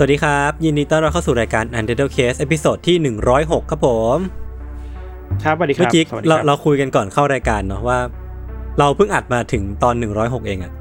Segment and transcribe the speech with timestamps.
[0.00, 2.96] สวัสดีครับ ยินดีต้อนรับเข้าสู่รายการ Untitled Case episode ที่
[3.34, 4.18] 106 ครับผม
[5.44, 7.98] ครับสวัสดีคเมื่รัอกี้สวัสดีคเราเราคุยกันก่อนเข้ารายการเนาะว่า
[8.78, 10.72] เราเพิ่งอัดมาถึงตอน 106 เองอะ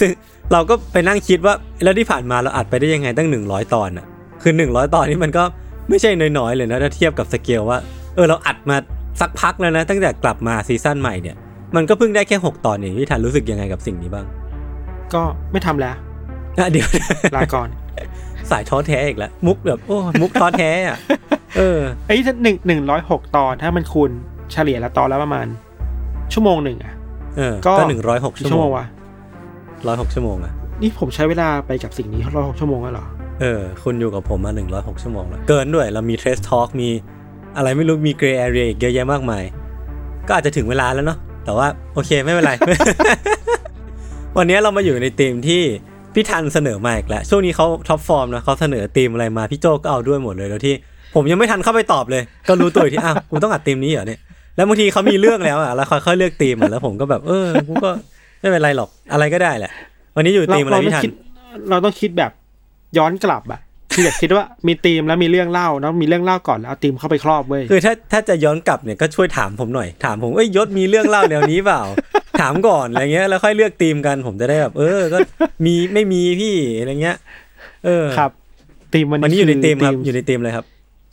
[0.00, 0.10] ซึ่ง
[0.52, 4.06] เราก็ไปนั่งคิดว่าแล้วที่ผ่านมาเราอัดไปได้ยังไงตั้ง 100 ตอนอะ
[4.42, 5.44] คือ 100 ตอนนี้มันก็
[5.88, 7.78] ไม่ใช่น้อยๆเลยนะถ้าเทียบกับสเกลว่า
[8.14, 8.76] เออเราอัดมา
[9.20, 11.36] สักพักแล้วนะ ตั้งแต่กลับมา season ใหม่เนี่ย
[11.76, 14.26] มันก็เพิ่งได้แค่ 6 ตอนเองพี่ทันรู้สึกยังไงกับสิ่งนี้บ้าง
[15.14, 15.94] ก็ไม่ทำแล้ว
[16.58, 16.88] อะเดี๋ยว
[17.36, 17.68] ลาก่อน
[18.50, 20.98] สายท้อแท้อีกแล้ว มุกแบบโอ้มุกท้อแท้อะ
[21.58, 24.10] เออไอ้ยถ้าหนึ่งหนึ่งร้อยหกตอนถ้ามันคูณ
[24.52, 25.46] เฉลี่ยละตอนแล้วประมาณ
[26.32, 26.94] ชั่วโมงหนึ่งอะ
[27.36, 28.84] เออก็ก็หนึ่งร้อยหกกี่ชั่ชั่ววโมโมงงวะ
[29.86, 33.06] ร้อยหกชั่วโมงอะนี่ผมใช้เวลาไปกับสิ่งนี้ร้อยหกชั่วโมงแล้วเหรอ
[33.40, 36.88] เออ คุณอยู่กับผมมาหนึ่งร้อยหกชั่วโมงแล้ว เกินด้วยเรามีเทสทอ l k มี
[37.56, 39.42] อะไรไม่รู้มีเกรย์แอเรียอีกเยอะแยะมากมาย
[40.26, 42.52] ก็อาจจะถึงเวลาแล้วเนาะแต่ว่าโอเคไม่เป็นไร
[44.36, 45.62] วันนี้เรามาอยู่ในธีมที่
[46.16, 50.74] พี่ทันเสนอมาอีกแล้วช่วงนี้เขา top form นะเขาเสนอธีมอะไรมาพี่โจก็เอาด้วยหมดเลยแล้วที่
[51.14, 54.20] ผมยังไม่ทันเข้าไปตอบเลย ก็รู้ตัวที่อ้าวกูต้องอัดธีมนี้เหรอเนี่ย
[54.56, 57.90] แล้วบางทีเขามีเรื่องแล้วอะแล้วค่อยๆเลือกธีมอะแล้วผมก็แบบเออกูก็
[58.40, 59.72] ไม่เป็นไรหรอกอะไรก็ได้แหละ
[60.16, 61.04] วันนี้อยู่ธีมอะไรพี่ทัน
[61.70, 62.32] เราต้องคิดแบบ
[62.98, 63.60] ย้อนกลับอะ
[63.96, 71.82] คืออยากคิดว่ามีธีมแล้วมีเรื่องเล่าแล้วมีเรื่องเล่าก่อนแล้วเอาธีมเข้าไปครอบเว้ยคือถ้าถ้าจะย้อนกลับเนี่ยก็ช่วยถามผมหน่อยถามผมเอ้ยยศมีเรื่องเล่าแนวนี้เปล่า
[72.40, 75.18] ถามก่อนอะไรเงี้ยแล้วค่อยเลือกทีมกันผมจะได้แบบ เออ ก็
[75.64, 77.16] มีไม่มีพี่อะไรเงี้ย
[77.84, 78.30] เออครับ
[78.92, 80.64] ธีมวันวันนี้นี้อยู่ในทีมครับธีอยู่ในทีมเลยครับ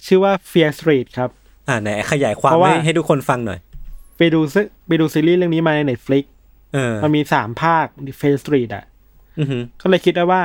[0.05, 1.29] ชื่อว่า Fear Street ครับ
[1.67, 3.59] อ่าไหนขยายความเพราะว่าให้ให้ทุกคนฟังหน่อย
[4.17, 6.23] ไปดูซึไปดูซีรีส์เรื่องนี้มาใน Netflix
[6.73, 7.85] เออมันมีสามภาค
[8.19, 8.85] Fear Street อะ
[9.39, 10.41] อือหือก็เลยคิดได้ว่า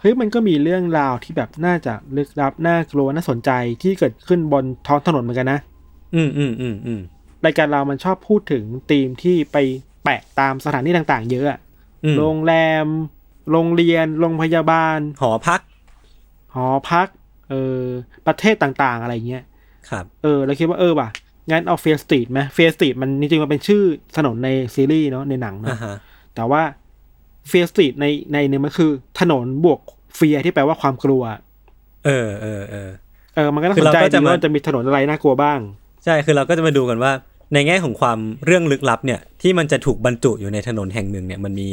[0.00, 3.50] เฮ้ยมันก็มีเรื่องราวที่แบบน่าจะลึกลับน่ากลัวน่าสนใจ
[3.82, 5.60] ที่เกิดขึ้นบนท้องถนนเหมือนกันนะ
[6.14, 7.00] อืมอืมอืมอืม
[7.44, 9.56] รายการเรามันชอบพูดถึงธีมที่ไป
[10.04, 11.58] แปะตามสถานที่ต่าง ๆ เยอะอะ
[12.04, 12.86] อืมโรงแรม
[13.50, 15.60] โรงเรียน โรงพยาบาล หอพัก
[16.54, 17.08] หอพัก
[17.50, 17.82] เออ
[18.26, 19.44] ประเทศต่างๆ อะไรเงี้ย
[19.90, 21.08] ครับ เออ เราคิดว่าเออว่ะ
[21.50, 23.82] งั้นเอา Fear Street ไหม Fear Street มันจริงๆมันเป็นชื่อ
[24.16, 25.96] ถนนในซีรีส์เนาะ ในหนังอ่าเนาะฮะ
[26.34, 26.62] แต่ว่า
[27.48, 28.90] Fear Street ในในหนึ่งมันคือ
[29.20, 29.80] ถนนบวก
[30.16, 31.22] เฟียที่แปลว่าความกลัว
[32.06, 32.90] เออเออเออ
[33.34, 35.58] เออมันก็น่าคืสอนเราใจก็จะดีมาว่าจะมีถนนอะไรน่ากลัวบ้าง
[36.04, 37.12] ใช่คือเราก็จะมาดูกันว่า
[37.54, 41.68] ในแง่ของความเรื่องลึกลับเนี่ย ที่มันจะถูกบรรจุอยู่ในถนนแห่งหนึ่งเนี่ยมันมี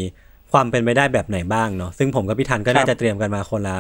[0.52, 3.76] ความเป็นไปได้แบบไหนบ้างเนาะซึ่งผมกับพี่ทันก็ครับน่าจะเตรียมกันมาคนละ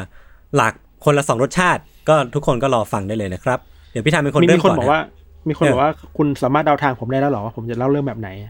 [0.55, 0.73] หลัก
[1.05, 3.59] คนละสองรสชาติ ก็ทุกคนก็รอฟังได้เลยนะครับ
[3.91, 5.01] เดี๋ยวพี่ทันเป็นคนมีเริ่มีมคนก่อนบอกนะว่า
[5.47, 8.43] มีคนเออบอกว่าคุณสามารถเดาทางผมได้แล้วเหรอว่าผมจะเล่าเรื่องแบบไหนเ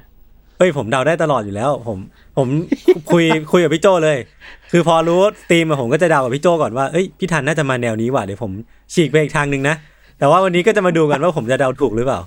[0.66, 1.98] ฮ้ยผมเดาได้ตลอดอยู่แล้ว ผม
[2.38, 2.48] ผม
[3.12, 4.18] คุยคุยกับพี่โจเลย
[4.72, 8.52] คือพอรู้ธีมอะผมก็จะเดากับพี่โจก่อนว่าเอ้ยพี่ทันน่าจะมาแนวนี้ว่ะเดี๋ยวผม
[8.94, 9.76] ฉีกไปอีกทางหนึ่งนะ
[10.20, 12.20] แต่ว่าวันนี้ก็จะมาดูกันว่าผมจะเดาถูกหรือเปล่า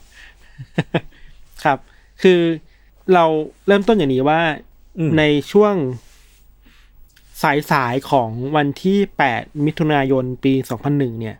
[1.64, 1.78] ครับ
[2.22, 2.40] คือ
[3.14, 3.24] เรา
[3.66, 4.40] เริ่มต้นอย่างนี้ว่า
[4.98, 5.22] อืมใน
[5.52, 5.74] ช่วง
[7.72, 8.98] สายๆของวันที่
[9.32, 10.52] 8 มิถุนายนปี
[10.86, 11.36] 2001 เนี่ย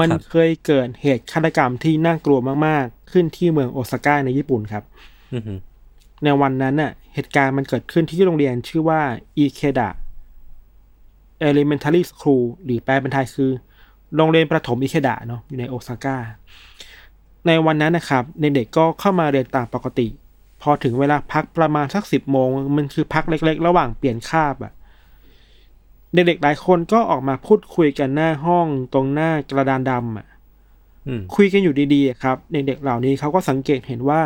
[0.00, 4.84] มันเคยเกิดเหตุฆาตกรรมที่น่ากลัวมาก ๆ ขึ้นที่เมืองโอซาก้าในญี่ปุ่นครับ
[5.34, 5.58] อือหือ
[6.24, 9.00] ในวันนั้นน่ะเหตุการณ์มันเกิดขึ้นที่โรงเรียนชื่อว่า
[9.36, 9.90] อีเคดะ
[11.48, 13.50] Elementary School หรือแปลเป็นไทยคือ
[14.16, 16.16] โรงเรียนประถมอิเคดะเนาะอยู่ในโอซาก้า
[17.46, 20.06] ในวันนั้นนะครับเด็กๆก็เข้ามาเรียนตามปกติ
[20.62, 24.72] พอถึงเวลาพักประมาณสักสิบโมง มันคือพักเล็กๆ ระหว่างเปลี่ยนคาบอะ
[26.14, 30.26] เด็กๆหลายคนก็ออกมาพูดคุยกันหน้าห้องตรงหน้ากระดานดำอะ
[31.06, 34.22] อืมคุยกันอยู่ดีๆอะครับ เด็กๆเหล่านี้เขาก็สังเกตเห็นว่า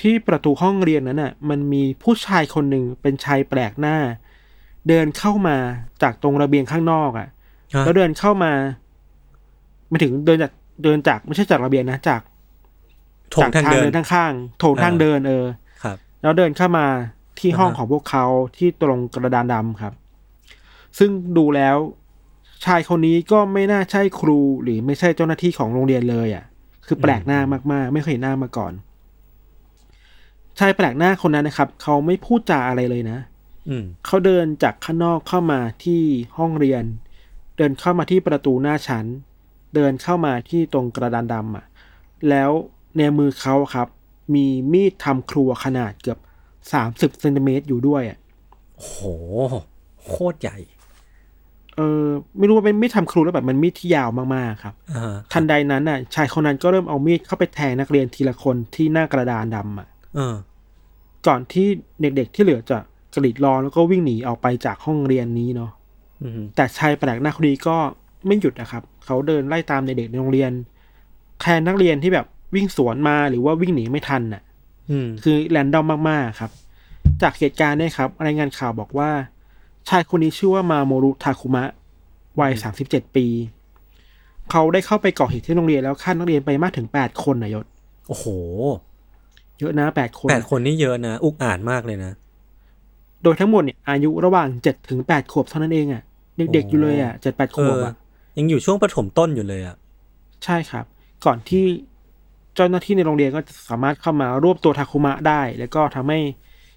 [0.00, 3.96] ที่ประตูห้องเรียนนั้นน่ะมันมีผู้ชายคนหนึ่งเป็นชายแปลกหน้า
[4.88, 5.56] เดินเข้ามา
[6.02, 7.28] จากตรงระเบียงข้างนอกอะ
[7.74, 8.52] ฮะแล้วเดินเข้ามา
[9.88, 10.52] ไม่ถึงเดินจาก
[10.84, 12.20] เดินจากไม่ใช่จากระเบียงนะจาก
[13.30, 15.44] โถงทางเดินข้างๆโถงทางอ่าเดินเออ
[15.82, 16.86] ครับ แล้วเดินเข้ามา
[17.38, 18.24] ที่ห้องอ่าฮะของพวกเขา
[18.56, 19.94] ที่ตรงกระดานดำครับ
[20.98, 21.76] ซึ่งดูแล้ว
[22.64, 26.44] ชายคนนี้ก็ไม่น่าใช่ครูหรือไม่ใช่เจ้าหน้าที่ของโรงเรียนเลยอะ
[26.86, 27.40] คือแปลกหน้า
[27.72, 28.72] มากๆ ไม่เคยเห็นหน้ามาก่อน
[30.58, 33.18] ชายแปลกหน้าคนนั้นนะครับ เขาไม่พูดจาอะไรเลยนะ
[33.68, 36.02] อืมเขาเดินจากข้างนอกเข้ามาที่
[36.38, 36.84] ห้องเรียน
[37.56, 39.06] เดินเข้ามาที่ประตูหน้าชั้น
[39.74, 41.64] เดินเข้ามาที่ตรงกระดานดำอะ
[42.28, 42.50] แล้ว
[42.96, 43.88] ในมือเขาครับ
[44.34, 46.18] มีมีดทำครัวขนาดเกือบ
[46.72, 48.18] สามสิบเซนติเมตรอยู่ด้วยอะ
[48.78, 48.92] โห
[50.06, 50.58] โคตรใหญ่
[51.76, 52.04] เออ
[52.38, 59.93] ไม่รู้ว่าเป็นมีดทำครัวหรือแบบมันมีดที่ยาวมากๆครับอ่าทันใดนั้นน่ะ ชายคนนั้นก็เริ่มเอามีดเข้าไปแทงนักเรียนทีละคนที่หน้ากระดานดำอะเออ
[61.26, 61.66] ก่อนที่
[62.00, 62.78] เด็กๆที่เหลือจะ
[63.14, 65.70] กรีดร้องแล้วก็วิ่งหนีออกไปจากห้องเรียนนี้เนาะ
[66.22, 67.76] อืมแต่ชายแปลกหน้าคนนี้ก็
[68.26, 70.52] ไม่หยุดนะครับ เขาเดินไล่ตามเด็กๆในโรงเรียน
[71.40, 74.42] แทนนักเรียนที่แบบวิ่งสวนมาหรือว่าวิ่งหนีไม่ทันน่ะ
[74.90, 76.50] อืม คือแรนดอมมากๆครับ
[77.22, 79.10] จากเหตุการณ์เนี่ยครับรายงานข่าวบอกว่า
[79.88, 81.64] ชายคนนี้ชื่อว่ามาโมรุทาคุมะ
[82.40, 83.26] วัยสามสิบเจ็ดปี
[84.50, 87.66] เขาได้เข้าไปก่อเหตุที่โรงเรียนแล้วฆ่านักเรียนไปมากถึงแปดคนนะยศ
[88.08, 88.24] โอ้โห
[89.60, 92.12] เยอะนะแปดคนแปดคนนี่เยอะนะ อุกอาจมากเลยนะ
[93.22, 96.02] โดยทั้งหมดเนี่ยอายุระหว่างเจ็ดถึงแปดขวบเท่านั้นเองอะ
[96.38, 97.94] เด็กๆอยู่เลยอะเจ็ดแปดขเอวบออะ
[98.38, 99.76] ยังอยู่ช่วงประถมต้นอยู่เลยอะ
[100.44, 100.84] ใช่ครับ
[101.24, 101.64] ก่อนที่
[102.54, 106.18] เจ้าหน้าที่ในโรงเรียนก็จะสามารถเข้ามารวบตัวทาคุมะได้ แล้วก็ทำให้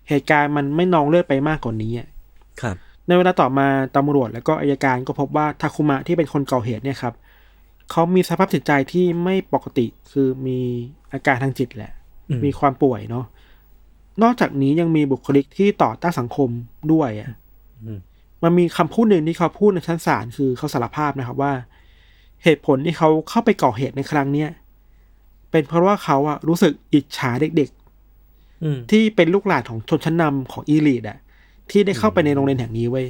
[0.09, 2.07] เหตุการณ์มันไม่นองเลือดไปมากกว่านนี้อะ
[2.61, 2.75] ครับ
[3.07, 7.13] ในเวลาต่อมาตำรวจแล้วก็อายการก็พบว่าทาคุมะที่เป็นคนก่อเหตุเนี่ยครับ
[7.91, 10.59] เขามีสภาพจิตใจที่ไม่ปกติคือมี
[11.13, 11.96] อาการทางจิตแหละอื
[12.37, 13.25] มมีความป่วยเนาะ
[14.23, 16.49] นอกจากนี้ยังมีบุคลิกที่ต่อต้านสังคม
[16.91, 17.31] ด้วยอะ
[17.83, 17.99] อืม
[18.43, 21.53] มันมีคำพูดหนึ่งที่เขาพูดในชั้นศาลคือเขาสารภาพนะครับว่า
[22.43, 24.49] เหตุผลที่เขาเข้าไปก่อเหตุในครั้งเนี้ย
[25.51, 27.69] เป็นเพราะว่าเขาอะรู้สึกอิจฉาเด็ก
[28.63, 31.17] อืมๆที่เป็นลูกหลานของชนชั้นนำของอีลีดอะ
[31.71, 33.07] ที่ได้เข้าไปในโรงเรียนแห่งนี้เว้ย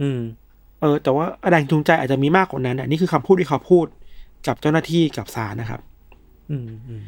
[0.00, 0.20] อืม
[0.80, 3.86] เออ แต่ว่าแรงจูงใจอาจจะมีมากกว่านั้นอะนี่คือคำพูดที่เขาพูด
[4.46, 5.80] กับเจ้าหน้าที่กับศาลนะครับ
[6.50, 7.04] อืมอืม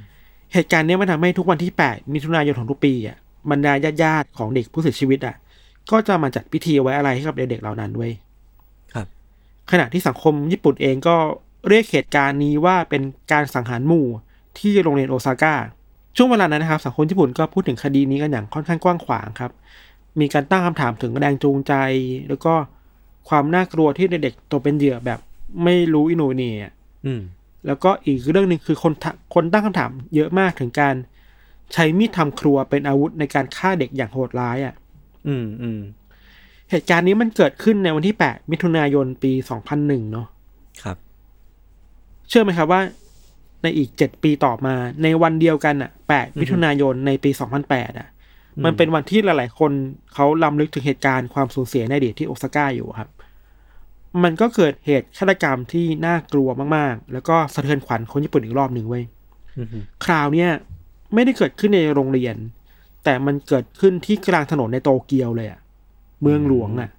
[0.54, 3.16] เหตุการณ์เนี้ยมันทำให้ทุกวันที่ 8 มิถุนายนของทุกปีอะ
[3.50, 3.72] บรรดา
[4.02, 5.36] ญาติๆของเด็กผู้เสียชีวิตอะ
[5.90, 8.10] ก็จะมาจัดพิธีไว้อะไรให้กับเด็กๆเหล่านั้นด้วย
[8.94, 9.06] ครับ
[9.70, 11.16] ขณะที่สังคมญี่ปุ่นเองก็
[11.68, 13.02] เรียกเหตุการณ์นี้ว่าเป็น
[13.32, 14.06] การสังหารหมู่
[14.58, 15.54] ที่โรงเรียนโอซาก้า
[16.16, 19.52] ช่วงเวลานั้นนะครับ สังคมญี่ปุ่นก็พูดถึงคดีนี้กันอย่างค่อนข้างกว้างขวางครับ
[20.20, 21.74] มีการตั้งคำถามถึงแรงจูงใจ
[22.28, 22.54] แล้วก็
[23.28, 25.18] ความน่ากลัวที่เด็กๆตกเป็นเหยื่อแบบ
[25.64, 26.70] ไม่รู้อินโนเนีย
[27.06, 27.20] อืม
[27.66, 30.94] แล้วก็อีกเรื่องหนึ่งคือคนทะคนตั้งคำถามเยอะมากถึงการ
[31.72, 34.74] ใช้มีดทำครัวเป็นอาวุธในการฆ่าเด็กอย่างโหดร้ายอะ่ะ
[35.26, 35.80] อืมอืม
[36.70, 39.32] เหตุการณ์นี้มันเกิดขึ้นในวันที่8มิถุนายนปี
[39.72, 40.26] 2001เนาะ
[40.82, 40.96] ครับ
[42.28, 42.80] เชื่อไหมครับว่า
[43.62, 47.30] ในอีก7ปีต่อมาในวันเดียวกันอะ8มิถุนายนในปี
[47.64, 48.08] 2008อะ
[48.64, 49.72] มันเป็นวันที่หลาย ๆ คน
[50.14, 53.08] เขาลำลึกถึงเหตุการณ์ความสูญเสียในอดีตที่โอซาก้าอยู่ครับ
[54.22, 59.04] มันก็เกิดเหตุฆาตกรรมที่น่ากลัวมากๆ แล้วก็สะเทือนขวัญคนญี่ปุ่นอีกรอบหนึ่งเว้ย
[59.56, 60.50] อืมอืมคราวเนี้ย
[61.14, 62.36] ไม่ได้เกิดขึ้นในโรงเรียน
[63.04, 65.60] แต่มันเกิดขึ้นที่กลางถนนในโตเกียวเลยอะ
[66.22, 66.90] เมืองหลวงอะ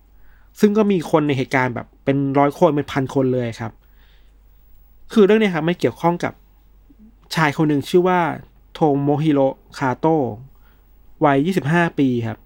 [0.60, 3.72] ซึ่งก็มีคนในเหตุการณ์แบบเป็นร้อยคนเป็นพันคนเลยครับ
[5.14, 6.34] คือเรื่องเนี้ยครับไม่เกี่ยวข้องกับ
[7.36, 8.20] ชายคนหนึ่งชื่อว่า
[8.74, 9.40] โทโมฮิโร
[9.78, 10.24] คาโตะ
[11.26, 12.38] วัย 25 ปีครับ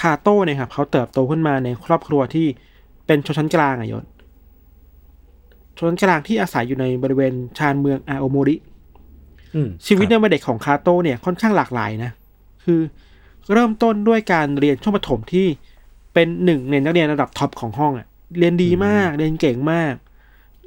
[0.00, 2.46] คาโต้เนี่ยครับเขาเติบโตขึ้นมาในครอบครัวที่
[3.08, 4.04] เป็นชนชั้นกลางอะยศ
[5.78, 8.56] ชนชั้นกลางที่อาศัยอยู่ในบริเวณชานเมืองอาโอโมริ
[9.54, 12.10] อืมชีวิตคในรับวัยเด็กของคาโต้เนี่ยค่อนข้างหลากหลายนะ
[12.64, 12.80] คือ
[13.52, 15.46] เริ่มต้นด้วยการเรียนช่วงประถมที่
[16.14, 18.06] เป็นหนึ่งในนักเรียนระดับ top ของห้องอะ่ะ
[18.38, 19.94] เรียนดีมากเรียนเก่งมาก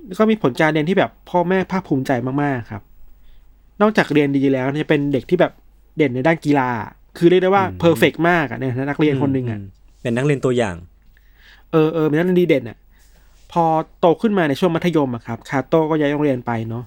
[0.08, 2.12] แล้วก็มีผลการเรียนที่แบบพ่อแม่ภาคภูมิใจ
[2.44, 2.82] มากๆครับ
[3.82, 5.52] นอกจากเรียนดีแล้วจะเป็นเด็กที่แบบ
[5.98, 6.70] เด่นในด้านกีฬา
[7.18, 9.62] คือเรียกได้ว่า perfect มากอะ่ะในฐานะนักเรียนคนหนึ่งอะ อืม
[10.02, 10.76] เป็นนักเรียนตัวอย่าง
[11.72, 12.78] เออเออเป็นนักเรียนดีเด่นอะ
[13.52, 13.64] พอ
[14.00, 16.84] โตขึ้นมาในช่วงมัธยมอะครับคาโต้ก็ย้ายโรงเรียนไปเนาะ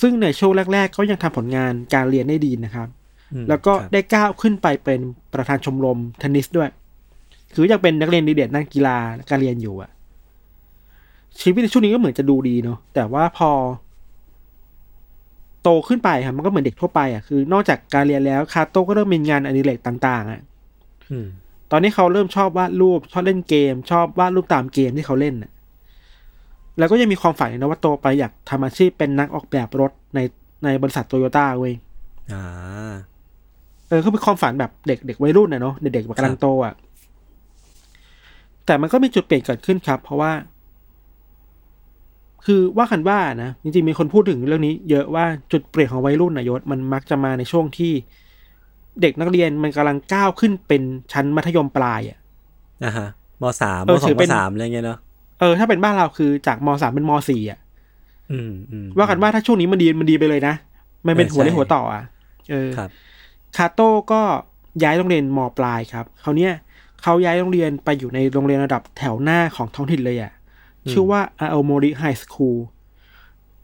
[0.00, 2.88] ซึ่งในช่วงแรกๆก็ยังทำผลงานการเรียนได้ดีนะครับ
[3.32, 5.00] อืมแล้วก็ครับได้ก้าวขึ้นไปเป็น
[5.34, 6.70] ประธานชมรมเทนนิสด้วย
[7.54, 8.96] คือยังเป็นนักเรียนดีเด่นด้านกีฬา
[9.30, 9.90] การเรียนอยู่อะ
[11.40, 13.50] ชีวิตในช่วงนี้ก็เหมือนจะดูดีเนาะแต่ว่าพอ
[15.62, 20.40] โตขึ้นไปครับมันก็เหมือนเด็กทั่วไปอะคือนอกจากการเรียนแล้วคาโต้ก็เริ่มมีงานอดิเรกต่าง ๆอะ
[21.10, 21.26] อืม
[21.70, 25.52] ตอนนี้เขาเริ่มชอบวาดรูปชอบเล่นเกม ชอบวาดรูปตามเกมที่เขาเล่นน่ะ
[26.78, 30.18] แล้วก็ยังมีความฝันนะว่าโตไปอยากทำอาชีพเป็นนักออกแบบรถใน
[30.64, 31.74] ในบริษัทโตโยต้าเว้ย
[32.32, 32.44] อ่า
[33.88, 36.74] เออก็เป็นความฝันแบบเด็กเด็กวัยรุ่นนะเนาะเด็กเด็กแบบกำลังโตอะ
[38.66, 40.32] แต่มันก็มีจุดเปลี่ยนเกิดขึ้นครับ เพราะว่า
[42.46, 47.92] คือว่ากันว่านะจริงๆมีคนพูดถึงเรื่องนี้ เยอะว่าจุดเปลี่ยนของวัยรุ่นนะยศมันมักจะมาในช่วงที่
[49.02, 52.18] เด็กนักเรียนมันกำลังก้าวขึ้นเป็นชั้นมัธยมปลายอะ
[52.84, 53.08] อ่าฮะ
[53.42, 54.98] มสามเอมอสอถืงอมเป็นสามอะไรเงี้ยเนาะ
[55.40, 57.58] เออถ้าเป็นบ้านเราคือจากมสามเป็นมสี่อะ
[58.32, 60.54] อืมอืมว่ากันว่าถ้าช่วงนี้มันดีมันดีไปเลยนะ
[61.06, 62.04] มันเป็นเออหัวเรียใช่หัวต่ออะ
[62.50, 62.90] เออครับ
[63.56, 64.22] คาโต้ก็
[64.82, 66.52] ย้ายโรงเรียนมปลายครับเขาวเนี้ย
[67.02, 70.32] เขาย้ายโรงเรียนไปอยู่ในโรงเรียนระดับแถวหน้าของท้องถิ่นเลยอะ
[70.90, 72.58] ชื่อว่าอาโอโมริไฮสคูล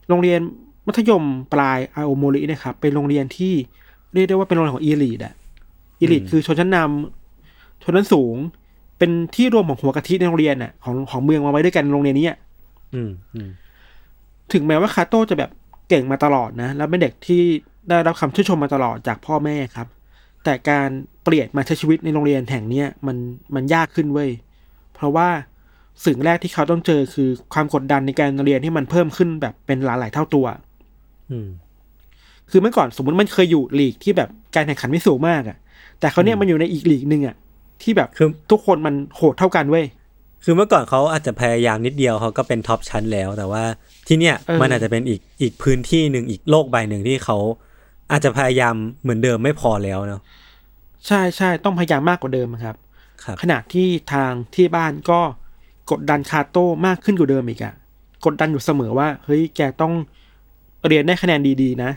[0.09, 0.41] โรงเรียน
[0.87, 3.55] มัธยมปลายอาโอโมริเนี่ยครับเป็นโรงเรียนที่
[4.15, 5.35] เรียกได้ว่าเป็นโรงเรียนของอีลีดอะ
[6.01, 8.37] อีลีดอืมคือชนชั้นนำชนชั้นสูง
[8.99, 12.39] เป็นที่รวมของหัวกะทิในโรงเรียนอะของของเมืองมาไว้ด้วยกันโรงเรียนนี้อะ
[12.95, 13.49] อืมอืม
[14.53, 15.51] ถึงแม้ว่าคาโต้จะแบบ
[15.89, 17.43] เก่งมาตลอดนะ แล้วเป็นเด็กที่
[17.89, 19.89] ได้รับคำชื่นชมมาตลอดจากพ่อแม่ครับ
[20.45, 20.89] แต่การ
[21.25, 23.17] เปลี่ยนมาใช้ชีวิตในโรงเรียนแห่งเนี้ยมัน
[23.55, 24.31] มันยากขึ้นเว้ย
[24.95, 25.29] เพราะว่า
[26.07, 30.47] สิ่งแรกที่เขาต้องเจอคือความกดดันในการเรียนที่มันเพิ่มขึ้นแบบเป็นหลายหลายๆเท่าตัว
[31.31, 31.49] อืม
[32.53, 35.57] คือเมื่อก่อนสมมติมันเคยอยู่ลีกที่แบบการแข่งขันไม่สูงมากอะ
[36.01, 37.37] แต่เขาวเนี่ยมันอยู่ในอีกลีกหนึ่งอะ
[37.83, 39.85] ที่แบบคือทุกคนมันโหดเท่ากันเว้ย
[40.45, 43.65] คือเมื่อก่อนเขาอาจจะพยายามนิดเดียวเขาก็เป็นท็อปชั้นแล้ว แต่ว่า
[44.09, 47.37] ที่เนี่ยเออมันอาจจะเป็นอีกอีกพื้นที่หนึ่งอีกโลกใบหนึ่งที่เขา
[48.11, 50.21] อาจจะพยายามเหมือนเดิมไม่พอแล้วเนาะ
[51.07, 52.77] ใช่ใช่ต้องพยายามมากกว่าเดิมครับ
[53.25, 55.21] ครับ ขณะที่ทางที่บ้านก็
[55.91, 57.75] กดดันคาโต้มากขึ้นกว่าเดิมอีกอะ
[58.25, 59.93] กดดันอยู่เสมอว่าเฮ้ยแกต้อง
[60.87, 61.91] เรียนได้คะแนนดีๆนะ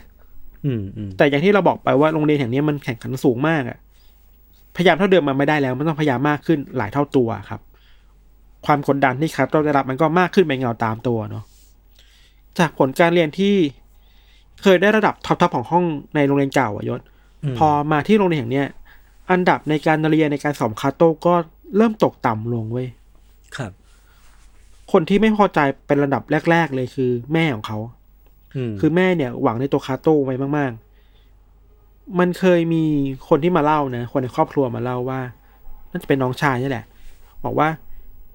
[0.64, 3.78] อืมอืมแต่อย่างที่เราบอกไปว่าโรงเรียนแห่งนี้มันแข่งขันสูงมากอะ
[4.76, 7.60] พยายามเท่าเดิมมันไม่ได้แล้ว มันต้องพยายามมากขึ้นหลายเท่าตัวครับ
[8.66, 11.44] ความกดดันที่คาโต้ได้รับมันก็มากขึ้นเป็นเงาตามตัวเนาะ
[12.58, 13.54] จากผลการเรียนที่
[14.62, 15.84] เคยได้ระดับท็อปๆของห้อง
[16.14, 17.00] ในโรงเรียนเก่าอะยศ
[17.58, 18.66] พอมาที่โรงเรียนแห่งเนี้ย
[19.30, 21.34] อันดับในการเรียนในการสอบคาโต้ก็
[21.76, 22.88] เริ่มตกต่ำลงเว้ย
[23.56, 23.72] ครับ
[24.92, 27.95] คนที่ไม่พอใจเป็นระดับแรก ๆ เลยคือ แม่ของเขาอืม
[28.80, 30.72] คือแม่เนี่ยหวังในตัวคาโต้ไว้มาก
[31.44, 32.84] ๆ มันเคยมี
[33.28, 35.20] คนที่มาเล่านะ คนในครอบครัวมาเล่าว่า
[35.90, 36.84] น่าจะเป็นน้องชายนี่แหละ
[37.44, 37.68] บอกว่า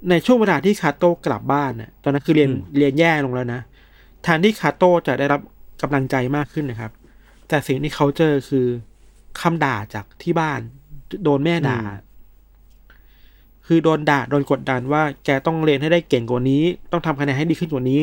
[0.09, 3.61] ในช่วงเวลาที่คาโต้กลับบ้านน่ะ ตอนนั้นคือเรียนเรียนแย่ลงแล้วนะ
[4.23, 5.41] แทนที่คาโต้จะได้รับ
[5.81, 6.91] กำลังใจมากขึ้นนะครับ
[7.47, 8.65] แต่สิ่งที่เขาเจอคือ
[9.41, 10.59] คำด่าจากที่บ้าน
[11.23, 11.79] โดนแม่ด่า
[13.67, 18.01] คือโดนด่าโดนกดดันว่าแกต้องเรียนให้ได้เก่งกว่านี้ ต้องทำคะแนนให้ดีขึ้นกว่านี้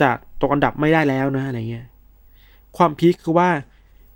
[0.00, 1.86] จะตกอันดับไม่ได้แล้วนะอะไรเงี้ย
[2.76, 3.50] ความพีคคือว่า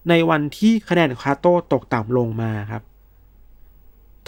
[0.08, 2.82] ในวันที่คะแนนของคาโต้ตกต่ำลงมาครับ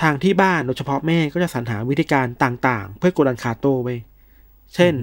[0.02, 3.94] ทางที่บ้านโดยเฉพาะแม่ก็จะสรรหาวิธีการต่างๆ เพื่อกดดันคาโต้ไว้
[4.75, 4.94] เช่น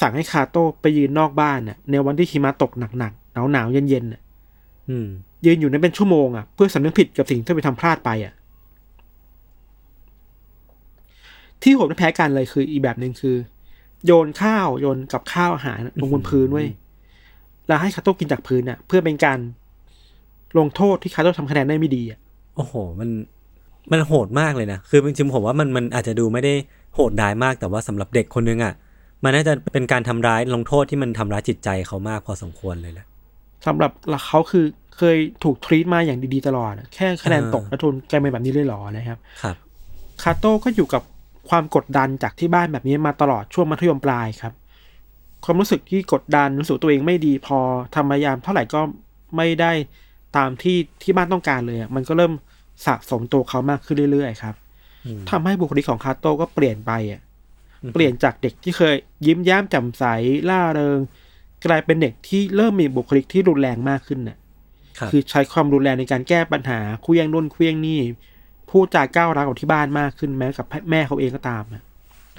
[0.00, 4.20] สั่งให้คาโต้ไปยืนนอกบ้านน่ะในวันที่หิมะตกหนักๆหนาวๆเย็นๆน่ะ
[4.88, 5.06] อืม
[5.46, 8.34] ยืนอยู่นั้นเป็นชั่วโมงอะเพื่อสำนึกผิดกับสิ่งที่ไปทำพลาดไปอะ
[11.62, 13.36] ที่โหดไม่แพ้กันเลยคืออีกแบบหนึ่งคือ
[14.06, 16.68] โยนข้าวโยนกับข้าวอาหารลงบนพื้นไว้ย
[17.66, 19.38] แล้วให้คาโต้กินจากพื้นอะ เพื่อเป็นการ
[20.58, 22.18] ลงโทษที่คาโต้ทำคะแนนได้ไม่ดีอะ
[22.56, 23.08] โอ้โห มัน
[23.92, 26.54] มันโหดมากเลยนะ คือจริงๆผมว่ามันมันอาจจะดูไม่ได้
[26.94, 28.74] โหดร้ายมากแต่ว่าสำหรับเด็กคนนึงอะ
[29.24, 33.06] มันน่าจะเป็นการทำร้ายลงโทษที่มันทำร้ายจิตใจเขามากพอสมควรเลยแหละ
[33.66, 33.90] สำหรับ
[34.26, 34.64] เขาคือ
[34.96, 39.56] เคยถูกทรีตมาอย่างดีๆตลอดอะแค่คะแนนอ่าตกแล้วทนกลายเป็นแบบนี้เลยเหรอนะครับ ครับ
[40.22, 41.02] คาโต้ก็อยู่กับ
[41.50, 44.54] ความกดดันจากที่บ้านแบบนี้มาตลอดช่วงมัธยมปลายครับ
[45.44, 47.58] ความรู้สึกที่กดดันรู้สึกตัวเองไม่ดีพอ
[47.94, 48.80] ทำพยายามเท่าไหร่ก็
[49.36, 49.72] ไม่ได้
[50.36, 52.32] ตามที่ที่บ้านต้องการเลยอะมันก็เริ่ม
[52.86, 54.54] สะสมตัวเขามากขึ้นเรื่อยๆครับ
[55.04, 57.20] อืมทำให้บุคลิกของคาโต้ก็เปลี่ยนไปอะ
[57.82, 58.94] อืมเปลี่ยนจากเด็กที่เคย
[59.26, 60.04] ยิ้มแย้มแจ่มใส
[60.50, 60.98] ล่าเริง
[61.66, 64.36] กลายเป็นเด็กที่เริ่มมีบุคลิกที่รุนแรงมากขึ้นน่ะ
[64.98, 68.00] ครับคือใช้ความรุนแรงในการแก้ปัญหาเคลี้ยงนู่นเคลี้ยงนี่
[68.70, 71.82] พูดจาก้าวร้าวกับที่บ้านมากขึ้นแม้กับแม่เขาเองก็ตามอะ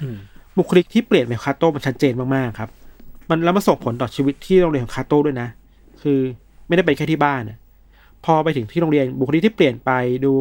[0.00, 0.16] อืม
[0.56, 2.70] บุคลิกที่เปลี่ยนไปของคาโต้มันชัดเจนมากๆครับ
[3.28, 5.48] มันแล้วมาส่งผลต่อชีวิตที่โรงเรียนของคาโต้ด้วยนะ
[6.02, 6.18] คือ
[6.66, 7.58] ไม่ได้เป็นแค่ที่บ้านนะ
[8.24, 9.90] พอไปถึงที่โรงเรียนบุคลิกที่เปลี่ยนไป
[10.24, 10.32] ดู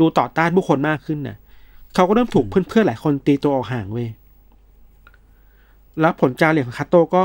[0.00, 1.36] ดูต่อต้านผู้คนมากขึ้นน่ะ
[1.94, 4.08] เขาก็เริ่มถูกเพื่อนๆหลายคนตีตัวออกห่างเว้ย
[6.00, 7.20] แล้วผลการเรียนของคาโต้ก็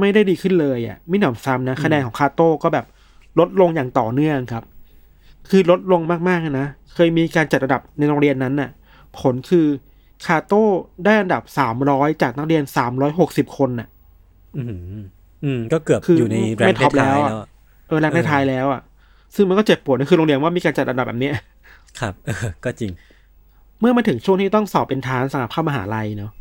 [0.00, 2.86] ไม่ได้ดีขึ้นเลยอะไม่หนำซ้ำนะ คะแนนของคาโต้ก็แบบ
[3.38, 4.64] ลดลงอย่างต่อเนื่องครับ
[5.50, 8.70] คือลดลงมากๆนะ เคยมีการจัดระดับในโรงเรียนนั้นน่ะ
[9.18, 9.66] ผลคือ
[10.26, 10.62] คาโต้
[11.04, 13.88] ได้อันดับสามร้อยจากนักเรียนสามร้อยหกสิบคนน่ะ
[14.56, 15.00] อืม
[15.44, 17.46] อืม ก็เกือบคืออยู่ในแรไม่งท็อปท้ายแล้วๆอะแล้วอะ
[17.88, 18.80] เออแรงในเออไทายแล้วอะ
[19.34, 21.34] ซึ่งมันก็เจ็บปวดนะคือโรงเรียนว่ามีการจัดอันดับแบบเนี้ย
[22.00, 22.92] ครับเออก็จริง
[23.80, 26.32] เมื่อมาถึงช่วงที่ต้องสอบเป็นทานสำหรับเข้ามหาลัยเนาะ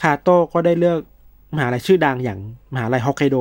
[0.00, 0.98] คาโต้ก็ได้เลือก
[1.54, 2.38] มหาลัยชื่อดังอย่าง
[2.74, 3.36] มหาลัยฮอกไกโด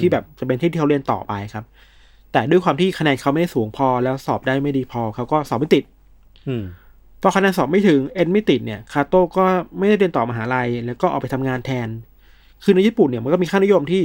[0.00, 1.64] ที่แบบจะเป็นที่ที่เขาเรียนต่อไปครับ
[2.32, 5.84] แต่ด้วยความที่คะแนนเขาไม่ได้สูงพอแล้วสอบได้ไม่ดีพอเขาก็สอบไม่ติด
[6.48, 6.64] อืม
[7.22, 9.44] พอคะแนนสอบไม่ถึงเอ็นไม่ติดเนี่ยคาโต้ก็
[9.78, 11.88] ไม่ได้เรียนต่อมหาลัย แล้วก็ออกไปทำงานแทน
[12.64, 14.02] คือในญี่ปุ่นเนี่ยมันก็มีค่านิยมที่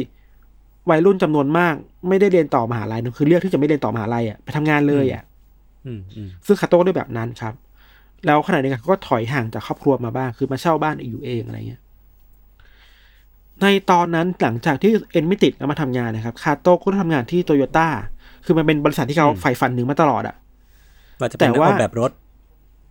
[0.89, 1.74] วัยรุ่นจำนวนมาก
[2.07, 5.24] ไม่ได้เรียนต่อมหาลัยนะคือเลือกที่จะไม่เรียนต่อมหาลัยอะไปทำงานเลยอะ
[5.86, 7.53] อืมอืมซึ่งคาโต้ก็ได้แบบนั้นครับ
[8.25, 11.81] แล้วขณะเดียวกันเขาก็ถอยห่างจากครอบครัวมาบ้าง คือมาเช่าบ้านอยู่เองอะไรเงี้ย
[13.62, 17.88] ในตอนนั้นหลังจากที่เอ็นไม่ติดแล้วมาทำงานนะครับคาโต้ก็ทำงานที่โตโยต้า
[18.46, 20.36] คือมันเป็นบริษัทที่เขาใฝ่ฝันถึงมาตลอดอะ
[21.20, 22.12] ว่าจะแต่เป็นนักว่าออกแบบรถ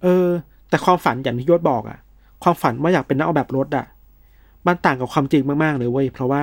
[0.03, 0.29] เออ
[0.69, 1.99] แต่ความฝันอย่างที่ยศบอกอะ
[2.43, 3.87] ความฝันว่าอยากเป็นนักออกแบบรถอะ
[4.67, 6.43] มันต่างกับความจริงมากๆเลยเว้ยเพราะว่า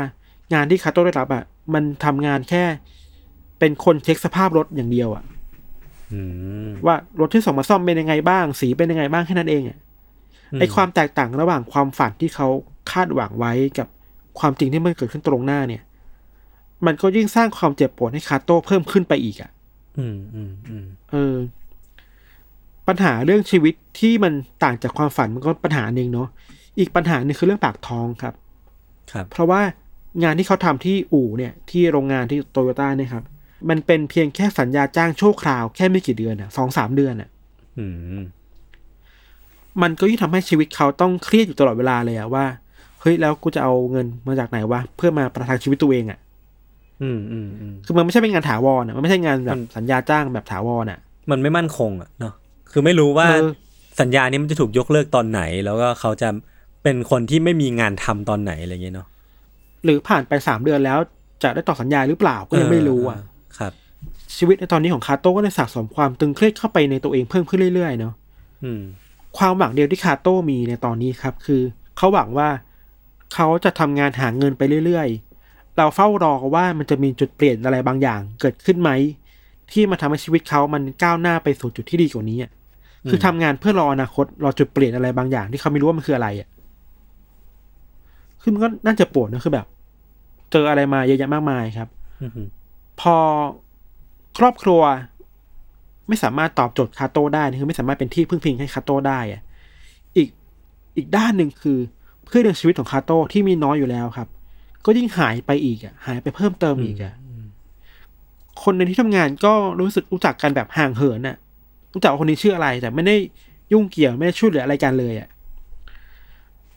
[0.53, 1.43] งานที่คาโต้ได้รับอะ
[1.73, 2.63] มันทำงานแค่
[3.59, 5.23] เป็นคนเช็คสภาพรถอย่างเดียวอะ
[6.13, 6.21] อื
[6.65, 9.77] มว่ารถที่ส่งมาซ่อมเป็นยังไงบ้าง สีเป็นยังไงบ้างแค่นั้นเองอะ
[10.59, 12.47] ไอความแตกต่างระหว่างความฝันที่เขา
[12.91, 13.87] คาดหวังไว้กับ
[14.39, 15.81] ความจริงที่มันเกิดขึ้นตรงหน้าเนี่ย
[16.85, 19.51] มันก็ยิ่งสร้างความเจ็บปวดให้คาโต้เพิ่มขึ้นไปอีกอะ
[19.97, 21.35] อืมอืมอืมเออ
[22.87, 26.27] ปัญหาเรื่องชีวิตที่มันต่างจากความฝันมันก็ปัญหาหนึ่งเนาะ
[26.79, 28.33] อีกปัญหาหนึ่งคือเรื่องปากท้องครับ
[29.11, 29.61] ครับ เพราะว่า
[30.23, 33.23] งานที่เขาทำที่อู่เนี่ย ที่โรงงานที่โตโยต้าเนี่ยครับ
[33.69, 37.29] มันเป็นเพียงแค่สัญญาจ้างชั่วคราวแค่ไม่กี่เดือนอะสองสามเดือนอะ
[37.77, 37.85] อื
[38.19, 38.23] ม
[39.81, 42.45] มันก็ยิ่งทำให้ชีวิตเขาต้องเครียดอยู่ตลอดเวลาเลยอะว่า
[43.01, 46.19] เฮ้ยแล้วกูจะเอาเงินมาจากไหนวะเพื่อมาประทังชีวิตตัวเองอะ
[47.03, 50.99] อืมอืมอืมคือมันไม่ใช่เป็นงานถาวรอะมันไม่ใช่งานแบมับนสัญญาจ้างแบบถาวรอะ
[51.31, 52.33] มันไม่มั่นคงอะเนาะ
[52.71, 53.49] คือไม่รู้ว่าเออ
[54.01, 56.29] สัญญานี้มันจะถูกยกเลิกตอนไหน แล้วก็เขาจะ
[56.83, 59.07] เป็นคนที่ไม่มีงานทำตอนไหนอะไรเงี้ยเนาะ
[59.83, 60.99] หรือผ่านไปสามเดือนแล้ว
[61.43, 63.19] จะได้ต่อสัญญาหรือเปล่าก็ยังไม่รู้อะ
[63.55, 63.73] เครับ
[64.37, 68.13] ชีวิตในตอนนี้ของคาโต้ก็เลยสะสมความตึงเครียดเข้าไปในตัวเองเพิ่มขึ้นเรื่อยๆเนาะ
[68.63, 68.81] อืม
[69.37, 71.61] ความหวังเดียวที่คาโต้มีในตอนนี้ครับ คือ
[71.97, 72.49] เขาหวังว่า
[73.33, 75.32] เขาจะทำงานหาเงินไปเรื่อยๆ
[75.77, 78.91] เราเฝ้ารอว่ามันจะมีจุดเปลี่ยนอะไรบางอย่างเกิดขึ้นไหม
[79.71, 82.51] ที่มาทำให้ชีวิตเขามันก้าวหน้าไปสู่จุดที่ดีกว่านี้อะ
[83.09, 86.49] คือทำงานเพื่อรออนาคตรอจุดเปลี่ยนอะไรบางอย่าง ที่เขาไม่รู้ว่ามันคืออะไรอะ
[88.41, 89.67] คือมันก็น่าจะปวดนะคือแบบ
[90.51, 91.89] เจออะไรมาเยอะแยะมากมายครับ
[92.21, 92.47] อืม
[93.01, 93.15] พอ
[94.37, 94.81] ครอบครัว
[96.07, 99.41] ไม่สามารถตอบโจทย์คาโต้ได้คือไม่สามารถเป็นที่พึ่งพิงให้คาโต้ได้อะ
[100.17, 100.29] อีก
[100.97, 101.77] อีกด้านหนึ่งคือ
[102.25, 104.27] เพื่อนในชีวิตของคาโต้ที่มีน้อยอยู่แล้วครับ
[104.85, 107.13] ก็ยิ่งหายไปอีกอะ หายไปเพิ่มเติมอีกอะ
[108.63, 111.35] คนในที่ทำงานก็รู้สึกรู้จักกันแบบห่างเหินน่ะ
[111.93, 113.15] รู้จักว่าคนนี้ชื่ออะไร แต่ไม่ได้
[113.73, 115.29] ยุ่งเกี่ยวไม่ได้ช่วยเหลืออะไรกันเลยอะ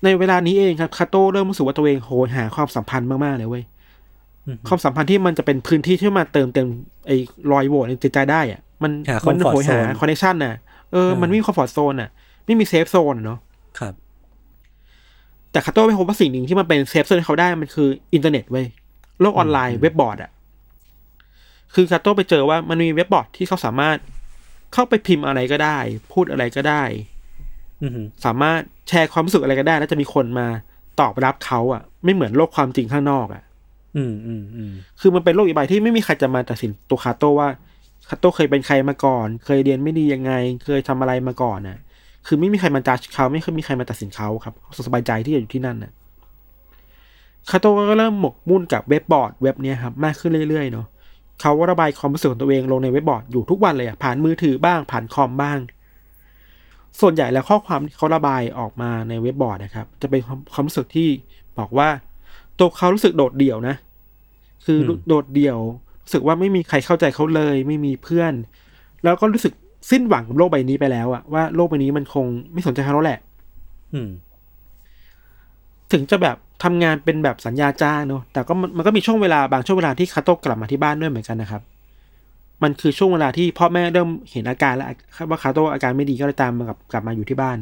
[0.04, 3.64] ในเวลานี้เองครับคาโต้เริ่มรู้สึกว่าตัวเองโหยหาความสัมพันธ์มากๆเลยเว้ย
[4.46, 6.66] อืมความสัมพันธ์ที่มันจะเป็นพื้นที่ที่มาเติมเต็ม
[7.06, 7.16] ไอ้
[7.52, 10.54] รอยโหว่ในจิตใจได้อะมันหามั comfort โหยหา zone คอนเนคชันน่ะ
[10.92, 12.10] เออเออมันไม่มีคอมฟอร์ z โซนอะ
[12.46, 13.45] ไม่มี safe zone เนาะครับ
[15.56, 18.66] แต่คาโต้ไปพบว่าสิ่งหนึ่งที่มันเป็น safe zone ให้เขาได้มันคืออินเทอร์เน็ตเว้ย
[19.20, 20.30] โลกออนไลน์เว็บบอร์ดอะ
[21.74, 23.96] คือคาโต้ไปเจอว่ามันมีเว็บบอร์ดที่เขาสามารถ
[24.72, 25.78] เข้าไปพิมพ์อะไรก็ได้
[26.12, 26.82] พูดอะไรก็ได้
[27.82, 30.46] อืมสามารถแชร์ความรู้สึกอะไรก็ได้ แล้วจะมีคนมา
[31.00, 33.42] ตอบรับเขาอะไม่เหมือนโลกความจริงข้างนอกอะ
[33.96, 37.48] อืมอืมอืมคือมันเป็นโลกอีกใบที่ไม่มีใครจะมาตัดสินตัวคาโต้ว่า
[38.08, 40.32] คาโต้เคยเป็นใครมาก่อน เคยเรียนไม่ดียังไง
[40.64, 41.78] เคยทำอะไรมาก่อนน่ะ
[42.26, 45.92] คือไม่มีใครมาจัดเขาไม่เคยมีใครมาตัดสินเขาครับเขาสบายใจที่จะอยู่ที่นั่นน่ะ
[47.50, 50.86] คาโต้ก็เริ่มหมกมุ่นกับเว็บบอร์ดเว็บเนี้ยครับมากขึ้นเรื่อยๆเนาะ
[51.40, 55.58] เขาก็ระบายความรู้สึกของตัวเองลงในเว็บบอร์ดอยู่ทุกวันเลยอะผ่านมือถือบ้างผ่านคอมบ้าง
[57.00, 61.08] ส่วนใหญ่แล้วข้อความที่เขาระบายออกมาในเว็บบอร์ดนะครับ จะเป็นความความรู้สึกที่
[61.58, 61.88] บอกว่า
[62.58, 63.76] ตัวเขารู้สึกโดดเดี่ยวนะ
[64.64, 65.58] คืออมโดดเดี่ยว
[66.04, 68.32] รู้สึกว่าไม่มีใครเข้าใจเขาเลย ไม่มีเพื่อน
[69.04, 69.52] แล้วก็รู้สึก
[69.90, 73.20] สิ้นหวังกับโลกใบนี้ไปแล้วอะว่าโลกใบนี้มันคงไม่สนใจเขาแล้วแหละ
[73.92, 74.08] อืม
[75.92, 81.62] ถึงจะแบบทำงานเป็นแบบสัญญาจ้างเนอะแต่ก็มันมันก็มีช่วงเวลาบางช่วงเวลาที่คาโต้กลับมาที่บ้านด้วยเหมือนกันนะครับ
[82.62, 84.86] มันคือช่วงเวลาที่พ่อแม่เริ่มเห็นอาการแล้ว
[85.30, 87.56] ว่าคาโต้อาการไม่ดีก็เลยตามมากลับกลับมาอยู่ที่บ้าน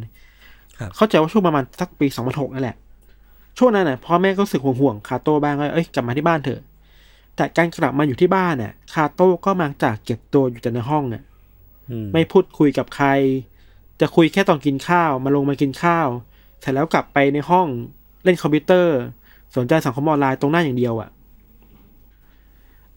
[0.79, 2.77] ครับเข้าใจว่าช่วงประมาณสักปีสองพันหกนั่นแหละ
[3.59, 6.61] ช่วงนั้นน่ะพ่อแม่ก็รู้สึกห่วงๆคาโต้บ้างว่าเอ้ยกลับมาที่บ้านเถอะ
[7.37, 11.34] แต่การกลับมาอยู่ที่บ้านน่ะคาโต้ก็มักจะเก็บตัวอยู่แต่ในห้องน่ะอืม
[12.13, 13.09] ไม่พูดคุยกับใคร
[14.01, 16.09] จะคุยแค่ตอนกินข้าว มาลงมากินข้าว
[16.61, 17.67] เสร็จแล้วกลับไปในห้อง
[18.25, 18.97] เล่นคอมพิวเตอร์
[19.57, 21.11] สนใจสังคมออนไลน์ตรงหน้าอย่างเดียวอะ่ะ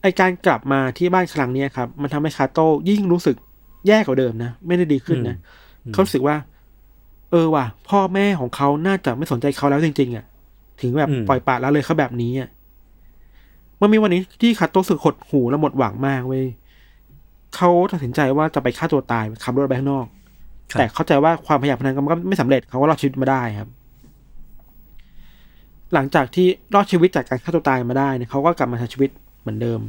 [0.02, 3.36] ไอการกลับมาที่บ้านครั้งเนี้ยครับ มันทำให้คาโต้ยิ่งรู้สึก
[3.86, 5.36] แย่กว่าเดิมนะ ไม่ได้ดีขึ้นนะ
[5.92, 6.36] เขารู้สึกว่า
[7.30, 10.24] เออว่ะ พ่อแม่ของเขาน่าจะไม่สนใจเขาแล้วจริงๆอะ่ะ
[10.80, 12.48] ถึงแบบอืมปล่อยปละละเลยเขาแบบนี้อะ่ะ
[13.80, 16.46] มันมีวันนี้ที่คาโต้รู้สึกหดหูและหมดหวังมากเว้ย
[17.58, 20.06] เขาตัดสินใจว่าจะไปฆ่าตัวตายขับรถไปข้างนอก
[20.70, 23.68] ครับแต่เข้าใจว่าความพยายามนั้นก็ไม่สำเร็จเขาก็รอดชีวิตมาได้ครับ
[25.94, 29.80] หลังจากที่รอดชีวิตจากการฆ่าตัวตายมาได้เนี่ยเขาก็กลับมาใช้ชีวิตเหมือนเดิม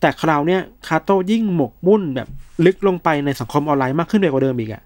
[0.00, 2.28] แต่คราวเนี้ยคาโต้ยิ่งหมกมุ่นแบบ
[2.66, 4.82] ลึกลงไปในสังคมออนไลน์มากขึ้นไปกว่าเดิมอีกอะ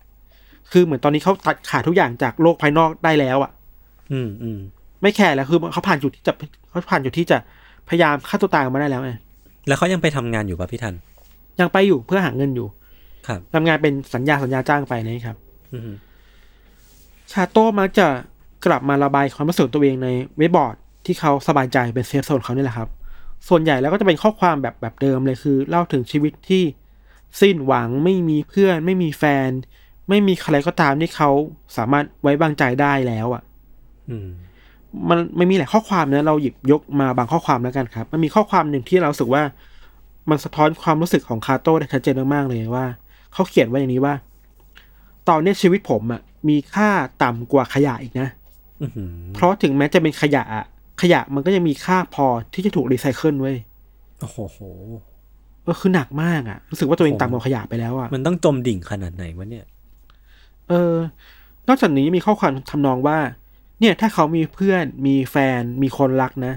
[0.73, 3.51] คือเหมือนตอนนี้เขาตัดขาดทุกอย่างจากโลกภายนอกได้แล้วอะ
[4.13, 4.59] อืมอืม
[5.03, 6.33] ไม่แคร์แล้วคือเขาผ่านจุดที่จะ
[6.71, 7.39] เขาผ่านจุดที่จะ
[7.89, 9.13] พยายามฆ่าตัวตายมาได้แล้วไง
[9.67, 10.95] แล้วเขายังไปทำงานอยู่ป่ะพี่ทัน
[11.61, 12.69] ยังไปอยู่เพื่อหาเงินอยู่
[13.27, 15.37] ครับทำงานเป็นสัญญาสัญญาจ้างไปนะครับ
[15.73, 15.91] อืม
[17.33, 18.07] คาโต้มักจะ
[18.67, 22.89] กลับมาระบายความรู้สึกตัวเองในเว็บบอร์ดที่เขาสบายใจเป็น safe zone เขานี่แหละครับ
[23.49, 26.63] ส่วนใหญ่แล้วก็จะเป็นข้อความแบบแบบเดิมเลยคือ เล่าถึงชีวิตที่
[27.41, 29.51] สิ้นหวังไม่มีเพื่อน ไม่มีแฟน
[30.09, 31.31] ไม่มีใครก็ตามที่เขา
[31.77, 33.43] สามารถไว้วางใจได้แล้วอะ
[34.11, 34.29] อืม
[35.09, 39.43] มันไม่มีหลายข้อความนะเราหยิบยกมาบางข้อความแล้วกันครับ มันมีข้อความหนึ่งที่เรารู้สึกว่า
[40.31, 42.87] มันสะท้อนความรู้สึกของคาโต้ได้ชัดเจนมากๆเลยว่า
[43.33, 44.15] เขาเขียนไว้อย่างนี้ว่า
[45.29, 46.89] ตอนนี้ชีวิตผมอะมีค่า
[47.23, 48.29] ต่ำกว่าขยะอีกนะ
[48.83, 50.65] อื้อหือเพราะถึงแม้จะเป็นขยะอะ
[51.03, 53.57] ขยะมันก็ยังมีค่าพอที่จะถูกรีไซเคิลเว้ย
[54.21, 54.39] โอ้โห
[55.63, 59.65] เออคือหนักมากอะรู้สึกว่าตัวเองต่ำกว่าขยะไปแล้วอะมันต้องจมดิ่งขนาดไหนวะเนี่ย
[60.69, 60.95] เออ
[61.69, 63.19] นอกจากนี้มีข้อความทำนองว่า
[63.81, 66.55] เนี่ย ถ้าเขามีเพื่อน มีแฟน มีคนรักนะ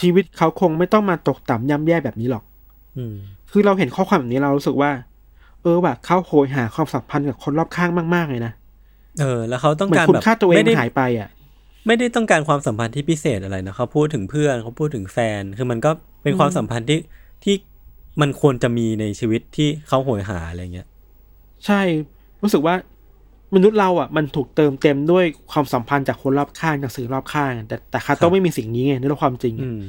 [0.00, 2.55] ชีวิตเขาคงไม่ต้องมาตกต่ำย่ำแย่แบบนี้หรอกอืม
[3.52, 4.90] คือเราเห็นข้อความแบบนี้เรารู้สึกว่า
[5.62, 8.52] เออแบบเขาโหยหาความสัมพันธ์กับคนรอบข้างมากๆเลยนะ
[9.20, 11.28] เออ แล้วเขาต้องเหมือการนคุณแบบค่าตัวเองไม่ได้หายไปอะ
[11.86, 15.90] ไม่ได้ต้องการความสัมพันธ์ที่พิเศษอะไรนะเขาพูดถึงเพื่อนเขาพูดถึงแฟน คือมันก็
[16.22, 16.98] เป็นความสัมพันธ์ที่
[17.44, 17.54] ที่
[18.20, 20.88] มันควรจะมีในชีวิตที่เขาโหยหาอะไรเงี้ย
[21.66, 21.80] ใช่
[22.42, 22.74] รู้สึกว่า
[23.54, 29.80] มนุษย์เราอะมันถูกเติมเต็มด้วยความสัมพันธ์จากคนรอบข้างจากสื่อรอบข้าง แต่แต่คาครัโต้บไม่มีสิ่งนี้ไงในโลกความจริงอืม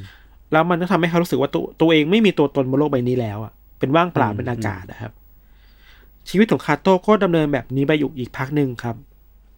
[0.51, 5.11] แล้วมันก็ทำให้เขารู้สึกว่าตัวตัวเองไม่มีตัวตนบนโลกใบนี้แล้วอะเป็นว่างเปล่าอืมเป็นอากาศนะครับ
[6.29, 8.95] ชีวิตของคาโต้ก็ดำเนินแบบนี้ไปอยู่อีกพักหนึ่งครับ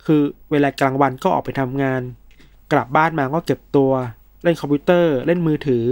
[0.06, 0.22] คือ
[0.52, 2.02] เวลากลางวันก็ออกไปทำงาน
[2.72, 3.92] กลับบ้านมาก็เก็บตัว
[4.44, 5.84] เล่นคอมพิวเตอร์ เล่นมือถือ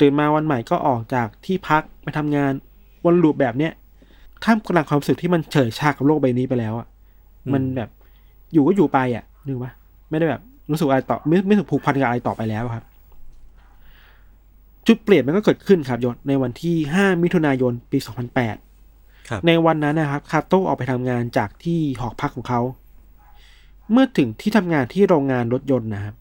[0.00, 2.52] ตื่นมาวันใหม่ก็ออกจากที่พักไปทำงาน
[3.04, 3.72] วน loop แบบเนี้ย
[4.44, 6.86] ท่ามกลางความรู้สึกที่มันเฉยชากับโลกใบนี้ไปแล้วอะ
[7.52, 7.90] มันแบบ
[8.52, 9.72] อยู่ก็อยู่ไปอะนึกว่า
[10.10, 12.84] ไม่ได้แบบรู้สึกอะไรต่อไม่ไม่ถูกผูกพันกับอะไรต่อไปแล้วครับ
[14.86, 17.98] จุดเปลี่ยนมันก็เกิดขึ้นครับยศในวันที่ 5 มิถุนายนปี
[18.62, 22.60] 2008ครับในวันนั้นนะครับคาโต้ออกไปทำงานจากที่หอพักของเขา
[23.92, 26.14] เมื่อถึงที่ทำงานที่โรงงานรถยนต์นะครับ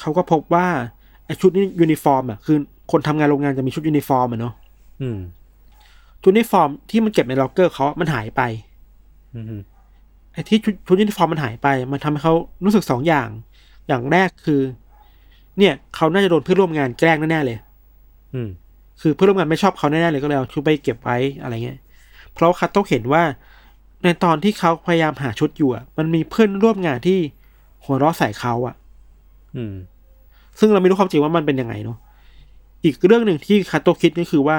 [0.00, 0.66] เขาก็พบว่า
[1.24, 2.56] ไอชุดนี้ยูนิฟอร์มอะคือ
[2.90, 4.54] คนทำงานโรงงานจะมีชุดยูนิฟอร์มอะเนาะ
[5.00, 5.18] อืม
[6.22, 8.42] ชุดยูนิฟอร์มที่มันเก็บในล็อกเกอร์เขามันหายไป
[9.34, 9.62] อืม
[10.32, 12.34] ไอ้ที่ชุดชุดยูนิฟอร์มมันหายไป มันทำให้เขา
[12.64, 13.28] รู้สึกสองอย่าง
[13.88, 14.60] อย่างแรกคือ
[15.58, 17.58] เนี่ย เขาน่าจะโดนเพื่อนร่วมงานแกล้งแน่ๆเลย
[18.34, 18.48] อืม
[19.00, 21.78] คือเพื่อนร่วมงานไม่ชอบเขาแน่ๆเลยก็เลยเอาชุดไปเก็บไว้อะไรเงี้ย
[22.32, 23.22] เพราะคาโต้เห็นว่า
[24.04, 27.18] ในตอนที่เขาพยายามหาชุดอยู่อะมันมีเพื่อนร่วมงานที่
[27.84, 28.74] หัวเราะใส่เขาอะ
[29.56, 29.74] อืม
[30.58, 31.98] ซึ่งเราไม่รู้ความจริงว่ามันเป็นยังไงเนาะ
[32.84, 34.58] อีกเรื่องหนึ่งที่คาโต้คิดก็คือว่า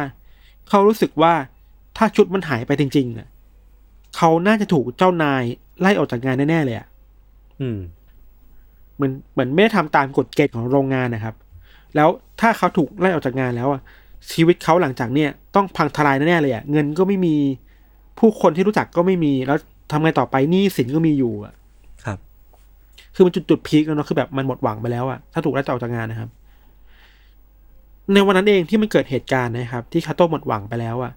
[0.70, 1.34] เขารู้สึกว่า
[1.98, 3.28] ถ้าชุดมันหายไปจริง ๆอะ
[4.18, 5.44] เขาน่าจะถูกเจ้านาย
[5.80, 6.88] ไล่ออกจากงานแน่ๆเลยอะ
[7.62, 7.78] อืม
[8.96, 11.36] เหมือนเหมือนไม่ได้ทำตามกฎเกณฑ์ของโรงงานนะครับ
[11.95, 12.10] แล้ว
[12.41, 13.82] ถ้าเขาถูกไล่ออกจากงานแล้วอะ
[14.32, 17.36] ชีวิตเขาหลังจากเนี่ยต้องพังทลายแน่ๆเลยอะเงินก็ไม่มี
[18.19, 19.58] ผู้คนที่รู้จักก็ไม่มี แล้ว
[19.91, 21.54] ทำไงต่อไปหนี้สินก็มีอยู่อะ
[22.06, 22.17] ครับ
[23.15, 26.30] คือมันจุดจุดพีคแล้วเนาะคือแบบมันหมดหวังไปแล้วอะถ้าถูกไล่ออกจากงานนะครับ
[28.13, 31.12] ในวันนั้นเองที่มันเกิดเหตุการณ์นะครับ ที่คาโต้หมดหวังไปแล้วอะ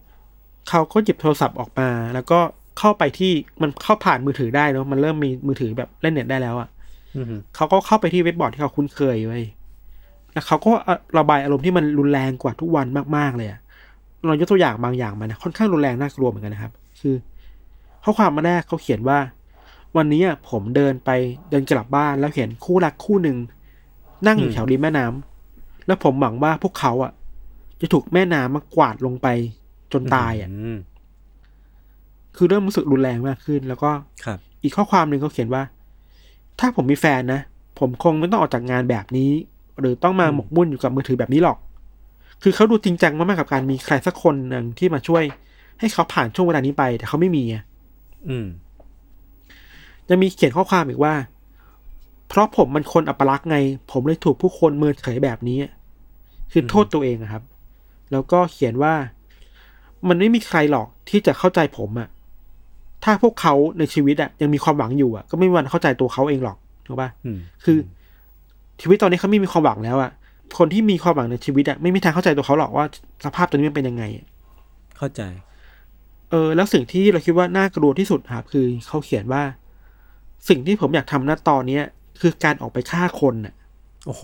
[0.69, 2.39] เขาก็หยิบโทรศัพท์ออกมา แล้วก็
[2.79, 3.33] เข้าไปที่
[3.63, 6.69] มันเข้าผ่านมือถือได้เนาะมันเริ่มมีมือถือแบบเล่นเน็ตได้แล้วอะ
[7.17, 9.45] อืมเขาก็เข้าไปที่เว็บบอร์ดที่เขาคุ้นเคยไว้ย
[10.35, 10.73] แล้วเขาก็
[11.19, 13.61] ระบายอารมณ์ที่มันรุนแรงกว่าทุกวันมากๆเลยอะ
[14.27, 17.15] เรายกตัวอย่างบางอย่างมานะค่อนข้างรุนแรงน่ากลัวเหมือนกันนะครับ คือ
[18.05, 19.19] ข้อความมาแรกเขาเขียนว่า
[19.97, 21.11] วันนี้อะผมเดินไป
[21.51, 23.37] เดินกลับบ้านแล้วเห็นคู่รักคู่หนึ่ง
[24.27, 27.13] นั่งอยู่แถวริมแม่น้ำแล้วผมหวังว่าพวกเขาอะ
[27.81, 29.29] จะถูกแม่น้ำมากวาดลงไป
[29.93, 30.79] จนตายอะอืม
[32.37, 33.91] คือเริ่มรู้สึกรุนแรงมากขึ้น แล้วก็
[34.25, 35.63] ครับ อีกข้อความหนึ่งเขาเขียนว่า
[36.59, 37.41] ถ้าผมมีแฟนนะ
[37.79, 39.31] ผมคงไม่ต้องออกจากงานแบบนี้
[39.81, 41.59] หรือต้องมาหมกมุ่นอยู่กับมือถือแบบนี้หรอก
[42.43, 45.23] คือเขาดูจริงจังมากๆกับการมีใครสักคนหนึ่งที่มาช่วย
[45.81, 47.63] ให้เขาผ่านช่วงเวลานี้ไป แต่เขาไม่มีอะ
[48.29, 48.47] อืม
[50.09, 51.15] จะมีเขียนข้อความอีกว่า
[52.29, 53.57] เพราะผมมันคนอัปลักษณ์ไง
[53.91, 55.73] ผมเลยถูกผู้คนเมินเฉยแบบนี้อะ
[56.53, 57.43] คือโทษตัวเองอะครับ
[58.13, 58.95] แล้วก็เขียนว่า
[60.09, 62.09] มันไม่มีใครหรอกที่จะเข้าใจผมอะ
[63.05, 66.57] ถ้าพวกเขาในชีวิตอะยังมีความหวังอยู่อะก็ไม่มีวันเข้าใจตัวเขาเองหรอก
[66.87, 67.79] ถูกปะอืมคือ
[68.81, 70.11] ชีวิตตอนนี้เขาไม่มีความหวังแล้วอะ
[70.59, 72.85] คนที่มีความหวังในชีวิตอะไม่มีทางเข้าใจตัวเขาหรอกว่า
[73.25, 74.27] สภาพตัวนี้มันเป็นยังไงอะ
[74.99, 75.23] เข้าใจ
[76.31, 79.43] เออ แล้วสิ่งที่เราคิดว่าน่ากลัวที่สุดครับคือเขาเขียนว่า
[80.49, 81.83] สิ่งที่ผมอยากทำณตอนเนี้ย
[82.21, 83.55] คือการออกไปฆ่าคนอะ
[84.07, 84.23] โอ้โห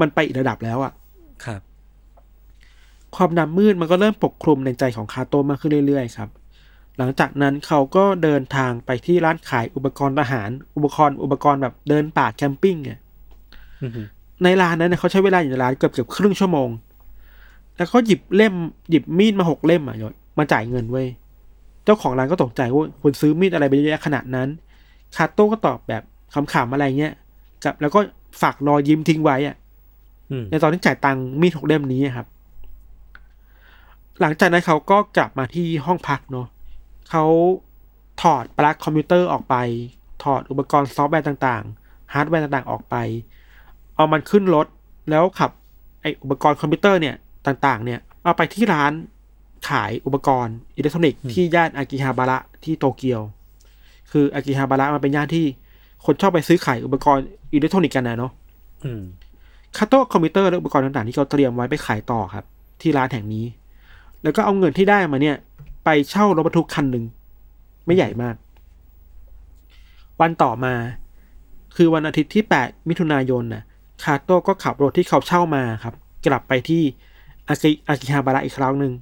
[0.00, 0.92] มันไปอีกระดับแล้วอะ
[1.44, 1.60] ครับ
[3.16, 6.28] ความดำมืดมันก็เริ่มปกคลุมในใจของคาโตมากขึ้นเรื่อยๆครับ
[6.98, 13.09] หลังจากนั้นเขาก็เดินทางไปที่ร้านขายอุปกรณ์ทหาร อุปกรณ์อุปกรณ์แบบเดินป่าแคมปิ้งอะอืม
[14.44, 16.68] ในร้านนั้นเนยเขาใช้เวลาอยู่ในร้านเกือบเกือบครึ่งชั่วโมง
[17.76, 18.54] แล้วก็หยิบเล่ม
[18.90, 21.06] หยิบมีดมาหกเล่มอะยศมาจ่ายเงินเว้ย
[21.84, 24.48] เจ้าของร้านก็ตกใจว่าคุณซื้อมีดอะไรไปเยอะแยะขนาดนั้น
[25.16, 26.02] คาโต้ก็ตอบแบบ
[26.52, 27.14] ขำๆอะไรเงี้ย
[27.64, 28.00] กับแล้วก็
[28.40, 29.56] ฝากรอยยิ้มทิ้งไว้อะ
[30.30, 32.26] อืมในตอนที่จ่ายตังค์มีดหกเล่มนี้ครับ
[34.20, 36.46] หลังจากนั้นเขาก็กลับมาที่ห้องพักเนาะ
[37.10, 37.24] เขา
[38.22, 39.54] ถอดปลั๊กคอมพิวเตอร์ออกไป
[40.24, 42.96] ถอดอุปกรณ์ซอฟต์แวร์ต่างๆ ฮาร์ดแวร์ต่างๆ ออกไป
[44.00, 44.66] เอามันขึ้นรถ
[45.10, 45.50] แล้วขับ
[46.00, 47.14] ไออุปกรณ์คอมพิวเตอร์เนี่ย
[47.46, 48.92] ต่างๆ เนี่ยเอาไปที่ร้าน
[49.68, 53.20] ขายอุปกรณ์อิเล็กทรอนิกส์ที่ย่านอากิฮาบาระที่โตเกียว
[54.10, 55.44] คืออากิฮาบาระมันเป็นย่านที่
[56.04, 58.32] คนชอบไปซื้อขายอุปกรณ์อิเล็กทรอนิกส์กันนะเนาะ
[58.84, 59.02] อืม
[59.76, 62.44] คาโต้คอมพิวเตอร์และอุปกรณ์ต่างๆที่เขาเตรียมไว้ไปขายต่อครับ
[62.80, 63.44] ที่ร้านแห่งนี้
[64.22, 65.36] แล้วก็เอาเงินที่ได้มาเนี่ย
[65.84, 67.04] ไปเช่ารถบรรทุกคันหนึ่ง
[67.86, 68.34] ไม่ใหญ่มาก
[70.20, 70.74] วันต่อมา
[71.76, 73.62] คือวันอาทิตย์ที่ 8 มิถุนายนน่ะ
[74.04, 75.94] คาโต้ก็ขับรถที่เขาเช่ามาครับ
[76.26, 76.82] กลับไปที่
[77.48, 78.92] อากิอากิฮาบาระอีกครั้งหนึ่ง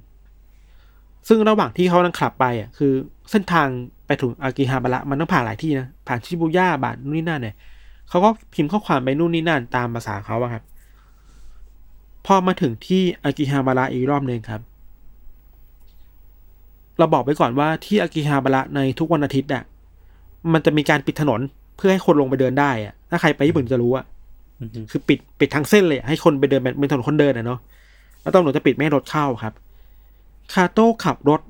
[1.27, 2.93] ซึ่งระหว่างที่เขากำลังขับไปอะคือ
[3.31, 3.67] เส้นทาง
[4.05, 7.55] ไปถึงอากิฮาบาระมันต้องผ่านหลายที่นะผ่านชิบูย่าบานนู่นนี่นั่นเนี่ย
[8.09, 10.63] เขาก็พิมพ์ข้อความไปนู่นนี่นั่นตามภาษาเขาอะครับ
[12.25, 14.61] พอมาถึงที่อากิฮาบาระอีกรอบหนึ่งครับ
[16.97, 19.63] เราบอกไปก่อนว่าที่อากิฮาบาระในทุกวันอาทิตย์อะ
[20.53, 21.39] มันจะมีการปิดถนน
[21.77, 24.05] เพื่อให้คนลงไปเดินได้อะถ้าใครไปญี่ปุ่นจะรู้อะ
[24.91, 27.59] คือปิดปิดทั้งเส้นเลยอะให้คนไปเดินแบบเป็นถนนคนเดินอะเนาะ
[28.21, 29.53] แล้วตำรวจจะปิดไม่ให้รถเข้าครับ
[30.53, 31.41] คาโต้ขับรถ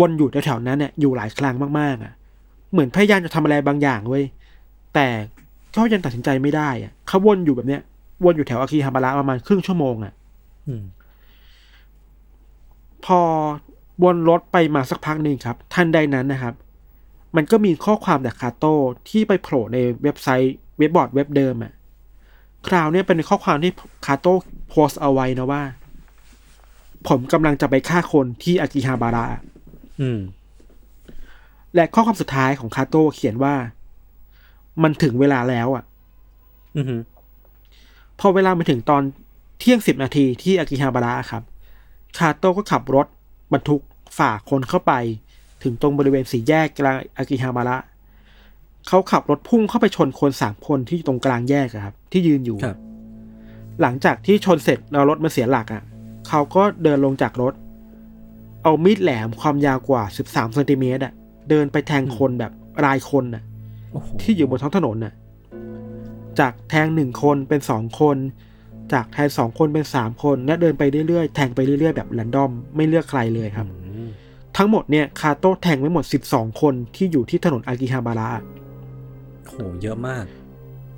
[0.00, 2.12] วนอยู่แถวๆนั้นเนี่ยอยู่หลายครั้งมากๆอะ
[2.72, 4.24] เหมือนพยายามจะทำอะไรบางอย่างเว้ย
[4.94, 5.06] แต่
[5.76, 7.80] ก็ยังตัดสินใจไม่ได้อะเขาวนอยู่แบบเนี้ย
[8.24, 10.12] วนอยู่แถวอากิฮาบาระประมาณครึ่งชั่วโมงอะ
[10.66, 10.84] อืม
[13.06, 13.20] พอ
[14.04, 16.54] วนรถไปมาสักพักหนึ่งครับ ทันใดนั้นนะครับ
[17.36, 18.74] มันก็มีข้อความจากคาโต้
[19.10, 21.72] ที่ไปโผล่ในเว็บไซต์เว็บบอร์ดเว็บเดิมอะ
[22.68, 23.72] คราวเนี้ยเป็นข้อความที่
[24.06, 24.34] คาโต้
[24.70, 25.62] โพสต์เอาไว้นะว่า
[27.08, 29.24] ผมกำลังจะไปฆ่าคนที่อากิฮาบาระ
[30.00, 30.20] อืม
[31.74, 33.54] และข้อความสุดท้ายของคาโต้เขียนว่า
[34.82, 35.84] มันถึงเวลาแล้วอะ
[36.76, 36.84] อืม
[38.20, 39.02] พอเวลามาถึงตอน
[39.58, 41.42] เที่ยงสิบนาทีที่อากิฮาบาระครับ
[42.18, 43.06] คาโต้ก็ขับรถ
[43.52, 43.80] บรรทุก
[44.18, 44.92] ฝ่าคนเข้าไป
[45.62, 47.76] ถึงตรงบริเวณสี่แยกกลางอากิฮาบาระ
[48.88, 52.78] เขาขับรถพุ่งเข้าไปชนคนสามคนที่ตรงกลางแยกอะครับ ที่ยืนอยู่ครับ
[53.80, 55.82] หลังจากที่ชนเสร็จแล้วรถมันเสียหลักอะ่ะ
[56.28, 57.54] เขาก็เดินลงจากรถ
[58.62, 61.12] เอามีดแหลมความยาวกว่าสิบสามเซนติเมตรอะ
[61.50, 62.52] เดินไปแทงคนแบบ
[62.84, 63.42] รายคนน่ะ
[63.90, 65.12] โอ้โหที่อยู่บนท้องถนนน่ะ
[66.38, 68.16] จากแทงหนึ่งคนเป็นสองคน
[68.92, 74.10] จากแทงสองคนเป็นสามคน และเดินไปเรื่อยๆ แทงไปเรื่อยๆ แบบแรนดอมไม่เลือกใครเลยครับอืม
[74.56, 78.28] ทั้งหมดเนี่ยคาโต้แทงไว้หมดสิบสองคนที่อยู่ที่ถนนอากิฮาบาระ
[79.48, 80.24] โหเยอะมาก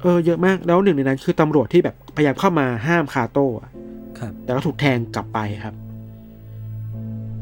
[0.03, 3.71] เออเยอะมากแล้วหนึ่งในนั้นคือตำรวจที่แบบพยายามเข้ามาห้ามคาโต้อะ
[4.19, 5.75] ครับ แต่ก็ถูกแทงกลับไปครับ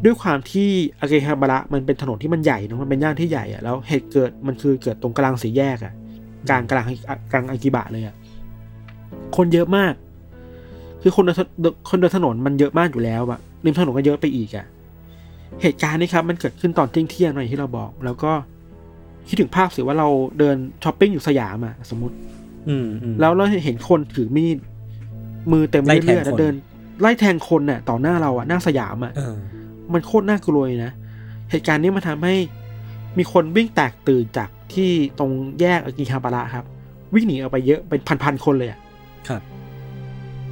[0.04, 0.68] ด้วยความที่
[1.00, 5.92] อาเกฮาบาระมันเป็นถนนที่มันใหญ่เนอะมันเป็นย่านที่ใหญ่อะแล้วเหตุเกิดมันคือเกิดตรงกลางสี่แยกอะ
[6.48, 6.86] กลางกลาง
[7.32, 8.14] กลางอากิบะเลยอะ
[9.36, 9.94] คนเยอะมาก
[11.02, 11.36] คือคนเดิน
[11.88, 14.66] คนเดินถนนมันเยอะมากอยู่แล้วอะริมถนนก็เยอะไปอีกอะ
[15.62, 18.32] เหตุการณ์นี้ครับ มันเกิดขึ้นตอนเที่ยงเที่ยงๆหน่อยที่เราบอก แล้วก็
[19.28, 20.08] คิดถึงภาพสิว่าเรา
[20.38, 22.16] เดินช้อปปิ้งอยู่สยามอะสมมติ
[22.68, 24.58] อืมอืมแล้วเราเห็นคนถือมีด
[25.52, 26.54] มือเต็มไล่แทงเลือดคนแล้วเดิน
[27.00, 29.36] ไล่แทงคนน่ะ ต่อหน้าเราอะหน้าสยามอะเออ
[29.92, 30.92] มันโคตรน่ากลัวเลยนะ
[31.50, 32.34] เหตุการณ์นี้มันทำให้
[33.18, 36.64] มีคนวิ่งแตกตื่นจากที่ตรงแยกอากิฮาบาระครับ
[37.14, 38.80] วิ่งหนีออกไปเยอะเป็นพันๆคนเลยอะ
[39.28, 39.42] ครับ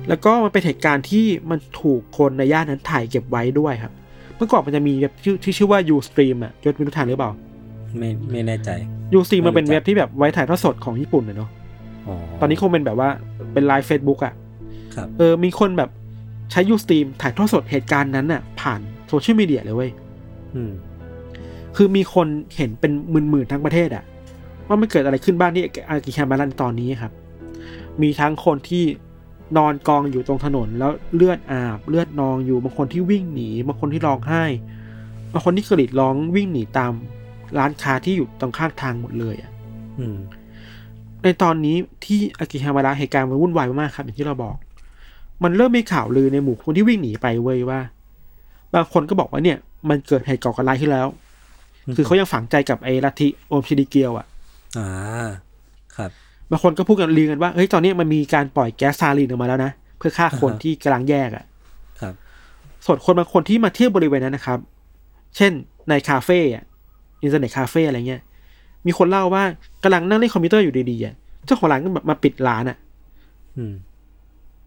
[0.09, 3.93] แล้วก็มันเป็นเหตุการณ์ที่มันถูกคนในย่านนั้นถ่ายเก็บไว้ด้วยครับ
[4.37, 7.33] เมื่อก่อนมันจะมีเว็บชื่อที่ชื่อว่า Ustream อะยศวินุทานหรือเปล่า
[7.99, 8.71] ไม่ไม่แน่ใจ
[9.19, 11.51] Ustream มันเป็นไม่รู้จักเว็บที่แบบไว้ถ่ายทอดสดของญี่ปุ่นอะเนาะ
[12.07, 13.09] อ๋อตอนนี้คงเป็นแบบว่า
[13.53, 14.35] เป็น live Facebook อะ
[14.95, 15.91] ครับเออมีคนแบบ
[16.51, 19.91] ใช้ Ustream ถ่ายทอดสดเหตุการณ์นั้นน่ะ ผ่านโซเชียลมีเดียเลยเว้ย
[20.55, 20.73] อืม
[21.77, 22.27] คือมีคน
[22.57, 24.05] เห็นเป็นหมื่นๆทั้งประเทศอะ
[24.69, 27.13] ว่ามันเกิดอะไรขึ้นบ้างที่อากิฮาบาระตอนนี้ครับ
[28.03, 28.85] มีทั้งคนที่
[29.57, 34.45] นอนกองอยู่ตรงถนนแล้วเลือดอาบ เลือดนองอยู่บางคนที่วิ่งหนีบางคนที่ร้องไห้
[35.33, 36.93] บางคนที่กรีดร้องวิ่งหนีตาม
[37.59, 39.51] ร้านค้าที่อยู่ตรงข้างทางหมดเลยอะ
[39.99, 40.17] อืม
[41.23, 44.57] ในตอนนี้ที่อากิฮามาระเหตุการณ์มันวุ่นวายมากๆครับ อย่างที่เราบอก
[45.43, 47.81] มันเริ่มมีข่าวลือในหมู่คนที่วิ่งหนีไปเว้ยว่า
[48.75, 51.07] บางคนก็บอกว่าเนี่ย มันเกิดเหตุก่อการร้ายขึ้นแล้ว
[51.97, 54.27] คือเขายังฝังใจกับไอ้ลัทธิโอมชิดิเกียวอะ
[54.79, 54.89] อ่า
[55.97, 56.11] ครับ
[56.51, 61.45] บางคนก็พูดกันลือกันว่าเฮ้ยตอนนี้มันมีการปล่อยแก๊สซาลีนออกมาแล้วนะเพื่อฆ่าคนอ่าฮะที่กำลังแยกอะ
[62.01, 62.15] ครับ
[62.87, 64.59] ส่วนคนบางคนที่มาเที่ยวบริเวณนั้นนะครับ
[65.37, 65.53] เช่น
[65.89, 66.65] ในคาเฟ่อะ
[67.23, 68.23] อินเทอร์เน็ตคาเฟ่อะไรเงี้ย
[68.87, 69.43] มีคนเล่าว่า
[69.85, 71.15] กำลังนั่งเล่นคอมพิวเตอร์อยู่ดีๆอะ
[71.47, 72.77] เจ้าของร้านก็แบบมาปิดร้านอะ
[73.57, 73.73] อืม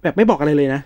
[0.04, 0.82] แบบไม่บอกอะไรเลยนะ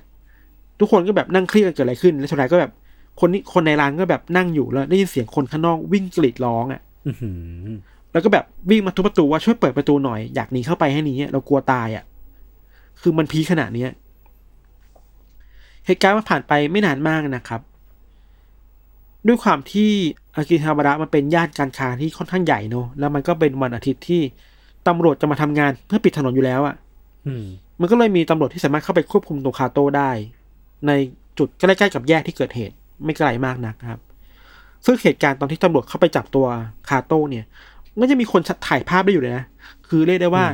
[0.79, 2.71] ทุกคนก็แบบนั่งเครียดกันเกิดอะไรขึ้น แล้วสุดท้ายก็แบบ
[3.19, 7.29] คนนี้คนในร้านก็แบบนั่งอยู่แล้วได้ยินเสียงคนข้างนอกวิ่งกรีดร้องอะอือหื
[7.65, 7.67] อ
[8.12, 12.03] แล้วก็แบบวิ่งมาทุบประตูว่าช่วยเปิดประตูหน่อยอยากหนีเข้าไปให้หนี เรากลัวตายอะ
[13.01, 13.91] คือมันพีคขนาดเนี้ย
[15.86, 17.62] เหตุการณ์มันผ่านไปไม่นานมากนะครับ
[19.27, 19.91] ด้วยความที่
[20.39, 24.21] อากิฮาบาระมันเป็นย่านการค้าที่ค่อนข้างใหญ่เนอะแล้วมันก็เป็นวันอาทิตย์ที่
[24.88, 26.75] ตำรวจจะมาทำงานเพื่อปิดถนนอยู่แล้วอะ่ะ
[27.28, 27.45] อืม
[27.80, 30.12] มันก็เลยมีตำรวจที่สามารถเข้าไปควบคุมตัวคาโต้ได้
[30.88, 30.91] ใน
[31.38, 33.99] จุดใกล้ๆกับแยกที่เกิดเหตุ ไม่ไกลมากนักครับ
[34.86, 36.45] ซึ่งเหตุการณ์ตอนที่ตำรวจเข้าไปจับตัว
[36.89, 37.45] คาโต้เนี่ย
[37.99, 39.45] มันจะมีคนถ่ายภาพได้อยู่เลยนะ
[39.88, 40.45] คือเรียกได้ว่า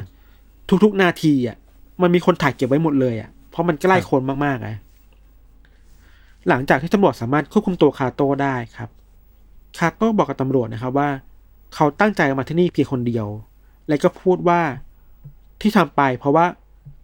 [0.83, 1.57] ทุกๆนาทีอะ
[2.01, 4.69] มันมีคนถ่ายเก็บไว้หมดเลยอะ เพราะมันใกล้คนมากๆไง
[6.49, 8.89] หลังจากที่ตำรวจสามารถควบคุมตัวคาโต้ได้ครับ
[9.77, 11.09] คาโต้บอกกับตำรวจนะครับว่า
[11.75, 13.27] เขาตั้งใจมาที่นี่เพียงคนเดียว
[13.87, 14.61] และก็พูดว่า
[15.61, 16.45] ที่ทำไป เพราะว่า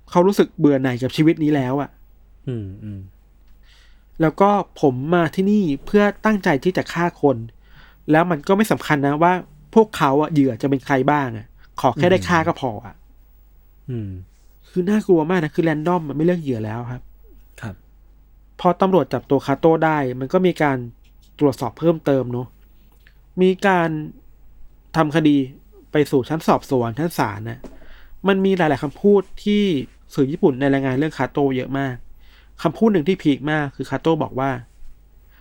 [0.10, 1.90] เขารู้สึกเบื่อหน่ายกับชีวิตนี้แล้วอะ
[2.48, 3.00] อืมอืม
[4.22, 4.50] แล้วก็
[4.82, 7.38] ผมมาที่นี่เพื่อตั้งใจที่จะฆ่าคน
[8.12, 9.34] แล้วมันก็ไม่สำคัญนะว่า
[9.74, 11.48] พวกเขาอะเหยื่อจะเป็นใครบ้างอะ
[11.82, 12.96] ขอแค่ได้ฆ่าก็พออะ
[13.90, 14.10] อืม
[14.70, 17.02] คือน่ากลัวมากนะคือแรนดอมมันไม่เลือกเหยื่อแล้วครับ
[17.62, 17.76] ครับ
[18.60, 20.78] พอตำรวจจับตัวคาโต้ได้ มันก็มีการ
[21.40, 22.48] ตรวจสอบเพิ่มเติมเนาะ
[23.42, 23.90] มีการ
[24.96, 25.38] ทำคดี
[25.92, 27.60] ไปสู่ชั้นสอบสวนชั้นศาลนะ
[28.28, 29.64] มันมีหลาย ๆคำพูดที่
[30.14, 31.96] สื่อญี่ปุ่นในรายงานเรื่องคาโต้เยอะมาก
[32.64, 34.52] คำพูดหนึ่งที่พีคมากคือคาโต้บอกว่า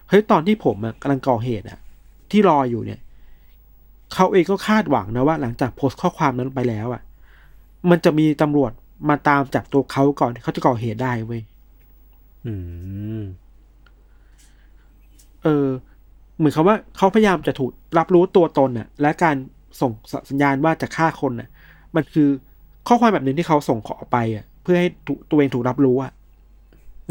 [0.08, 1.78] เฮ้ยตอนที่ผมอะกำลังก่อเหตุอะ
[2.30, 3.00] ที่รออยู่เนี่ย
[4.14, 7.02] เขาเองก็คาดหวังนะว่า หลังจากโพสต์ข้อความนั้นไปแล้วอะ
[7.90, 8.72] มันจะมีตำรวจ
[9.08, 11.42] มาตามจับตัวเขาก่อนที่เขาจะก่อเหตุได้เว้ย
[12.46, 12.54] อื
[13.20, 13.22] ม
[15.42, 15.66] เออ
[16.40, 19.36] เหมือนคำว่าเขาพยายามจะถูกรับรู้ตัวตนน่ะ และการ
[19.80, 19.92] ส่ง
[20.30, 21.48] สัญญาณว่าจะฆ่าคนน่ะ
[21.94, 22.28] มันคือ
[22.88, 26.12] ข้อความแบบหนึ่งที่เขาส่งขอไปอะ เพื่อให้ถูตัวเองถูกรับรู้อะ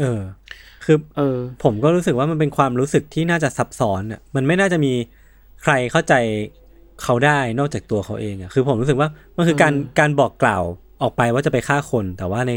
[0.00, 0.20] เออ
[0.84, 4.92] คือ เออ ผมก็รู้สึกว่ามันเป็นความรู้สึกที่น่าจะซับซ้อนอะ มันไม่น่าจะมี
[5.62, 6.14] ใครเข้าใจ
[7.02, 10.62] เขาได้นอกจากตัวเขาเองอะ คือผมรู้สึกว่ามันคือการเออการบอกกล่าว
[11.02, 12.52] ออกไปว่าจะไปฆ่าคน แต่ว่าใน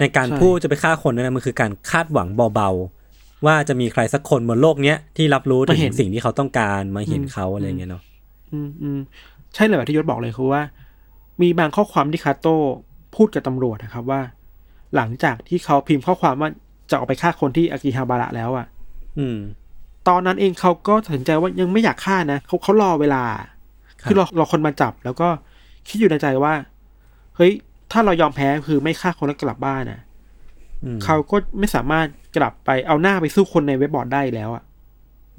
[0.00, 2.95] ในการใช่พูดจะไปฆ่าคนนั่นนะมันคือการคาดหวังเบาๆ
[3.44, 8.02] ว่าจะมีใครสักคนบนโลกเนี้ยที่รับรู้ถึงสิ่งที่เขาต้องการมาเห็นเขาอะไรเงี้ยเนาะ
[8.52, 8.98] อืมอืม
[9.54, 10.62] ใช่เลยแบบที่ยศบอกเลยคือว่า
[11.42, 12.56] มีบางข้อความที่คาโต้
[13.16, 14.20] พูดกับตำรวจนะครับว่า
[14.96, 16.50] หลังจากที่เขาพิมพ์ข้อความว่า
[16.90, 18.66] จะออกไปฆ่าคนที่อากิฮาบาระแล้วอะ
[19.18, 19.38] อืม
[20.08, 23.22] ตอนนั้นเองเขาก็ตัดสินใจว่ายังไม่อยากฆ่านะเขาเขารอเวลา
[24.00, 25.28] ครับคือรอรอคนมาจับ แล้วก็
[25.88, 26.54] คิดอยู่ในใจว่า
[27.36, 27.52] เฮ้ย
[27.92, 30.00] ถ้าเรายอมแพ้คือไม่ฆ่าคนแล้วกลับบ้านนะ
[30.84, 34.64] อืมเขาก็ไม่สามารถ กลับไปเอาหน้าไปสู้คนในเว็บบอร์ดได้แล้วอะ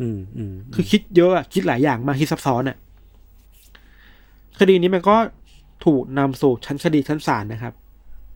[0.01, 2.77] อืมอืมคือคิดเยอะอะคิดหลายอย่างมากคิดซับซ้อนอะ
[4.59, 5.15] คดีนี้มันก็
[5.85, 7.73] ถูกนำสู่ชั้นคดีชั้นศาลนะครับ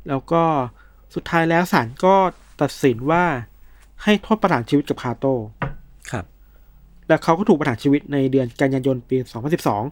[0.09, 0.43] แล้วก็
[1.15, 2.15] สุดท้ายแล้วศาลก็
[2.61, 3.23] ตัดสินว่า
[4.03, 5.33] ให้โทษประหารชีวิตกับคาโต้
[6.11, 6.25] ครับ
[7.07, 9.17] แล้วเขาก็ถูกประหารชีวิตในเดือนกันยายนปี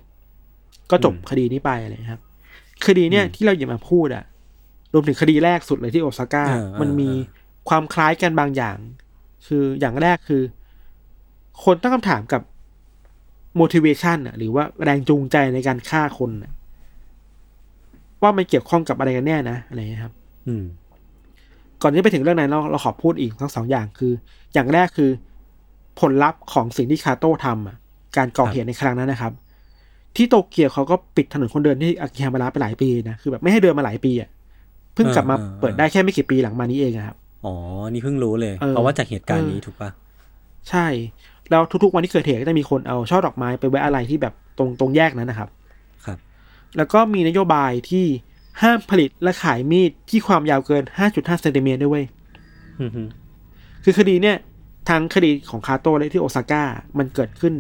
[0.07, 2.21] 2012 ก็จบอืมคดีนี้ไปอะไรครับ
[2.87, 4.23] คดีเนี่ยอืมที่เราหยิบมาพูดอะ
[4.93, 7.38] รวมถึงคดีแรกสุดเลยที่โอซาก้าเออเออมันมีเออ
[7.69, 8.77] ความคล้ายกันบางอย่าง
[9.47, 10.43] คืออย่างแรกคือ
[11.63, 12.41] คนตั้งคำถามกับ
[13.59, 16.51] motivation อะหรือว่าแรงจูงใจในการฆ่าคนอะ
[18.21, 20.13] ว่ามันเกี่ยวข้องกับอะไรกันแน่นะอะไรอย่างเงี้ยครับ
[20.47, 20.63] อืม
[21.81, 24.13] ก่อนที่จะไปถึงเรื่องนั้นเราเราขอพูดอีกทั้งสองอย่างคือ
[24.53, 25.09] อย่างแรกคือ
[25.99, 27.77] ผลลัพธ์ของสิ่งที่คาโต้ทำอะ
[28.17, 29.33] การก่อเหตุในครั้งนั้นนะครับ
[30.15, 34.29] ที่โตเกียวเขาก็ปิดถนนคนเดินที่อากิฮาบาระไปหลายปีนะคือแบบไม่ให้เดินมาหลายปีอะ
[34.93, 37.53] เพิ่งกลับมาเออเออเปิดได้แค่ไม่กี่ปีหลังมานี้เองอะครับ อ๋อ
[37.91, 39.89] นี่เพิ่งรู้เลยเออเพราะว่าจากเหตุการณ์นี้เออถูกปะ
[40.69, 40.87] ใช่
[41.49, 45.49] แล้วทุกๆวันที่เกิดเหตุก็จะมีคนเอาช่อดอกไม้ไปไว้อะไรที่แบบตรงตรงแยกนั้นนะครับ
[46.05, 46.17] ครับ
[46.77, 48.05] แล้วก็มีนโยบายที่
[48.61, 52.05] ห้ามผลิตและขายมีดที่ความยาวเกิน 5.5เซนติเมตรด้วยเว้ย
[52.79, 53.01] อืมฮึ
[53.83, 54.37] คือคดีเนี่ย
[54.89, 56.63] ทั้งคดีของคาโต้และที่โอซาก้า
[56.97, 57.53] มันเกิดขึ้น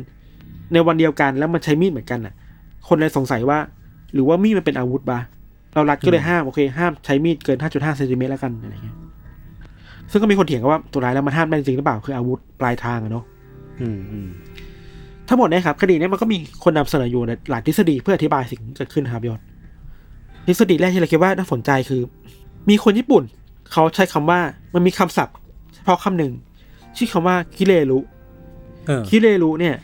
[0.73, 2.33] ในวันเดียวกันแล้วมันใช้มีดเหมือนกันอะ
[2.87, 3.59] คนเลยสงสัยว่า
[4.13, 5.19] หรือว่ามีดมันเป็นอาวุธปะ
[5.73, 8.97] เรารัดก็เลยห้ามโอเค ห้ามใช้มีดเกิน 5.5เซนติเมตรแล้วกันอะไรเงี้ย
[10.11, 13.25] ซึ่งก็มีคนเถียงกันว่าตัวร้ายแล้วมันห้ามได้จริงหรือเปล่าคืออาวุธปลายทางอะเนาะ
[13.81, 14.27] อืมอืม
[15.27, 19.39] ทั้งหมดเนี่ยครับคดีเนี้มันก็มีคนนำเสนออยู่ในหลายทฤษฎีเพื่ออธิบายสิ่งที่เกิดขึ้นครับยศ
[20.47, 22.01] ทฤษฎีแรกที่เราคิดว่าน่าสนใจคือ
[22.69, 23.23] มีคนญี่ปุ่น
[23.71, 24.39] เขาใช้คำว่า
[24.73, 25.35] มันมีคำศัพท์
[25.75, 26.33] เฉพาะคำหนึ่ง
[26.97, 27.99] ชื่อคำว่าคิเรรุ
[28.87, 29.75] เออคิเรรุเนี่ย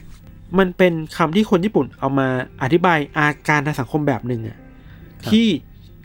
[0.59, 2.28] มันเป็นคำที่คนญี่ปุ่นเอามา
[2.61, 4.57] อธิบายอาการทางสังคมแบบหนึ่งอะ
[5.32, 5.45] ที่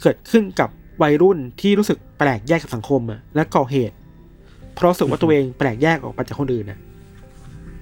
[0.02, 0.68] เกิดขึ้นกับ
[1.02, 3.94] วัยรุ่นที่รู้สึกแปลกแยกกับสังคมอะและก่อเหตุ
[4.80, 6.78] เพราะรู้สึกว่าตัวเองแปลกแยกออกไปจากคนอื่นอะ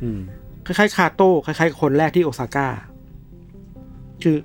[0.03, 0.21] อืม
[0.67, 2.69] คล้ายๆคาโต้คล้ายๆกับคนแรกที่โอซาก้า
[4.23, 4.37] คือ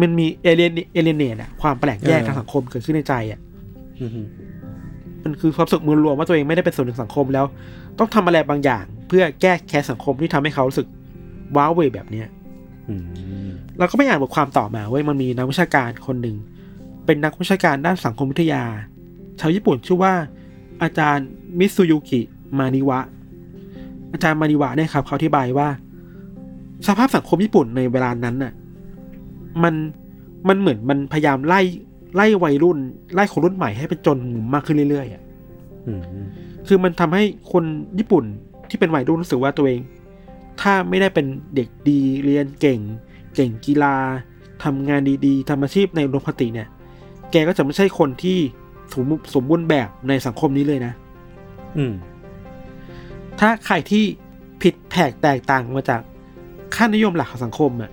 [0.00, 3.40] มันมีเอเลนเอเลเนตอะความแปลกแยกเออทางสังคมเกิดขึ้นในใจอะ
[4.00, 4.22] อืมฮึ
[5.24, 7.44] มันคือความรู้สึกมือรวมว่าตัวเองไม่ได้เป็นส่วนหนึ่งสังคมแล้ว
[7.98, 10.86] ต้องทำอะไรบางอย่าง เพื่อแก้แค้นสังคมที่ทำให้เขารู้สึก
[11.56, 12.26] ว้าวเวยแบบเนี้ย
[12.88, 12.94] อื
[13.48, 16.36] มเราก็ไปอ่านบทความต่อมาเว้ยมันมีนักวิชาการคนหนึ่ง
[17.06, 18.62] เป็นนักวิชาการด้านสังคมวิทยา
[19.40, 20.14] ชาวญี่ปุ่นชื่อว่า
[20.82, 21.26] อาจารย์
[21.58, 22.20] มิตซูยุกิ
[22.58, 22.98] มานิวะ
[24.12, 25.68] อาจารย์มานิวะเนี่ยครับเขาอธิบายว่า
[26.86, 28.52] สภาพสังคมญี่ปุ่นในเวลานั้นน่ะ
[29.62, 29.74] มัน
[30.48, 31.60] มันเหมือนมันพยายามไล่
[32.14, 32.78] ไล่วัยรุ่น
[33.14, 35.22] ไล่คนรุ่นใหม่ให้เป็นจนมุมมากขึ้นเรื่อยๆอะ
[35.86, 36.02] อืม
[36.66, 37.64] คือมันทำให้คน
[37.98, 38.24] ญี่ปุ่น
[38.68, 39.80] ที่เป็นวัยรุ่นรู้สึกว่าตัวเอง
[40.60, 42.80] ถ้าไม่ได้เป็นเด็กดีเรียนเก่ง
[43.34, 43.94] เก่งกีฬา
[44.64, 46.68] ทำงานดีๆทำอาชีพในโรงพยาบาลเนี่ย
[47.30, 48.38] แกก็จะไม่ใช่คนที่
[48.92, 50.92] สมบูรณ์สมบูรณ์แบบในสังคมนี้เลยนะ
[51.76, 51.92] อืม
[53.40, 54.04] ถ้าใครที่
[54.62, 56.00] ผิดแผกแตกต่างมาจาก
[56.74, 57.90] ค่านิยมหลักของสังคมอะ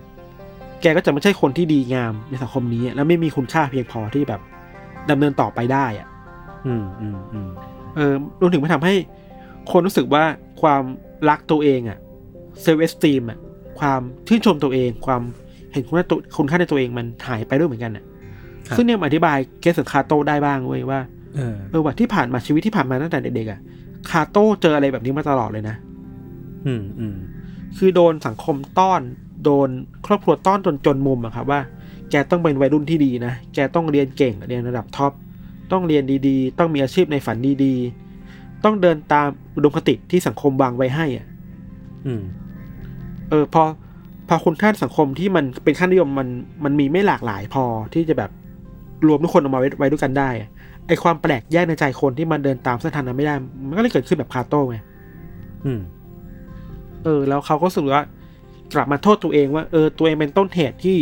[0.81, 4.41] แกก็จะไม่ใช่คนที่ดีงามในสังคมนี้ แล้วไม่มีคุณค่าเพียงพอที่แบบ
[5.09, 6.07] ดำเนินต่อไปได้อะ
[6.65, 7.49] อืมอืมอืม
[7.95, 8.93] เออรวมถึงมันทำให้
[9.71, 10.23] คนรู้สึกว่า
[10.61, 10.83] ความ
[11.29, 11.99] รักตัวเองอะ
[12.61, 13.39] self-esteem อะ
[13.79, 15.21] ความชื่นชมตัวเอง ความ
[15.71, 18.12] เห็นคุณค่าตัวคุณค่าในตัวเองมันหายไปด้วยเหมือนกันอะครับ
[18.77, 20.99] ซึ่งเนี่ยมันอธิบายเคสของคาโต้ได้บ้างเว้ยว่า
[21.35, 23.59] เออเออว่าที่ผ่านมาชีวิตที่ผ่านมาตั้งแต่เด็กๆอะ
[24.09, 25.75] คาโต้เจออะไรแบบนี้มาตลอดเลยนะ
[26.65, 27.15] อืมอืม
[27.77, 29.01] คือโดนสังคมต้อน
[29.43, 29.69] โดน
[30.05, 31.59] ครอบครัวต้อนจนจนมุมอะครับว่า
[32.11, 35.11] แกต้องเป็นวัยรุ่นที่ดีนะ แกต้องเรียนเก่งเรียนระดับท็อป
[35.71, 41.27] ต้องเรียนดีๆ ต้องมีอาชีพในฝันดีๆ ต้องเดินตามอุดมคติที่สังคมวางไว้ให้อะ
[42.05, 42.23] อืม
[43.29, 43.63] เออพอ
[44.27, 46.27] พอคุณค่าสังคมที่มันเป็นค่านิยมมัน
[46.63, 48.31] มันมีไม่หลากหลายพอที่จะแบบ
[49.07, 50.49] รวมทุกคนออกมาไว้ไว้ด้วยกันได้อะ
[50.87, 53.35] ไอความแปลกแยกในใจคนที่มันเดินตามเส้นทางนั้นไม่ได้
[53.67, 54.77] มันก็เลยเกิดขึ้นแบบคาโต้ไง
[55.65, 55.81] อืม
[57.03, 58.03] เออ แล้วเขาก็รู้สึกว่า
[58.73, 60.97] กลับมาโทษตัวเองว่า เออ ตัวเองเป็นต้นเหตุที่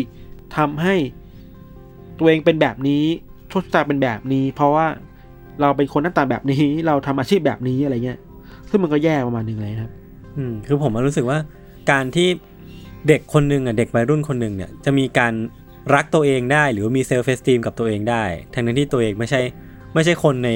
[0.58, 0.96] ทำให้
[2.20, 3.04] ตัวเองเป็นแบบนี้
[3.50, 4.86] โชคชะตาเป็นแบบนี้ เพราะว่า
[5.62, 8.20] เราเป็นคนหน้าตาแบบนี้ เราทำอาชีพแบบนี้อะไรเงี้ย
[8.70, 9.92] ซึ่งมันก็แย่ประมาณหนึ่งเลยครับ
[10.38, 11.38] อืม คือผมรู้สึกว่า
[11.92, 12.28] การที่
[13.08, 15.34] เด็กคนหนึ่งอะเด็กวัยรุ่นคนหนึ่งเนี่ยจะมีการ
[15.96, 18.24] รักตัวเองได้หรือว่ามี self-esteem กับตัวเองได้
[18.54, 19.42] ทั้งนั้นที่ตัวเองไม่ใช่
[19.94, 20.50] ไม่ใช่คนใน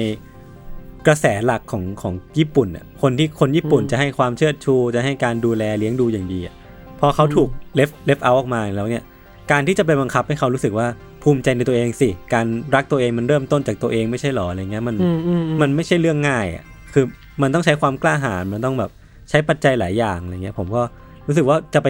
[1.06, 6.54] กระแสหลักของของญี่ปุ่นอะคนที่คนญี่ปุ่นอืมจะให้ความเชิดชูจะให้การดูแลเลี้ยงดูอย่างดีอะ
[7.00, 9.04] พอเขาถูกเลฟเลฟเอาออกมาแล้วเนี่ย
[9.50, 10.86] การที่จะไปบังคับให้เขารู้สึกว่า
[11.22, 16.64] ภูมิใจในตัวเองสิ การรักตัวเองมันเริ่มต้นจากตัวเองไม่ใช่หรออะไรเงี้ยมันอืมอืมอืมันไม่ใช่เรื่องง่ายอะ
[16.94, 17.04] คือ
[17.42, 18.90] มันต้องใช้ความกล้าหาญมันต้องแบบ
[19.30, 20.82] ใช้ปัจจัยหลายอย่างอะไรเงี้ย ผมก็
[21.26, 21.88] รู้สึกว่าจะไป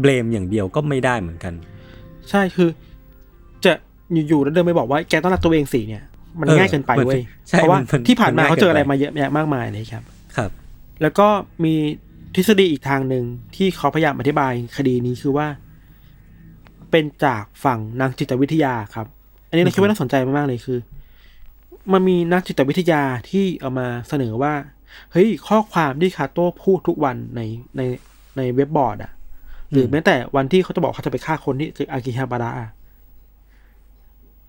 [0.00, 1.54] เบลมอย่างเดียวก็ไม่ได้เหมือนกัน
[2.30, 2.68] ใช่คือ
[3.64, 3.72] จะ
[4.28, 6.04] อยู่ๆแล้วเดินไปบอกว่าแกต้องรักตัวเองสิเนี่ย
[6.40, 10.04] มันเออง่ายเกินไปมันเว้ยใช่เพราะว่ามันที่ผ่านมามันง่ายเขาเจออะไรเกินไปมาเยอะแยะมากมายเลยครับ
[10.36, 10.50] ครับ
[11.02, 11.28] แล้วก็
[11.64, 11.74] มี
[12.34, 13.24] ทฤษฎีอีกทางหนึ่ง
[13.56, 15.46] ที่เขาพยายามอธิบายคดีนี้คือว่า
[16.90, 19.06] เป็นจากฝั่งนักจิตวิทยาครับ
[19.48, 20.78] อันนี้เราคิดว่าน่าสนใจมากๆเลยคือ
[21.92, 24.52] มันมีนักจิตวิทยาที่เอามาเสนอว่า
[25.12, 27.40] เฮ้ยข้อความที่คาโต้พูดทุกวันใน
[27.76, 27.82] ใน
[28.36, 29.12] ในเว็บบอร์ดอะ
[29.72, 32.68] หรือแม้แต่วันที่เขาจะบอกเขาจะไปฆ่าคนที่คืออากิฮาบาระอะ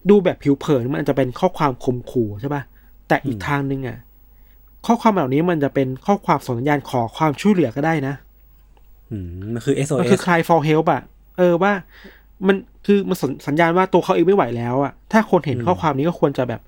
[0.10, 2.64] ดูแบบผิวเผินมันอาจจะเป็นข้อความข่มขู่ใช่ปะ
[3.08, 3.98] แต่อีกทางหนึ่งอะ
[4.86, 8.16] ข้อความเหล่านี้มันจะเป็นข้อความส่งสัญญาณขอความช่วยเหลือก็ได้นะ
[9.12, 11.02] อืมมันคือมัน SOS คือ cry for help อะ
[11.38, 11.72] เออว่า
[12.48, 12.56] มัน
[12.86, 16.62] คือมันสนสัญญาณว่าตัวเขาเองไม่ไหวแล้วอะถ้าคนเห็นอืมข้อความนี้ก็ควรจะแบบ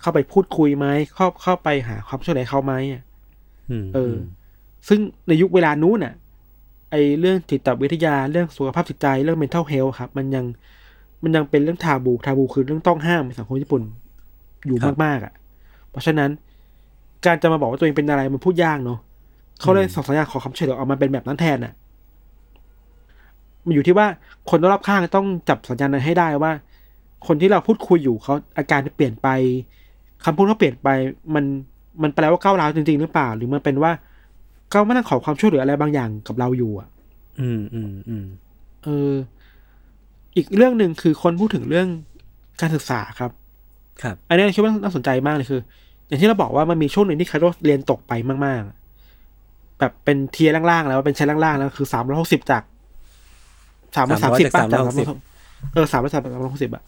[0.00, 3.02] เข้าไปพูดคุยไหมเข้าเข้าไปหาความช่วยเหลือเขาไหมอะ
[3.82, 4.14] มเออ
[4.88, 6.14] ซึ่งในยุคเวลานู้นน่ะ
[6.94, 10.44] ไอเรื่องจิตวิทยาเรื่องสุขภาพจิตใจเรื่อง mental health ครับ มันยัง
[11.22, 13.82] มันยังเป็นเรื่องทาบูทาบูคือเรื่องต้องห้ามในสังคมญี่ปุ่น
[14.66, 15.32] อยู่มากๆอะ
[15.90, 16.30] เพราะฉะนั้น
[17.26, 18.98] การจะมาบอกว่าตัวเองเป็นอะไรมันพูดยากเนาะ
[19.60, 21.72] เขาเลยส่งสัญญาณขอความช่วยเหลือออกมาเป็นแบบนั้นแทนน่ะ
[23.64, 24.06] มันอยู่ที่ว่า
[24.50, 26.52] คนรอบข้างต้องจับสัญญาณนั้นให้ได้ว่า
[27.26, 29.28] คนที่เราพูดคุยอยู่เขาอาการเปลี่ยนไป
[30.24, 30.88] คำพูดเขาเปลี่ยนไป
[31.34, 31.44] มัน
[32.02, 33.92] มันแปลว่าก้าวร้าวจริง ๆ หรือเปล่า หรือมันเป็นว่า
[34.70, 36.88] เขาไม่ต้องขอความช่วยเหลืออะไรบางอย่างกับเราอยู่อะ
[37.40, 38.24] อืมอืมอืม
[38.84, 39.12] เออ
[40.36, 41.88] อีกเรื่องหนึ่งคือคนพูดถึงเรื่อง
[42.60, 43.30] การศึกษาครับ
[44.02, 45.60] ครับ อันนี้คิดว่าน่าสนใจมากเลยคือ
[46.08, 48.12] อย่างที่เราบอกว่ามันมีช่วงหนึ่งที่คาโต้เรียนตกไป
[48.46, 48.60] มาก
[49.20, 52.62] ๆ แบบเป็น tier ล่างๆแล้วเป็นชั้นล่างๆแล้วคือสามร้อยหกสิบจาก
[53.96, 54.82] สามร้อยสามสิบจากจาก
[55.24, 56.82] 360เออสามร้อยสามร้อยหกสิบอะ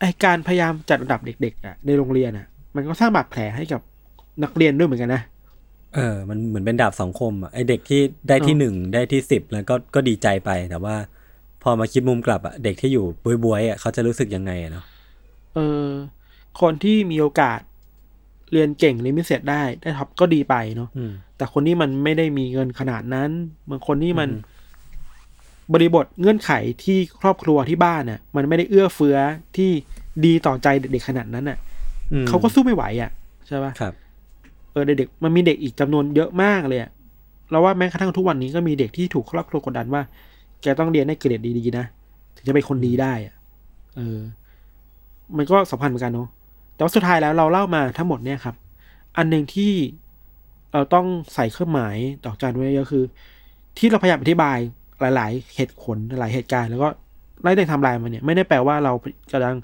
[0.00, 3.80] ไอการพยายามจัดระดับเด็กๆอะในโรงเรียนอะมันก็สร้างบาดแผลให้กับ
[4.42, 5.22] นักเรียนด้วยเหมือนกันนะ
[5.94, 10.96] เออ มันเหมือนเป็นดาบสองคมอะไอเด็กที่ได้ที่เออหนึ่งได้ที่สิบแล้วก็ก็ดีใจไปแต่ว่า
[11.62, 13.04] พอมาคิดมุมกลับอะเด็กที่อยู่
[13.44, 14.84] บวยๆอะเขาจะรู้สึกยังไงอะเนาะ
[15.54, 15.86] เออ
[16.60, 17.60] คนที่มีโอกาส
[18.52, 23.30] เรียนเก่งเรียนพิเศษได้ได้ท็อปก็ดีไปเนาะอืมแต่คนที่มันไม่ได้มีเงินขนาดนั้น
[23.70, 24.58] บางคนที่มันอืม
[25.72, 26.52] บริบทเงื่อนไข
[26.84, 29.16] ที่ครอบครัวที่บ้านน่ะ มันไม่ได้เอื้อเฟื้อ
[29.56, 29.70] ที่
[30.24, 31.58] ดีต่อใจเด็กๆขนาดนั้นน่ะ
[32.12, 33.10] อืมเขาก็สู้ไม่ไหวอะ
[33.46, 33.94] ใช่ปะครับ
[34.72, 36.80] เออเด็กๆมันมีเด็กอีกจำนวนเยอะมากเลย
[37.50, 40.02] เราว่าแม้กระทั่งทุกวันนี้ก็มีเด็กที่ถูกครอบครัวกดดันว่า
[40.62, 41.84] แกต้องเรียนให้เกรดดีๆนะ
[42.36, 43.28] ถึงจะเป็นคนดีได้อ
[43.96, 44.18] เออ
[45.36, 46.28] มันก็สัมพันธ์เหมือนกันเนาะ
[46.74, 48.54] แต่ว่าสุดท้ายแล้วเราเล่ามาทั้งหมดเนี่ยครับ
[49.16, 49.72] อันหนึ่งที่
[50.72, 53.04] เราต้องใส่เครื่องหมายดอกจันไว้เยอะคือ
[53.78, 54.58] ที่เราพยายามอธิบาย
[55.00, 56.88] หลาย ๆ เหตุผลหลายเหตุการณ์แล้วก็
[57.42, 58.92] ไล่เรียงทำลายมันเนี่ย ไม่ได้แปลว่าเรา
[59.32, 59.56] กำลัง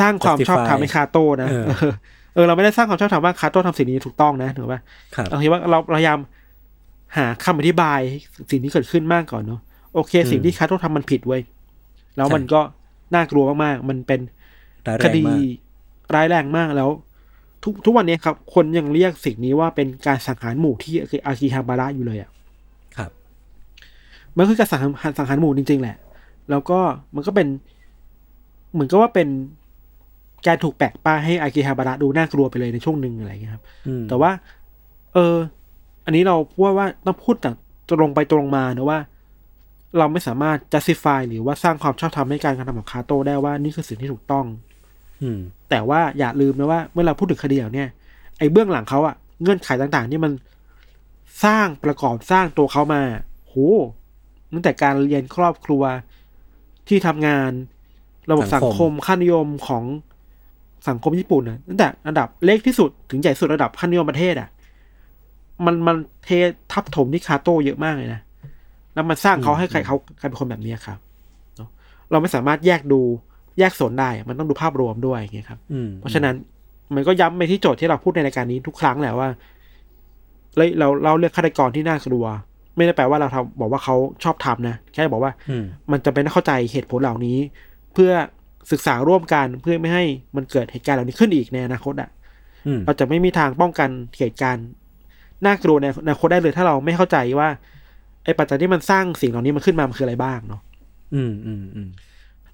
[0.00, 1.48] สร้างความชอบธรรมให้คาโต้นะ
[2.34, 4.80] เออเออเออเราไม่ได้สร้างความชอบธรรมว่าคาโต้ทำสิ่งนี้ถูกต้องนะถูกปะ
[5.14, 6.18] ครับเราคิดว่าเราพยายาม
[7.16, 8.00] หาคำอธิบาย
[8.50, 9.60] สิ่งที่เกิดขึ้นมากก่อนเนาะ
[9.94, 11.42] โอเค สิ่งที่คาโต้ทำมันผิดเว้ย
[12.16, 12.60] แล้วมันก็
[13.14, 14.20] น่ากลัวมากๆ มันเป็น
[14.88, 16.90] ร้ายแรคงดีมากร้ายแรงมากแล้ว
[17.64, 22.30] ทุกทุกวันนี้ครับ คนยังเรียกสิ่งนี้ว่าเป็นการสังหารหมู่ที่คืออากิฮาบาระอยู่เลยอะ
[22.96, 23.10] ครับ
[24.36, 25.96] มันคือการสังหารสังหารหมู่จริง ๆ แหละ
[26.50, 26.78] แล้วก็
[27.14, 27.48] มันก็เป็น
[28.72, 29.28] เหมือนกับว่าเป็น
[30.46, 34.30] การถูกแปะป้ายให้อากิฮาบาระดูน่ากลัวไปเลยในช่วงหนึ่งอะไรอย่างเงี้ยครับอืมแต่ว่า
[35.14, 35.36] เออ
[36.04, 37.50] อันนี้เราพูดว่าต้องพูดแต่
[37.88, 39.00] ตรงไปตรงมานะว่า
[39.98, 44.46] เราไม่สามารถ justify หรือว่าสร้างความชอบธรรมให้การกระทำของคาโต้ได้ว่านี่คือสิ่งที่ถูกต้อง
[45.22, 47.88] อืม แต่ว่าอย่าลืมนะว่าเมื่อเราพูดถึงคดีเหล่าเนี้ย
[48.38, 50.32] ไอ้เบื้องหลังเขาอะเงื่อนไขต่างๆ ที่มัน
[51.44, 53.02] สร้างประกอบสร้างตัวเขามา
[53.46, 53.54] โห
[54.52, 55.82] ตั้งแต่การเรียนครอบครัว
[56.88, 57.50] ที่ทำงาน
[58.30, 59.84] ระบบสัสังงคมคมค่านิยมของ
[60.88, 64.48] สังคมญี่ปุ่นนะตั้งแต่ระดับเล็กที่สุดถึงใหญ่สุดระดับค่านิยมประเทศอะ
[65.66, 66.30] มันมันเท
[66.72, 68.20] ทับถมที่คาโต้เยอะมากเลยนะ
[68.94, 70.98] แล้วมันสร้างเขาให้ใครเขาใครเป็นคนแบบเนี้ยครับ
[71.56, 71.68] เนอะ
[72.10, 73.00] เราไม่สามารถแยกดู
[73.58, 76.34] แยกโซนได้อะมันต้องดูภาพรวมด้วยอย่างเงี้ยครับอืมเพราะฉะนั้น
[76.94, 79.28] มันก็ย้ำไปที่โจทย์ที่เราพูดในรายการนี้ทุกครั้งแหละว่า
[80.56, 82.24] เราเราเราเลือกฆาตกรที่น่ากลัว
[82.76, 87.38] ไม่ได้แปลว่าเราทำบอกว่าเขาชอบทำนะแค่บอกว่าอืมมันจะเป็นต้องเข้าใจเหตุผลเหล่านี้
[87.94, 88.12] เพื่อ
[88.70, 90.04] ศึกษาร่วมกันเพื่อไม่ให้
[90.36, 92.10] มันเกิดเหตุการณ์เหล่านี้ขึ้นอีกในอนาคตอะ
[92.66, 93.88] อืมเราจะไม่มีทางป้องกัน
[94.18, 94.66] เหตุการณ์
[95.44, 97.48] น่ากลัวในอนาคตได้เลยถ้าเราไม่เข้าใจว่า
[98.24, 100.60] ไอ้ปัจจัยที่มันสร้างสิ่งเหล่านี้มันขึ้นมามันคืออะไรบ้างเนาะ
[101.14, 101.88] อืมอืมอืม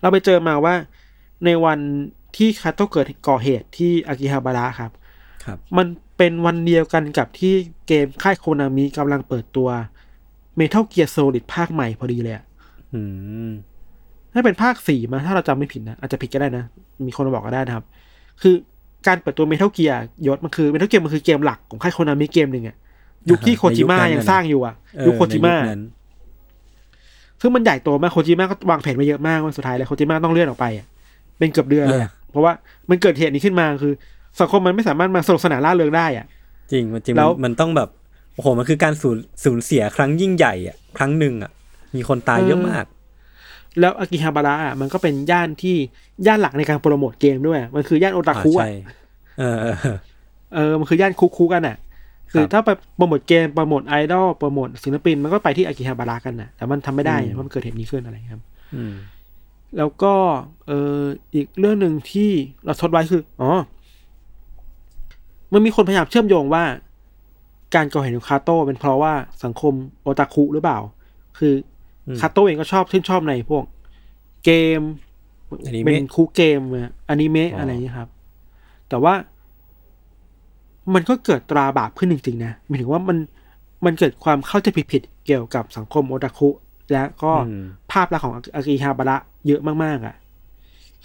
[0.00, 0.74] เราไปเจอมาว่า
[1.44, 1.78] ในวัน
[2.36, 4.92] ที่คาโตะเกิดก่อเหตุที่อากิฮาบาระครับ
[5.44, 5.86] ครับ มัน
[6.16, 7.54] เป็นวันเดียวกันกับที่
[7.86, 9.68] เกมค่ายโคนามิกำลังเปิดตัว
[10.58, 12.44] Metal Gear Solid ภาคใหม่พอดีเลยอะ
[14.34, 16.64] อืมถ้าเป็นภาคสี่มาถ้าเราจำไม่ผิดนะ อาจจะผิดก็ได้นะ
[17.06, 17.84] มีคนมาบอกก็ได้นะครับ
[18.42, 18.54] คือ
[19.06, 22.76] การเปิดตัว Metal Gear ยศมันคือ Metal Gear มันคือเกมหลักของค่ายโคนามิเกมหนึ่งอะ
[23.30, 25.82] ยุคที่โคจิมะยังสร้างอยู่อะเออยุคโคจิมะในนั้น
[27.40, 30.86] ซึ่งมันใหญ่โตมากโคจิมะก็วางแผนมาเยอะมากว่าสุดท้ายแล้วโคจิมะต้องเลื่อนออกไปอะ
[31.38, 32.52] เป็นเกือบเดือนเลยอะเพราะว่า
[32.90, 33.92] มันเกิดเหตุนี้ขึ้นมาคือ
[34.40, 36.26] สังคมมันไม่สามารถมาสนุกสนานล่าเริงได้อะ
[36.72, 37.88] จริงมันจริงแล้มันวมันต้องแบบ
[38.34, 41.50] โอ้โหมันคือการสูญสูญเสียครั้งยิ่งใหญ่อะ ครั้งหนึ่งอะ
[41.96, 42.84] มีคนตายเยอะมาก
[43.80, 45.76] แล้วอากิฮาบาระอะมันก็เป็นย่านที่
[46.26, 48.70] ย่านหลักในการโปรโมทเกมด้วย มันคือย่านโอตาคุอ่าอะใช่
[49.38, 49.96] เออเออเออ
[50.54, 51.76] เออมันคือย่านคุกคุกันอะ
[52.32, 58.42] คือครับถ้าไปโปรโมทเกมโปรโมทไอดอลโปรโมทศิลปินมันก็ไปที่อากิฮาบาระกันน่ะแต่มันทำไม่ได้อืมเพราะมันเกิดเหตุนี้ขึ้นอะไรครับ
[58.74, 58.94] อืม
[59.78, 60.14] แล้วก็
[60.66, 61.00] เออ
[61.34, 62.30] อีกเรื่องหนึ่งที่
[62.64, 63.50] เราทดไว้คืออ๋อ
[65.52, 66.64] มันมีคนพยายามเชื่อมโยงว่า
[67.74, 69.12] การก่อเหตุของคาโต้เป็นเพราะว่า
[69.44, 70.78] สังคมโอตาคุหรือเปล่า
[71.38, 71.73] คืออม
[72.20, 73.64] คาโต้เองก็ชอบชื่นชอบในพวก
[74.44, 74.80] เกม
[75.66, 78.08] อนิเมะเป็นคูเกมอะอนิเมะอ๋อออะไรอย่างเงี้ยครับ
[78.88, 79.14] แต่ว่า
[80.94, 83.18] มันก็เกิดตราบาปขึ้นจริงๆนะหมายถึงว่ามัน
[83.84, 86.48] มันเกิดความเข้าใจผิดๆเกี่ยวกับสังคมโอตาคุ
[86.92, 90.14] และก็อืมภาพลักษณ์ของอากิฮาบาระเยอะมากๆ อะ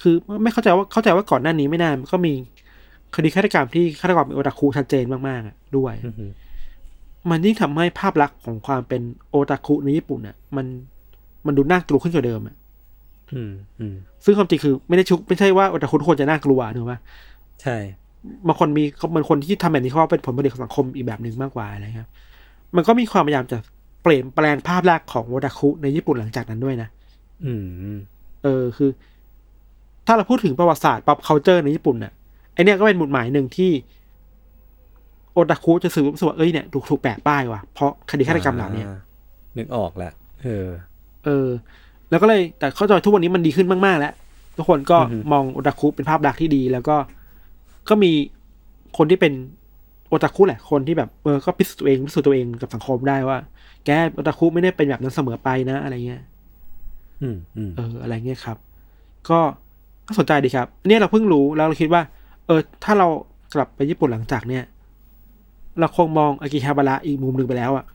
[0.01, 2.33] คือไม่เข้าใจว่าเข้าใจว่าก่อนหน้านี้ไม่นานมันก็มี
[3.15, 6.09] คดีฆาตกรรมที่ฆาตกรเป็นโอตาคุชัดเจนมากๆอะด้วยอื
[7.23, 10.65] มมันยิ่งทำให้ภาพลักษณ์ของความเป็นโอตาคุในญี่ปุ่นอะมัน
[11.45, 12.55] มันดูน่ากลัวขึ้นกว่าเดิมอะ
[13.33, 13.95] อืมอืม
[14.25, 16.93] ซึ่งความจริงคือไม่ได้ชุกไม่ใช่ว่าโอตาคุทุกคนจะน่ากลัวถูกไหม
[17.61, 17.77] ใช่
[18.47, 18.83] บางคนมี
[19.15, 22.09] บางคนที่ทำแบบนี้เขาว่าเป็นผลผลิตของสังคมอีกแบบหนึ่งมากกว่าอะไรครับ
[22.75, 23.57] มันก็มีความพยายามจะ
[24.03, 26.89] เปลี่ยนแปลงภาพลักษณ์ของโอตาคุในญี่ปุ่นหลังจากนั้นด้วยนะ
[27.45, 27.53] อื
[27.93, 27.97] ม
[28.43, 28.89] เออคือ
[30.05, 32.13] ถ้าเราพูดถึงประวัติศาสตร์ pop culture ในญี่ปุ่นน่ะ
[32.53, 33.71] ไอเนี้ยก็เป็นหมุดหมายหนึ่งที่
[35.33, 38.95] โอตาคุจะสื่อรู้สึกว่าเอ้ยเนี่ยถูกถูกแปะป้ายว่ะเพราะคดีฆาตกรรมเหล่าเนี้ยอ่
[39.57, 40.13] นึกออกแล้ว
[40.43, 40.67] เออ
[41.25, 41.47] เออ
[42.09, 44.13] แล้วก็เลยแต่เข้าใจทุกวันนี้มันดีขึ้นมาก ๆ แล้ว
[44.57, 46.95] ทุกคนก็อือฮึมองโอตาคุเป็นภาพลักษณ์ที่ดีแล้วก็
[47.89, 48.11] ก็มี
[48.97, 49.33] คนที่เป็น
[50.07, 53.37] โอตาคุแหละคนที่แบบเออก็พิสูจน์ตัวเองพิสูจน์ตัวเองกับสังคมได้ว่า
[53.85, 56.21] แกโอตาคุไม่ได้เป็นแบบนั้นเสมอไปนะ อะไรเงี้ย
[57.21, 58.57] อืมอืมเออ อะไรเงี้ยครับ
[59.29, 59.39] ก็
[60.07, 62.01] ก็สนใจดีครับ เนี่ยเราเพิ่งรู้แล้วเราคิดว่า
[62.47, 63.07] เออ ถ้าเรา
[63.53, 64.63] กลับไปญี่ปุ่นหลังจากเนี่ย
[65.79, 67.85] เราคงมองอากิฮาบาระอีกมุมหนึ่งไปแล้วอะ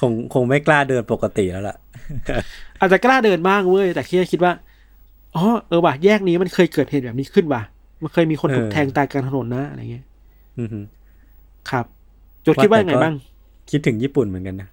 [0.00, 1.76] คงคงไม่กล้าเดินปกติแล้วล่ะ
[2.80, 4.52] อาจจะกล้าเดินบ้างเว้ย แต่แค่คิดว่า
[5.36, 7.62] อ๋อเออว่ะแยกนี้มันเคยเกิดเหตุแบบนี้ขึ้นว่ะ
[8.02, 10.04] มันเคยมีคนถูกเออแทงตายกลางถนนนะอะไรเงี้ย
[10.58, 10.68] อืม
[11.70, 11.84] ครับ
[12.42, 13.14] โจทย์คิดว่ายังไงบ้าง
[13.70, 14.68] คิดถึงญี่ปุ่นเหมือนกันนะ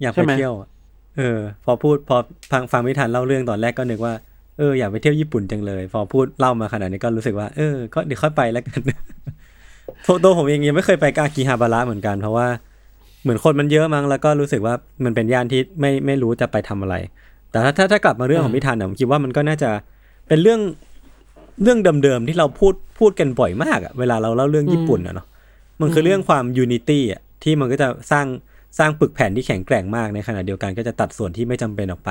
[0.00, 0.68] อยากใช่ไปไหมเที่ยวอะ
[1.16, 2.16] เออ พอพูดพอ
[2.50, 4.14] ฟังฟังไม่ทันเล่าเรื่องตอนแรกก็นึกว่า
[4.58, 8.80] เอออยากไปเที่ยวญี่ปุ่นจังเลย พอพูดเล่ามาขนาดนี้ก็รู้สึกว่า เออ ก็เดี๋ยวค่อยไปแล้วกัน
[10.06, 12.46] ตัวตัวผมเองยังไม่เคยไปอากิฮาบาระเหมือนกันเพราะว่า
[13.22, 16.94] เหมือนคนมันเยอะมั้งแล้วก็รู้สึกว่ามันเป็นย่านที่ไม่ไม่รู้จะไปทำอะไร
[17.50, 19.70] แต่ถ้าถ้าถ้ากลับมาเรื่องของพี่ทันอะผมคิดว่ามันก็น่าจะ
[20.28, 20.60] เป็นเรื่อง
[21.62, 25.26] เรื่องเดิมๆที่เราพูดพูดกันบ่อยมากอะเวลาเราเล่าเรื่องญี่ปุ่นอะเนาะ
[25.80, 28.26] มันคือเรื่องความ unity อะที่มันก็จะสร้าง
[28.78, 32.10] สร้างปึกแผ่นที่แข็งแกร่งมากในขณะเดียวกันก็จะตัดส่วนที่ไม่จำเป็นออกไป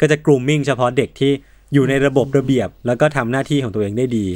[0.00, 1.32] ก็จะ grooming เฉพาะเด็กที่
[1.74, 4.26] อยู่ในระบบระเบียบ แล้วก็ทำหน้าที่ของตัวเองได้ดี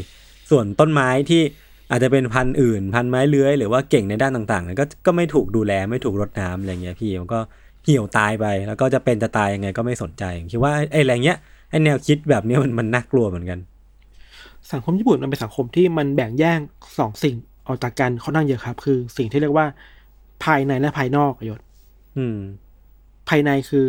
[0.50, 1.42] ส่วนต้นไม้ที่
[1.91, 7.41] อาจจะเป็นพันธุ์อื่น พันธุ์ไม้เลื้อยหรือว่าเก่งในด้านต่างๆเนี่ยก็ก็ไม่ถูกดูแลไม่ถูกรดน้ำอะไรเงี้ยพี่มันก็
[7.84, 11.39] เหี่ยวตายไป แล้วก็จะเป็นจะตายยังไงก็ไม่สนใจคิดว่าไอ้อะไรเงี้ย
[11.70, 13.59] ไอ้แนวคิดแบบเนี้ยมันมันน่ากลัวเหมือนกัน
[14.72, 16.59] สังคมญี่ปุ่นมันเป็นสังคมที่มันแบ่งแยก
[16.99, 17.34] สองสิ่ง
[17.66, 19.66] ออกจากกันค่อนข้างเยอะครับ คือสิ่งที่เรียกว่า
[20.45, 21.61] ภายในและภายนอกอะยศ
[22.16, 22.39] อืม
[23.28, 23.84] ภายในคือ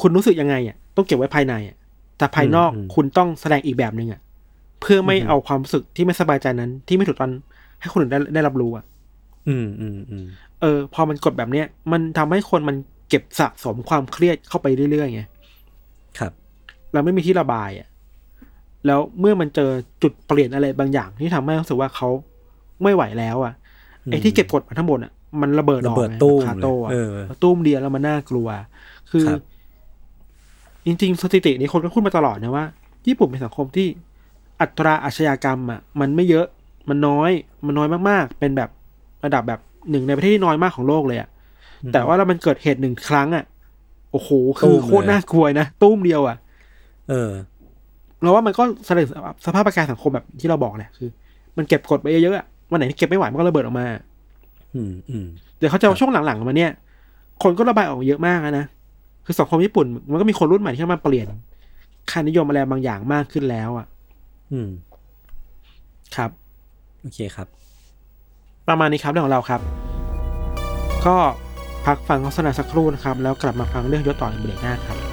[0.00, 1.76] คุณรู้สึกยังไงอะต้องเก็บไว้ภายในอะ
[2.18, 4.20] แต่ภายนอกอืมคุณต้องแสดงอีกแบบหนึ่งอะ
[4.82, 7.32] เพื่อไม่เอาความรู้สึกที่ไม่สบายใจนั้น ที่ไม่ถูกต้อง
[7.80, 8.84] ให้คนอื่นได้ได้รับรู้อะ
[9.48, 10.26] อืมอืมอืม
[10.60, 12.76] เออ พอมันกดแบบเนี้ยมันทำให้คนมัน
[13.08, 15.22] เก็บสะสมความเครียดเข้าไปเรื่อยๆไง
[16.18, 16.32] ครับ
[16.92, 17.88] แล้วไม่มีที่ระบายอะ
[18.86, 19.70] แล้วเมื่อมันเจอ
[20.02, 22.08] จุดเปลี่ยนอะไรบางอย่างที่ทำให้รู้สึกว่าเขา
[22.82, 23.54] ไม่ไหวแล้วอะ
[24.04, 28.48] อืมไอ้ที่เก็บกดมาทั้งหมดอะมันระเบิดออกระเบิดไงตู้มคาโต้อะเลยเออแล้วตู้มเดียวแล้วมันน่ากลัว
[29.10, 29.42] คือครับ
[30.86, 32.64] จริงๆสถิตินี้คนก็พูดมาตลอดนะว่า
[33.06, 33.88] ญี่ปุ่นเป็นสังคมที่
[34.62, 36.46] อัตราอาชญากรรมอะมันไม่เยอะ
[36.88, 37.30] มันน้อย
[37.66, 38.70] มันน้อยมากๆ เป็นแบบ
[39.24, 39.60] ระดับแบบ
[39.90, 41.28] หนึ่งในประเทศที่น้อยมากของโลกเลยอะ
[41.92, 43.44] แต่ว่าแล้วมันเกิดเหตุหนึ่งครั้งอะ
[44.12, 46.36] โอ้โหคือโคตรน่ากลัวนะตุ้มเดียวอะ
[47.08, 47.30] เออ
[48.22, 49.06] เราว่ามันก็แสดง
[49.46, 51.08] สภาพประการสังคมแบบที่เราบอกแหละคือ
[51.56, 53.86] มันเก็บกดไปเยอะๆอะวันไหนที่เก็บไม่ไหวมันก็ระเบิดออกมา
[54.74, 55.26] อืมอืม
[55.58, 56.72] เดี๋ยวเขาจะช่วงหลังๆมาเนี่ย
[57.42, 58.64] คนก็ระบายออกเยอะมากแล้วนะ
[59.26, 61.26] คือสังคมญี่ปุ่น มันก็มีคนรุ่นใหม่ที่เข้ามาเปลี่ยน
[62.10, 63.86] ค่านิยมอะไรบางอย่างมากขึ้นแล้วอะ
[64.52, 64.70] อืม
[66.16, 66.30] ครับ
[67.00, 67.48] โอเคครับ
[68.68, 69.60] ประมาณนี้ครับเรื่องของเราครับ
[71.06, 71.16] ก็
[71.86, 75.11] พักฟังโฆษณาสักครู่นะครับ แล้วกลับมาฟังเรื่องยศต่อในเบรกหน้าครับ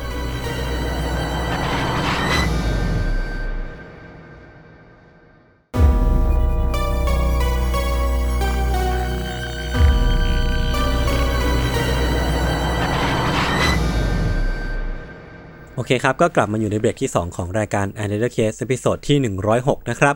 [15.79, 18.61] โอเคครับ ก็กลับมาอยู่ในเบรกที่ 2 ของรายการ a n d e r Case ต
[18.91, 19.17] อนที่
[19.53, 20.15] 106 นะครับ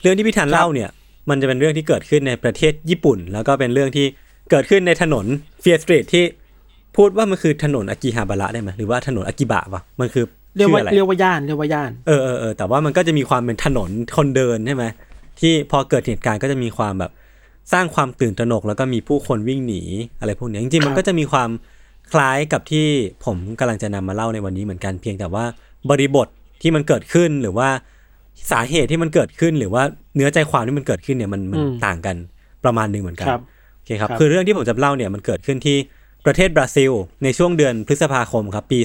[0.00, 0.90] เรื่องที่พี่ธันเล่าเนี่ย
[1.30, 4.06] มันจะเป็นเรื่องที่เกิดขึ้นในประเทศญี่ปุ่น แล้วก็เป็นเรื่องที่
[4.50, 5.24] เกิดขึ้นในถนน
[5.60, 6.24] เฟียสตรีทที่
[6.96, 10.24] พูดว่ามันคือถนนอากิฮาบาระได้ไหมหรือว่าถนนอากิบะวะมันคือ
[10.56, 14.84] เรียกชื่อว่าอะไรเรียกว่าย่านเรียกว่าย่านเออเออเออแต่ว่ามันก็จะมีความเป็นถนนคนเดินใช่ไหม
[15.40, 17.12] ที่พอเกิดเหตุการณ์ก็จะมีความแบบ
[17.72, 19.82] สร้างความตื่นตระหนก แล้วก็มีผู้คนวิ่งหนี
[20.20, 21.48] อะไรพวกเนี้ยจริงๆมันครับก็จะมีความ
[22.12, 22.86] คล้ายกับที่
[23.24, 25.44] ผมกำลังจะนำมาเล่าในวันนี้เหมือนกันเพียงแต่ว่า
[25.90, 26.28] บริบท
[26.62, 27.68] ที่มันเกิดขึ้นหรือว่า
[28.52, 29.82] สาเหตุที่มันเกิดขึ้นหรือว่า
[30.16, 32.16] เนื้อใจความที่มันเกิดขึ้นเนี่ยมันมันต่างกัน
[32.64, 33.42] ประมาณหนึ่งเหมือนกันครับ
[33.76, 35.76] โอเคครับครับคือเรื่องที่ผมจะเล่าเนี่ยมันเกิดขึ้นที่
[36.26, 36.92] ประเทศบราซิล
[37.24, 38.78] ในช่วงเดือนพฤษภาคมครับปี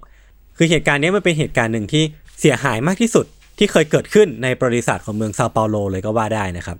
[0.00, 2.02] 2006 คือเหตุการณ์นี้มันเป็นเหตุการณ์หนึ่งที่
[2.40, 3.26] เสียหายมากที่สุด
[3.58, 6.78] ที่เคยเกิดขึ้นในประวัติศาสตร์ของเมืองซาเปาโลเลยก็ว่าได้นะครับ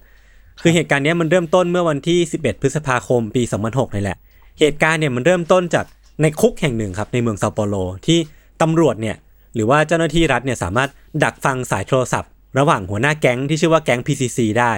[0.63, 4.19] คือเหตุการณ์นี้มันเริ่มต้นเมื่อวันที่ 11 พฤษภาคมปี 2006นี่แหละ
[4.61, 5.87] เหตุการณ์เนี่ยมันเริ่มต้นจาก
[6.23, 7.75] ในคุกแห่งหนึ่งครับในเมืองซาเปาโล
[8.07, 8.19] ที่
[8.63, 9.17] ตำรวจเนี่ย
[9.55, 10.91] หรือว่าเจ้าหน้าที่รัฐเนี่ยสามารถ
[11.23, 14.73] ดักฟังสายโทรศัพท์ ระหว่างหัวหน้าแก๊งที่ชื่อว่าแก๊ง PCC ได้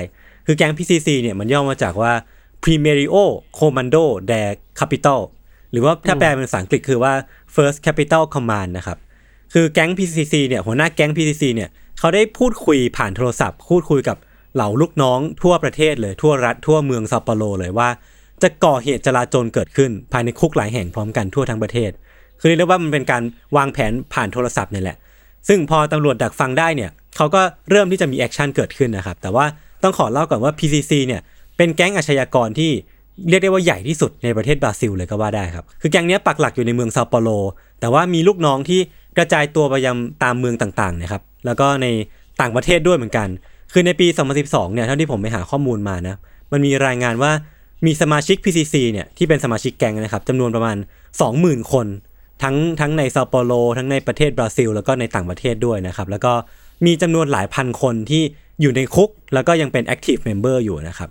[0.47, 2.12] คือแก๊ง PCC เนี่ยมันย่อมาจากว่า
[2.64, 3.24] Primeiro
[3.59, 4.41] Commando de
[4.79, 5.20] Capital
[5.72, 7.12] หรือว่าถ้าแปลเป็นภาษาอังกฤษคือว่า
[7.55, 8.99] First Capital Command นะครับ
[9.53, 14.16] คือแก๊ง PCC เนี่ยหัวหน้าแก๊ง PCC เนี่ยเขาได้พูดคุยผ่านโทรศัพท์พูดคุยกับ
[14.55, 17.89] เหล่าลูกน้องทั่วประเทศเลยทั่วรัฐทั่วเมืองเซาเปาโลเลยว่า
[18.43, 21.91] จะก่อเหตุจลาจลเกิดขึ้นภายในคุกหลายแห่งพร้อมกันทั่วทั้งประเทศ
[22.41, 23.22] คือเรียกว่ามันเป็นการ
[23.57, 24.97] วางแผนผ่านโทรศัพท์เนี่ยแหละ
[25.49, 29.45] ซึ่งพอตำรวจดักฟังได้เนี่ยเขาก็เริ่มที่จะมี action เกิดขึ้นนะครับ แต่ว่า
[29.82, 31.20] ต้องขอเล่าก่อนว่า PCC เนี่ย
[31.57, 32.70] เป็นแก๊งอาชญากรที่
[33.28, 37.28] เรียกได้ว่าใหญ่ที่สุดในประเทศบราซิลเลยก็ว่าได้ครับ คือแก๊งนี้ปักหลักอยู่ในเมืองเซาเปาโล
[37.80, 38.80] แต่ว่ามีลูกน้องที่
[39.16, 41.86] กระจายตัวไปยังตามเมืองต่างๆนะครับ แล้วก็ใน
[42.41, 43.28] ต่างประเทศด้วยเหมือนกัน
[43.72, 44.07] คือในปี
[44.41, 46.16] 2012 เนี่ยเท่าที่ผมไปหาข้อมูลมานะ
[46.53, 47.32] มันมีรายงานว่า
[47.87, 50.76] มีสมาชิก PCC เนี่ยที่เป็นสมาชิกแก๊งนะครับจำนวนประมาณ
[51.24, 51.87] 20,000 คน
[52.43, 56.33] ทั้งทั้งในซาเปาโล ทั้งในประเทศบราซิล แล้วก็ในต่างประเทศด้วยนะครับ แล้วก็
[56.87, 58.22] มีจำนวนหลายพันคนที่
[58.61, 61.09] อยู่ในคุก แล้วก็ยังเป็น active member อยู่นะครับ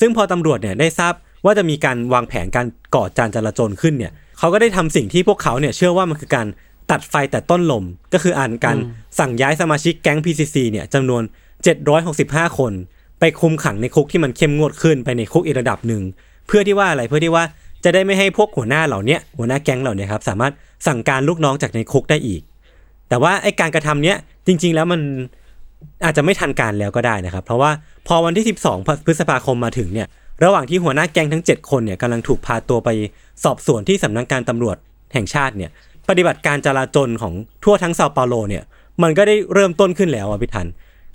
[0.00, 1.12] ซึ่งพอตำรวจเนี่ยได้ทราบ
[1.44, 6.46] ว่าจะมีการวางแผนการก่อจานจราจรขึ้นเนี่ยเขาก็ได้ทำสิ่งที่พวกเขาเนี่ยเชื่อว่ามันคือการ
[6.90, 8.76] ตัดไฟแต่ต้นลมก็คืออ่านการ
[9.18, 11.22] สั่งย้ายสมาชิกแก๊ง PCC เนี่ยจำนวน
[11.90, 12.72] 765 คน
[13.24, 16.02] ไปคุมขังในคุกที่มันเข้มงวดขึ้นไปในคุกอีกระดับหนึ่ง
[16.46, 17.44] เพื่อที่ว่าอะไรเพื่อที่ว่า
[17.84, 20.52] จะได้ไม่ให้พวกหัวหน้าเหล่านี้หัวหน้าแก๊งเหล่านี้ครับสามารถ
[20.86, 22.42] สั่งการลูกน้องจากในคุกได้อีก
[23.08, 24.16] แต่ว่าไอการกระทำเนี้ย
[24.46, 25.00] จริง ๆ แล้วมัน
[26.04, 27.70] อาจจะไม่ทันการแล้วก็ได้นะครับ เพราะว่า
[28.06, 30.08] พอวันที่ 12 พฤษภาคมมาถึงเนี่ย
[30.44, 32.88] ระหว่างที่หัวหน้าแก๊งทั้ง 7 คนเนี่ยกำลังถูกพาตัวไป
[33.44, 34.76] สอบสวนที่สำนักงานตำรวจ
[35.14, 35.70] แห่งชาติเนี่ย
[36.08, 38.62] ปฏิบัติการจราจรของทั่วทั้งเซาเปาโลเนี่ย
[39.02, 40.66] มันก็ได้เริ่มต้นขึ้นแล้วอะพี่ทัน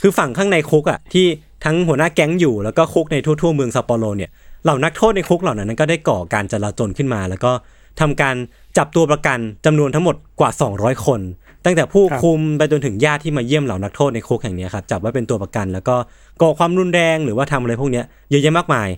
[0.01, 1.25] คือฝั่งข้างในคุกอะที่
[1.68, 4.30] ทั้งหัวหน้าแก๊งอยู่แล้วก็คุกในทั่วๆเมืองเซาเปาโลเนี่ย
[4.63, 7.51] เหล่านักโทษในคุกเหล่านั้นก็ได้ก่อการจราจรขึ้นมา แล้วก็
[7.99, 8.36] ทำการ
[8.78, 11.20] จับตัวประกันจำนวนทั้งหมดกว่า 200 คน
[11.65, 15.95] ตั้งแต่ผู้ครับคุมไปจนถึงญาติที่มาเยี่ยมเหล่านักโทษในคุกแห่งเนี้ยครับจับไว้เป็นตัวประกัน แล้วก็
[16.41, 18.89] ก่อความรุนแรงหรือว่าทำอะไรพวกเนี้ยเยอะแยะมากมาย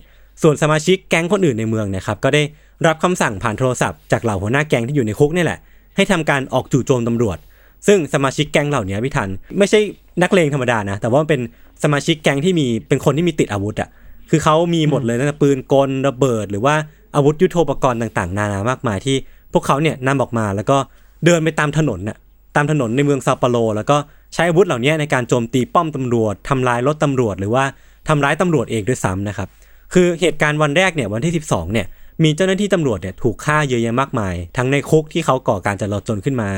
[0.42, 2.42] ส่วนสมาชิกแก๊งคนอื่นในเมืองเนะครับก็ได้
[2.86, 5.58] รับคำสั่งผ่านโทรศัพท์จากเหล่าหัวหน้าแก๊งที่อยู่ในคุกนี่แหละ
[5.96, 7.38] ให้ทำการออกจู่โจมตำรวจ
[7.86, 9.28] ซึ่งสมาชิกแก๊งเหล่านี้พี่ทัน
[9.58, 9.80] ไม่ใช่
[10.22, 11.40] นักเลงธรรมดานะ แต่ว่าเป็น
[11.82, 13.88] สมาชิกแก๊งที่มีเป็นคนที่มีติดอาวุธอะ
[14.30, 16.74] คือเขามีหมดเลยตั้งแต่ปืนกลระเบิด หรือว่า
[17.16, 19.16] อาวุธยุโทโธปกรณ์ต่างๆ นานามากมายที่
[19.52, 20.76] พวกเขาเนี่ยนำออกมาแล้วก็
[21.24, 22.16] เดินไปตามถนนน่ะ
[22.56, 23.96] ตามถนนในเมืองซาเปโล แล้วก็
[24.34, 27.64] ใช้อาวุธเหล่านี้ในการโจมตีป้อมตำรวจทำลายรถตำรวจ หรือว่า
[28.08, 29.48] ทำร้ายตำรวจเองด้วยซ้ำนะครับ
[29.94, 31.86] คือเหตุการณ์วันแรกเนี่ยวันที่ 12เนี่ย
[32.22, 36.50] มีเจ้าหน้าที่ตำรวจเนี่ยถูกฆ่าเยอะแยะมากมาย ทั้งในคุกที่เขาก่อการจลาจลขึ้นมา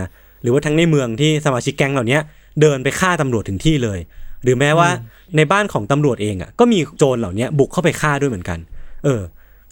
[0.43, 2.19] หรือว่าทั้งในเมืองที่สมาชิกแก๊งเหล่านี้
[2.61, 3.99] เดินไปฆ่าตำรวจถึงที่เลย
[4.43, 4.89] หรือแม้ว่า
[5.37, 8.59] ในบ้านของตำรวจเองอะก็มีโจรเหล่านี้บุกเข้าไปฆ่าด้วยเหมือนกัน
[9.05, 9.23] เออ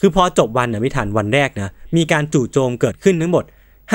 [0.01, 3.45] คือพอจบวันนะไม่ทันวันแรกนะมีการจู่โจมเกิดขึ้นทั้งหมด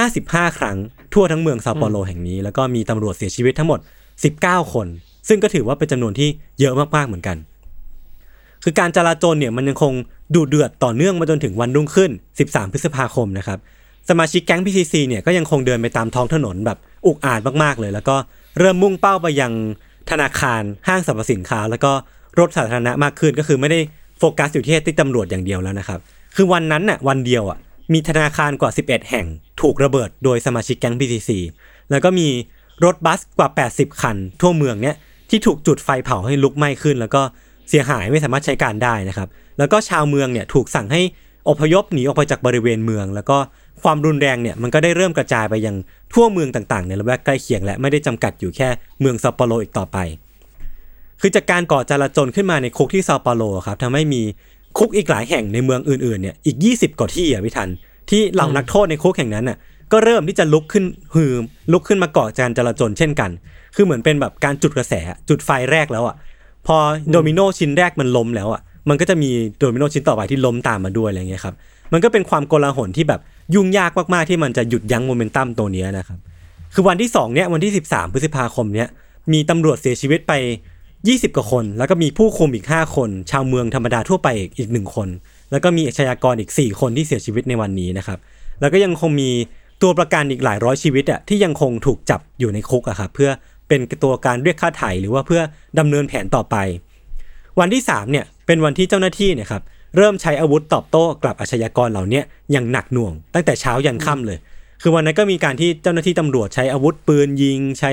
[0.03, 0.77] 55 ครั้ง
[1.13, 3.79] ทั่วทั้งเมืองซาโปโลแห่งนี้ แล้วก็มีตำรวจเสียชีวิตทั้งหมด
[4.25, 4.87] 19 คน
[5.27, 7.37] ซึ่งก็ถือว่าเป็นจำนวนที่เยอะมากๆเหมือนกัน
[8.63, 9.93] คือการจราจรเนี่ยมันยังคง
[10.35, 12.11] ดูเดือดต่อเนื่องมาจนถึงวันรุ่งขึ้น
[12.45, 13.59] 13 พฤษภาคมนะครับ
[14.09, 16.77] สมาชิกแก๊ง PCC เนี่ยก็ยังคงเดินไปตามท้องถนนแบบ
[17.07, 18.15] อุกอาจมากๆเลย แล้วก็
[18.59, 19.51] เริ่มมุ่งเป้าไปยัง
[20.09, 21.91] ธนาคารห้างสรรพสินค้า แล้วก็
[22.39, 23.79] รถสาธารณะมากขึ้นก็คือไม่ได้
[24.19, 25.99] โฟกัสอยู่ที่ที่ตำรวจอย่างเดียวแล้วนะครับ
[26.35, 27.57] คือวันนั้นน่ะวันเดียวอะ
[27.93, 29.25] มีธนาคารกว่า 11 แห่ง
[29.61, 31.31] ถูกระเบิดโดยสมาชิกแก๊ง PCC
[31.91, 32.27] แล้วก็มี
[32.85, 34.95] รถบัสกว่า 80 คัน ทั่วเมืองเนี่ย
[35.29, 37.21] ที่ถูกจุดไฟเผาให้ลุกไหม้ขึ้น แล้วก็
[37.69, 39.27] เสียหายไม่สามารถใช้การได้นะครับ
[39.57, 41.01] แล้วก็ชาวเมืองเนี่ยถูกสั่งให้
[41.49, 43.37] อพยพหนีออกไปจากบริเวณเมือง แล้วก็
[43.83, 45.75] ความรุนแรงเนี่ยมันก็ได้เริ่มกระจายไปยัง
[46.13, 48.69] ทั่วเมืองต่างๆ ในละแวกใกล้เคียงและไม่ได้จำกัดอยู่แค่
[48.99, 49.97] เมืองซาโปโลอีกต่อไป
[51.21, 54.21] คือจากการก่อจลาจลขึ้นมาในคุกที่เซาเปาโลครับทำให้มี
[54.77, 57.69] คุกอีกหลายแห่งในเมืองอื่นๆเนี่ยอีก 20 กว่าที่อะพี่ทัน
[58.09, 59.57] ที่เหล่านักโทษในคุกแห่งนั้นน่ะ
[59.91, 63.31] ก็เริ่มที่จะลุกขึ้นฮืมลุกขึ้นมาก่อการจลาจลเช่นกัน
[63.75, 64.93] คือเหมือนเป็นแบบการจุดกระแส
[65.29, 66.15] จุดไฟแรกแล้วอะ
[66.67, 66.77] พอ
[67.11, 71.55] โดมิโนชิ้นแรกมันล้มแล้วอะมันก็จะมีโดมิโนชิ้นต่อไปที่ล้มตามมาด้วยอะไรเงี้ยครับ
[71.93, 73.21] มันก็เป็นความโกลาหลที่แบบ
[73.55, 76.19] ยุ่งยากมากๆที่มันจะหยุดยั้งโมเมนตัมตัวนี้นะครับ
[76.73, 78.87] คือวันที่2เนี่ยวันที่ 13 พฤษภาคมเนี่ย
[79.33, 80.33] มีตำรวจเสียชีวิตไป
[80.85, 84.27] 20 กว่าคน แล้วก็มีผู้คุมอีก 5 คน ชาวเมืองธรรมดาทั่วไป
[84.57, 85.07] อีกหนึ่งคน
[85.51, 88.19] แล้วก็มีอาชญากรอีก 4 คนที่เสียชีวิตในวันนี้นะครับ
[88.61, 89.29] แล้วก็ยังคงมี
[89.81, 93.29] ตัวประกันอีกหลายร้อยชีวิตอะที่ยังคงถูกจับอยู่ในคุกอะครับเพื่อ
[93.67, 95.41] เป็นตัวการเรียกค่าไถ่หรือว่าเพื่อ
[95.79, 96.55] ดำเนินแผนต่อไป
[97.59, 99.63] วันที่3เนี่ยเป็นวันที่เจ้าหน้าที่เนี่ยครับ
[99.95, 102.21] เริ่มใช้อาวุธตอบโต้กลับอาชญากรเหล่านี้
[102.51, 104.37] อย่างหนักหน่วง ตั้งแต่เช้ายันค่ำเลย
[104.81, 107.91] คือวันนั้นก็มีการที่เจ้าหน้าที่ตำรวจใช้อาวุธปืนยิง ใช้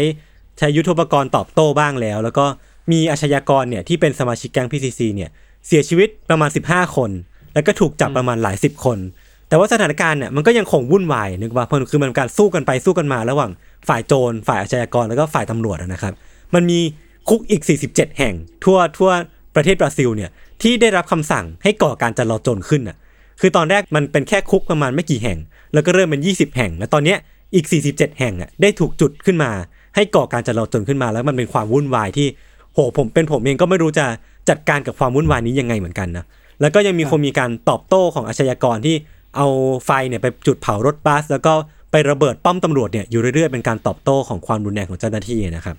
[0.58, 2.44] ใช้ยุทโธปกรณ์ตอบโต้บ้างแล้ว แล้วก็
[2.92, 5.30] มีอาชญากรเนี่ยที่เป็นสมาชิกแก๊ง PCC เนี่ย
[5.66, 7.10] เสียชีวิตประมาณ 15 คน
[7.54, 8.98] แล้วก็ถูกจับประมาณหลายสิบคน
[9.48, 13.50] แต่ว่าสถานการณ์เนี่ยมันก็ยังคงวุ่นวายนึกว่าเพราะคือมันการสู้กันไปสู้กันมา ระหว่าง
[13.88, 16.14] ฝ่ายโจรฝ่ายอาชญากรแล้วก็ฝ่ายตำรวจนะครับ
[16.54, 16.80] มันมี
[17.28, 18.34] คุกอีก 47 แห่ง
[18.64, 19.10] ทั่วทั่ว
[19.54, 20.30] ประเทศบราซิลเนี่ย
[20.62, 22.96] ที่ได้รับคำสั่งให้ก่อการจลาจลขึ้นอะ
[23.40, 25.38] คือตอนแรกมันเป็นแค่คุกประมาณไม่กี่แห่ง
[25.74, 27.18] แล้วก็เริ่มเป็น 20 แห่ง แล้วตอนเนี้ย
[27.54, 29.50] อีก 47 แห่งอะได้ถูกจุดขึ้นมา
[29.94, 32.26] ให้ก่อการจลาจลขึ้นมา แล้วมันเป็นความวุ่นวายที่
[32.74, 34.06] โหผมเป็นผมเองก็ไม่รู้จะ
[34.48, 36.24] จัดการกับความวุ่นวายนี้ยังไงเหมือนกันนะ
[36.60, 38.96] แล้วก็ยังมีคนมีการตอบโต้ของอาชญากรที่
[39.36, 39.46] เอา
[39.84, 41.52] ไฟเนี่ยไปจุดเผารถบัส แล้วก็
[41.90, 45.76] ไประเบิดป้อมตำรวจเนี่ยอยู่เรื่อยๆเป็นการตอบโต้ของความรุนแรงของเจ้าหน้าที่นะครับ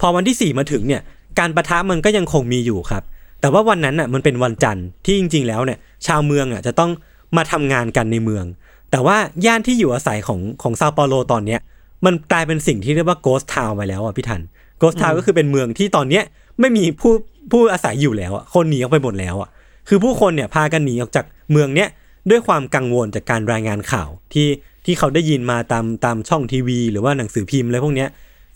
[0.00, 1.02] พอวันที่ 4 มาถึงเนี่ย
[1.38, 3.02] การประทะมันก็ยังคงมีอยู่ครับ
[3.40, 6.90] แต่ว่าวันนั้นอะมันเป็นวันจันทร์ที่จริง ๆ แล้วเนี่ยชาวเมืองอะจะต้อง
[7.36, 8.44] มาทำงานกันในเมือง
[8.90, 9.16] แต่ว่า
[9.46, 11.60] ย่านที่อยู่อาศัยของของซาเปาโลตอนเนี้ย
[12.04, 14.40] มันกลายเป็นสิ่งที่เรียกว่าโกสทาวไปแล้วอะพี่ทัน
[14.78, 16.24] โกสทาวก็คือเป็นเมืองที่ตอนเนี้ย
[16.60, 17.12] ไม่มีผู้
[17.50, 19.48] ผู้อาศัยอยู่แล้วอะคนหนีออกไปหมดแล้วอะ
[19.88, 21.88] คือผู้คนเนี่ยพากันหนีออกจากเมืองเนี้ย
[22.30, 24.48] ด้วยความกังวลจากการรายงานข่าวที่
[24.84, 28.08] ที่เขาได้ยินมาตามตามช่องทีวี หรือว่าหนังสือพิมพ์อะไรพวกเนี้ย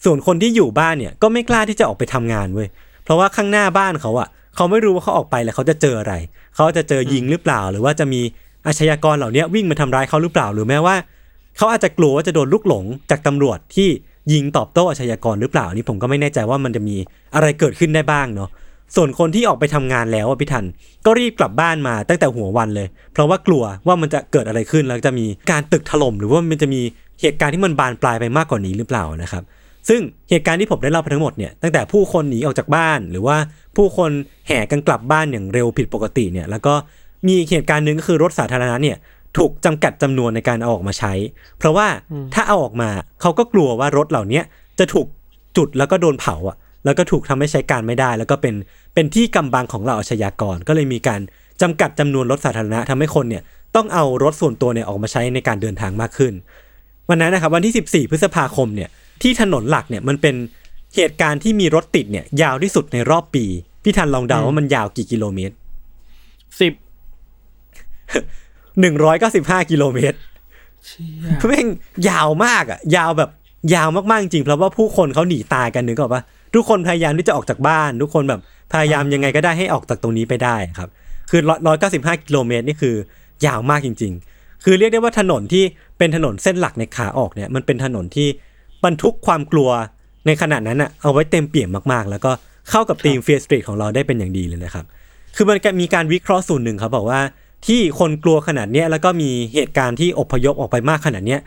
[0.04, 2.68] ส่วนคนที่อยู่บ้านเนี่ยก็ไม่กล้าที่จะออกไปทำงานเว้ย
[3.04, 6.14] เพราะว่าข้างหน้าบ้านเขาอะ เขาไม่รู้ว่าเขาออกไปแล้วเขาจะเจออะไร
[6.54, 8.20] เขาจะเจอยิงหรือเปล่า หรือว่าจะมี
[8.66, 10.96] อาชญากรเหล่านี้วิ่งมาทำร้ายเขาหรือเปล่า หรือแม้ว่า
[11.56, 13.88] เขาอาจจะกลัวว่าจะโดนลูกหลงจากตำรวจที่
[14.32, 16.96] ยิงตอบโต้อาชญากรหรือเปล่านี่ผมก็ไม่แน่ใจว่ามันจะมี
[17.34, 18.50] อะไรเกิดขึ้นได้บ้างเนาะ
[18.96, 20.64] ส่วนคนที่ออกไปทำงานแล้วพี่ทัน
[21.06, 26.80] ก็รีบกลับบ้านมาตั้งแต่หัววันเลย เพราะว่ากลัวว่ามันจะเกิดอะไรขึ้นแล้วจะมีการตึกถล่มหรือว่ามันจะมี
[27.20, 29.42] เหตุการณ์ที่มันบานปลายไปมากกว่านี้หรือเปล่านะครับ
[29.88, 33.36] ซึ่งเหตุการณ์ที่ผมได้เล่าไปทั้งหมดเนี่ยตั้งแต่ผู้คนหนีออกจากบ้าน หรือว่า
[33.76, 34.10] ผู้คน
[34.46, 36.74] แห่กันกลับบ้านอย่างเร็วผิดปกติเนี่ยแล้วก็
[37.26, 38.96] มีอีกเหตุการณ์หนึ่งก็คือรถสาธารณะเนี่ย
[39.36, 41.12] ถูกจำกัดจำนวนในการเอาออกมาใช้
[41.58, 41.86] เพราะว่า
[42.34, 44.44] ถ้าเอาออกมาเขาก็กลัวว่ารถเหล่าเนี้ย
[44.78, 45.06] จะถูก
[45.56, 48.54] จุดแล้วก็โดนเผาอะ แล้วก็ถูกทำให้ใช้การไม่ได้ แล้วก็เป็น
[48.94, 51.20] เป็นที่กำบังของเหล่าอาชญากร ก็เลยมีการ
[51.62, 53.42] จำกัดจำนวนรถสาธารณะทำให้คนเนี่ย
[53.76, 56.32] ต้องเอารถส่วนตัวเนี่ยออกมาใช้ในการเดินทางมากขึ้น
[57.08, 58.88] วันนั้นนะครับวันที่ 14 พฤษภาคมเนี่ย
[59.22, 60.34] ที่ถนนหลักเนี่ยมันเป็น
[60.96, 63.44] เหตุการณ์ที่มีรถติดเนี่ย ยาวที่สุดในรอบปี
[63.82, 65.54] พี่ทันลองเดาว่ามันยาวกี่กิโลเมตร
[66.60, 66.72] สิบ
[68.82, 70.16] 195กิโลเมตร
[70.86, 71.08] เชี่
[71.46, 71.66] ยแม่ง
[72.08, 73.30] ยาวมากอะ ยาวแบบ
[73.74, 76.22] ยาวมากๆจริงเพราะว่าผู้คนเขาหนีตายกันนึกออกปะ
[76.54, 78.40] ทุกคนพยายามที่จะออกจากบ้าน ทุกคนแบบ
[78.72, 80.90] พยายามยังไงก็ได้ให้ออกจากตรงนี้ไปได้ครับ
[81.30, 82.94] คือร้อยเก้าสิบห้ากิโลเมตรนี่คือ
[83.46, 85.64] ยาวมากจริง ๆ คือเรียกได้ว่าถนนที่
[85.98, 88.28] เป็นถนนเส้นหลักในขาออกเนี่ย มันเป็นถนนที่
[88.84, 89.70] บรรทุกความกลัว
[90.26, 92.32] ในขณะนั้นอะเอาไว้เต็มเปี่ยมมากๆ แล้วก็
[92.70, 94.84] เข้ากับธีมเฟียสตรีทของเราได้เป็นอย่างดีเลยนะครับ
[95.36, 97.20] คือมันก็มีการวิเคราะห์ส่วนหนึ่งครับบอกว่า
[97.66, 101.40] ที่คนกลัวขนาดเนี้ยแล้วก็มีเหตุการณ์ที่อพยพออกไปมากขนาดเนี้ย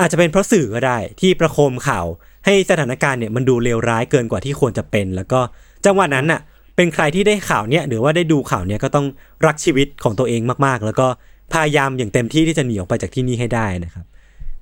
[0.00, 2.06] อาจจะเป็นเพราะสื่อก็ได้ที่ประโคมข่าว
[2.44, 5.40] ให้สถานการณ์เนี่ยมันดูเลวร้ายเกินกว่าที่ควรจะเป็น แล้วก็
[5.84, 6.40] จังหวะนั้นน่ะ
[6.76, 9.06] เป็นใครที่ได้ข่าวเนี้ยหรือว่าได้ดูข่าวเนี้ยก็ต้อง
[9.46, 11.06] รักชีวิตของตัวเองมากๆ แล้วก็
[11.52, 14.04] พยายามอย่างเต็มที่ที่จะหนีออกไปจากที่นี่ให้ได้นะครับ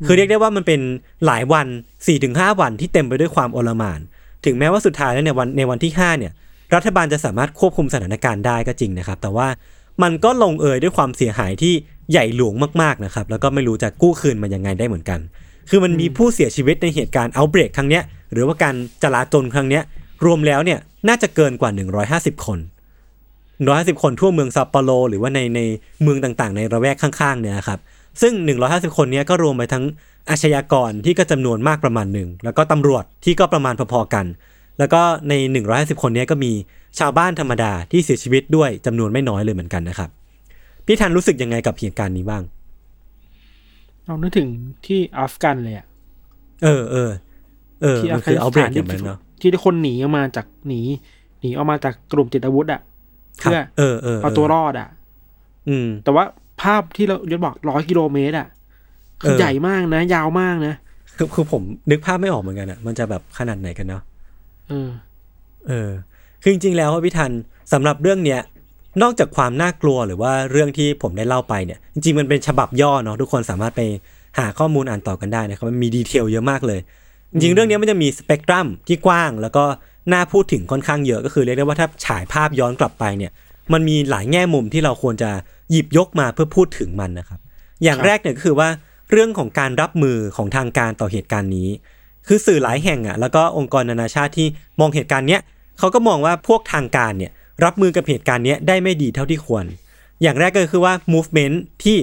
[0.07, 0.81] คือเรียกได้ว่ามันเป็น
[1.27, 1.67] หลายวัน
[2.13, 4.01] 4-5วันที่เต็มไปด้วยความโอลหม่าน
[4.45, 6.33] ถึงแม้ว่าสุดท้ายแล้วในวันในวันที่ 5 เนี่ย
[6.75, 9.49] รัฐบาลจะสามารถควบคุมสถานการณ์ได้ก็จริงนะครับ แต่ว่า
[10.03, 11.75] มันก็ลงเอยด้วยความเสียหายที่
[12.11, 15.21] ใหญ่หลวงมากๆนะครับ แล้วก็ไม่รู้จะกู้คืนมันยังไงได้เหมือนกัน
[15.71, 19.83] คือมันมีผู้เสียชีวิตในเหตุการณ์เอาเบรกครั้งเนี้ย หรือว่าการจลาจลครั้งเนี้ย
[20.25, 20.79] รวมแล้วเนี่ย
[21.09, 21.71] น่าจะเกินกว่า
[22.37, 22.59] 150 คน
[23.31, 25.61] 150 คนทั่วเมืองซัปโปโรหรือว่าในใน
[26.03, 27.81] เมืองต่างๆ ในระแวกข้างๆเนี่ยครับ
[28.21, 28.33] ซึ่ง
[28.67, 29.85] 150 คนเนี้ยก็รวมไปทั้ง
[30.31, 34.27] อาชญากรที่ก็จำนวนมากประมาณหนึ่ง แล้วก็ตำรวจที่ก็ประมาณพอๆกัน
[34.79, 35.33] แล้วก็ใน
[35.69, 36.53] 150 คนเนี้ยก็มี
[36.99, 40.11] ชาวบ้านธรรมดาที่เสียชีวิตด้วยจำนวนไม่น้อยเลยเหมือนกันนะครับ
[40.87, 42.43] พี่ทันรู้สึกยังไงกับเหตุการณ์นี้บ้าง
[44.07, 44.49] เรานึกถึง
[44.87, 45.87] ที่อัฟกันเลยอะ
[46.65, 47.11] เออเออ
[47.83, 50.81] เออที่มัอันฟคือกาเอานิสเบรถากนอย่างนั้นเนาะที่ที่คนหนีออกมาจากหนี
[51.41, 52.81] หนีออกมาจากกลุ่มติดอาวุธอะ
[53.43, 54.89] ครับเพื่อเออเออเอาตัวรอดอะ
[55.69, 56.25] อืม แต่ว่า
[56.63, 58.49] ภาพที่เรายศบอกร้อยกิโลเมตรอะ
[59.21, 60.75] คือเออใหญ่มากนะ ยาวมากนะ
[61.17, 64.03] คือคือผมนึกภาพไม่ออกเหมือนกันอะมันจะแบบขนาดไหนกันเนาะ
[64.69, 64.91] เออ
[65.69, 65.91] เออ
[66.43, 67.31] คือจริงๆแล้วพี่ทัน
[67.73, 68.41] สำหรับเรื่องเนี้ย
[69.03, 73.83] นอกจากความน่ากลัวหรือว่าเรื่องที่ผมได้เล่าไปเนี่ย จริงๆมันเป็นฉบับย่อเนาะทุกคนสามารถไป
[74.39, 76.81] หาข้อมูลอ่านต่อกันได้นะครับมันมีดีเทลเยอะมากเลย
[77.33, 79.65] จริงๆเรื่องเนี้ยมันจะมีสเปกตรัมที่กว้าง แล้วก็
[80.13, 83.33] น่าพูดถึงค่อนข้างเยอะก็คือเรียกได้ว่าถ้าฉายภาพย้อนกลับไปเนี่ย
[83.73, 85.31] มันมีหลายแง่มุมที่เราควรจะ
[85.71, 87.41] หยิบยกมาเพื่อพูดถึงมันนะครับ
[87.83, 88.69] อย่างครับแรกเนี่ยก็คือว่า
[89.11, 91.69] เรื่องของการรับมือของทางการต่อเหตุการณ์นี้
[92.27, 94.47] คือสื่อหลายแห่งอะแล้วก็องค์กรนานาชาติที่
[94.81, 95.41] มองเหตุการณ์เนี้ย
[95.79, 97.33] เขาก็มองว่าพวกทางการเนี่ย
[97.65, 99.65] รับมือกับเหตุการณ์เนี้ยได้ไม่ดีเท่าที่ควร
[100.23, 101.97] อย่างแรกก็คือว่า movement ที่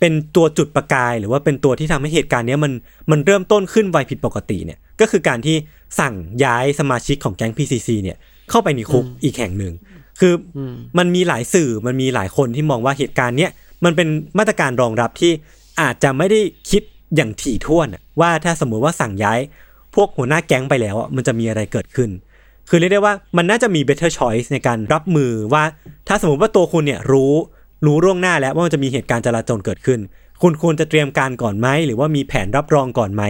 [0.00, 2.72] เป็นตัวจุดประกาย หรือว่าเป็นตัวที่ทำให้เหตุการณ์เนี้ยมัน
[3.10, 5.56] มันเริ่มต้นขึ้นไวผิดปกติเนี่ยก็คือการที่
[6.00, 8.16] สั่งย้ายสมาชิกของแก๊ง PCC เนี่ย
[8.50, 9.74] เข้าไปในคุกอีกแห่งหนึ่ง
[10.20, 13.50] คืออมมันมีหลายสื่อมันมีหลายคนที่มองว่าเหตุการณ์เนี้ย
[13.84, 14.08] มันเป็น
[14.38, 15.32] มาตรการรองรับที่
[15.80, 16.40] อาจจะไม่ได้
[16.70, 16.82] คิด
[17.16, 19.40] อย่างถี่ถ้วนอะว่าถ้าสมมุติว่าสั่งย้าย
[19.94, 22.10] พวกหัวหน้าแก๊งไปแล้วอะมันจะมีอะไรเกิดขึ้น
[22.68, 25.62] คือเรียกได้ว่ามันน่าจะมี better choice ในการรับมือว่า
[26.08, 27.32] ถ้าสมมติว่าตัวคุณเนี่ยรู้
[27.86, 30.00] รู้ล่วงหน้าแล้วว่ามันจะมีเหตุการณ์จราจรเกิดขึ้น
[30.42, 33.22] คุณควรจะเตรียมการก่อนไหมหรือว่ามีแผนรับรองก่อนไหม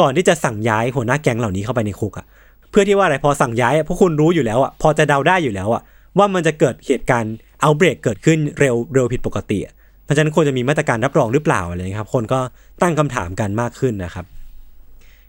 [0.00, 2.26] ก่อนที่จะสั่งย้ายหัวหน้าแก๊งเหล่านี้เข้าไปในคุกอะ
[2.70, 5.82] เพื่อที่ว่าอะไรพอสั่งย้ายอะพวกคุณรู้อยู่แล้วอะพอจะเดาได้อยู่แล้วอะ
[6.18, 9.58] ว่ามันจะเกิดเหตุการณ์เอาเบรกเกิดขึ้นเร็วเร็วผิดปกติ
[10.04, 12.40] เพราะฉะนั้นควรจะมีมาตรการรับรองหรือเปล่าอะไรครับ คนก็
[12.82, 14.24] ตั้งคำถามกันมากขึ้นนะครับ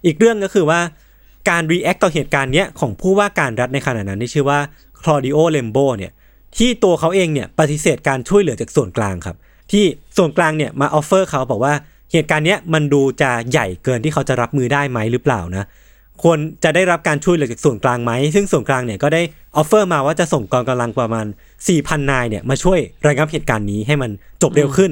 [0.06, 0.80] อีกเรื่องก็คือว่า
[1.50, 4.60] การ react ต่อเหตุการณ์เนี้ยของผู้ว่าการรัฐในขณะนั้นที่ชื่อว่า
[5.02, 6.12] คลอดิโอเลมโบเนี่ย
[6.58, 9.38] ที่ตัวเขาเองเนี่ยปฏิเสธการช่วยเหลือจากส่วนกลางครับ
[9.72, 9.84] ที่
[10.18, 11.74] ส่วนกลางเนี่ยมา offer เขาบอกว่า
[12.12, 15.66] เหตุการณ์เนี้ยมันดูจะใหญ่เกินที่เขาจะรับมือได้ไหมหรือเปล่านะ
[16.24, 19.22] ควรจะได้รับการช่วยเหลือจากส่วนกลางไหม ซึ่งส่วนกลางเนี่ยก็ได้
[19.56, 21.26] offer มาว่าจะส่งกองกำลังประมาณ
[21.68, 24.12] 4,000 นายเนี่ยมาช่วยระงับเหตุการณ์นี้ให้มัน
[24.42, 24.92] จบเร็วขึ้น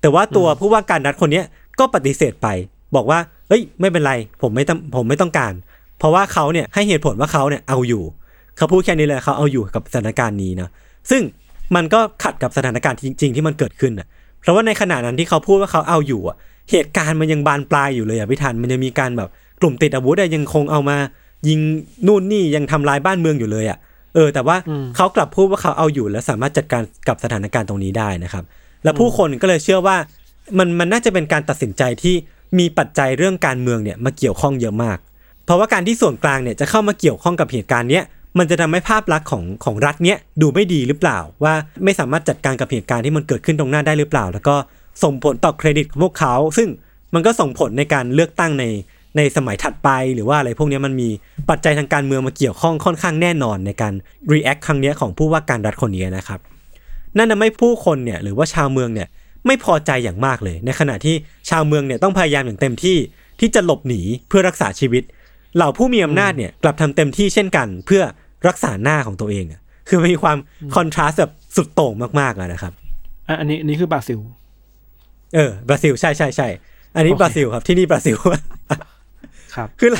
[0.00, 1.44] แต่ว่าตัวผู้ว่าการรัฐคนเนี้ย
[1.78, 2.48] ก็ปฏิเสธไป
[2.96, 3.18] บอกว่า
[3.48, 4.12] เฮ้ยไม่เป็นไร
[4.42, 5.52] ผมไม่ต้องผมไม่ต้องการ
[5.98, 8.02] เพราะว่าเขาเนี่ยให้เหตุผลว่าเขาเนี่ยเอาอยู่
[8.56, 10.68] เขาพูดแค่นี้เลยเขาเอาอยู่กับสถานการณ์นี้นะ
[11.10, 11.22] ซึ่ง
[11.76, 14.06] มันก็ขัดกับสถานการณ์จริง ๆ ที่มันเกิดขึ้นอะ
[14.40, 16.36] เพราะว่าในขณะนั้นที่เขาพูดว่าเขาเอาอยู่อะ
[16.70, 19.28] เหตุการณ์มันยังบานปลายอยู่เลยอะพี่ทันมันยังมีการแบบ
[19.60, 20.96] กลุ่มติดอาวุธอะยังคงเอามา
[21.48, 21.60] ยิง
[22.06, 23.78] นู่นนี่ยังทำลายบ้านเมืองอยู่เลยอะ
[24.14, 28.44] เออแต่ว่าอืมเขากลับพูดว่าเขาเอาอยู่ และสามารถจัดการกับสถานการณ์ตรงนี้ได้นะครับ
[28.84, 29.96] แล้วผู้คนก็เลยเชื่อว่า
[30.58, 32.14] มันมันน่าจะเป็นการตัดสินใจที่
[32.58, 34.98] มีปัจจัยเรื่องการเมืองเนี่ยมาเกี่ยวข้องเยอะมาก
[35.44, 38.04] เพราะว่าการที่ส่วนกลางเนี่ยจะเข้ามาเกี่ยวข้องกับเหตุการณ์เนี้ย
[38.38, 41.54] มันจะทำให้ภาพลักษณ์ของของรัฐเนี้ยดูไม่ดีหรือเปล่า ว่า
[41.84, 44.56] ไม่สามารถจัดการกับเหตุการณ์ที่มันเกิดขึ้นตรงหน้าได้หรือเปล่า แล้วก็
[45.02, 46.68] ส่งผลต่อเครดิตของพวกเขา ซึ่ง
[47.14, 48.64] มันก็ส่งผลในการเลือกตั้งใน
[49.16, 51.08] ในสมัยถัดไปหรือว่าอะไรพวกเนี้ยมันมี
[51.50, 53.94] ปัจจัยทางการเมืองมาเกี่ยวข้องค่อนข้างแน่นอนในการ
[54.32, 56.40] react ครั้งเนี้ยของผู้ว่าการรัฐคนนี้นะครับ
[57.16, 59.08] นั่นทำให้ผู้คนเนี่ยหรือว่าชาวเมืองเนี่ย
[59.46, 61.14] ไม่พอใจอย่างมากเลย ในขณะที่
[61.50, 62.96] ชาวเมืองเนี่ยต้องพยายามอย่างเต็มที่
[63.40, 65.02] ที่จะหลบหนีเพื่อรักษาชีวิต
[65.56, 68.02] เหล่าผู้มีอำนาจเนี่ยกลับทำเต็มที่เช่นกัน เพื่อ
[68.48, 70.38] รักษาหน้าของตัวเองอะคือมันมีความ
[70.76, 72.72] คอนทราสต์แบบสุดโต่งมากๆอะนะครับ
[73.28, 74.18] อะอันนี้อันนี้คือบราซิล
[75.34, 76.48] เออบราซิลใช่ใช่ใช่
[76.96, 78.16] อันนี้โอเคบราซิลครับที่นี่บราซิล
[79.56, 79.90] ครับคือ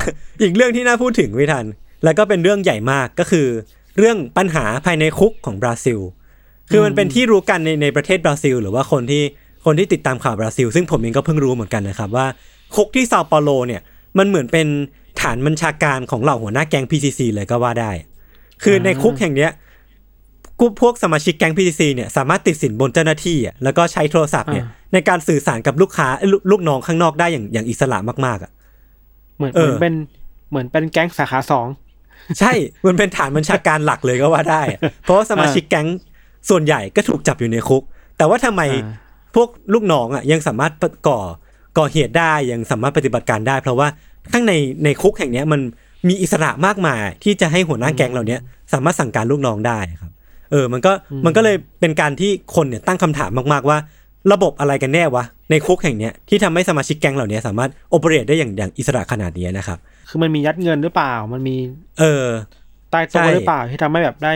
[0.43, 1.65] อีกเรื่องที่น่าพูดถึงไม่ทัน
[2.05, 3.47] แล้วก็เป็นเรื่องใหญ่มากก็คือ
[3.99, 6.01] เรื่องปัญหาภายในคุกของบราซิล
[6.71, 9.23] คือมันเป็นที่รู้กันในในประเทศบราซิล หรือว่าคนที่
[9.65, 12.27] คนที่ติดตามข่าวบราซิล ซึ่งผมเองก็เพิ่งรู้เหมือนกันนะครับว่า
[12.75, 13.83] คุกที่ซาเปาโลเนี่ย
[14.19, 14.67] มันเหมือนเป็น
[15.21, 17.91] ฐานบัญชาการของเหล่าหัวหน้าแก๊ง PCC เลยก็ว่าได้
[18.63, 19.51] คือในคุกแห่งเนี้ย
[20.61, 28.51] กูพวกสมาชิกแก๊ง PCC เนี่ยสามารถติดสินบนเจ้าหน้าที่อะแล้วก็ใช้โทรศัพท์เนี่ยอ่าในการสื่อสารกับลูกค้าเอ้ยลูกลูกน้องข้างนอกได้อย่างอย่างอิสระมากๆอะ
[29.37, 29.95] เหมือนเอเหอมือนเป็น
[30.51, 31.67] เหมือนเป็นแก๊งสาขาสอง
[32.39, 32.53] ใช่
[32.87, 35.87] มันเป็นฐานบัญชาการหลักเลยก็ว่าได้อะเพราะว่าสมาชิกแก๊ง
[36.51, 37.83] ส่วนใหญ่ก็ถูกจับอยู่ในคุก
[38.19, 40.73] แต่ว่าทำไมอ่าพวกลูกน้องอะยังสามารถ
[41.09, 41.21] ก่อ
[41.79, 43.89] ก่อเหตุได้ยังสามารถปฏิบัติการได้ เพราะว่า
[44.33, 44.53] ข้างใน
[44.85, 45.61] ในคุกแห่งเนี้ยมัน
[46.09, 48.41] มีอิสระมากมายที่จะให้หัวหน้าแก๊งเหล่าเนี้ย
[48.73, 50.13] สามารถสั่งการลูกน้องได้ครับ
[50.51, 50.93] เออ มันก็
[51.27, 53.79] มันก็เลยเป็นการที่คนเนี่ยตั้งคำถามมากๆว่า
[54.33, 61.57] ระบบอะไรกันแน่วะ ในคุกแห่งเนี้ยที่ทำให้สมาชิกแก๊งเหล่านี้สามารถโอเปเรตได้อย่างอย่างอิสระขนาดนี้นะครับ คือมันมียัดเงินหรือเปล่า มันมี
[62.01, 62.27] เออ
[62.91, 64.33] ใต้ใช่โต๊ะหรือเปล่าที่ทำให้แบบได้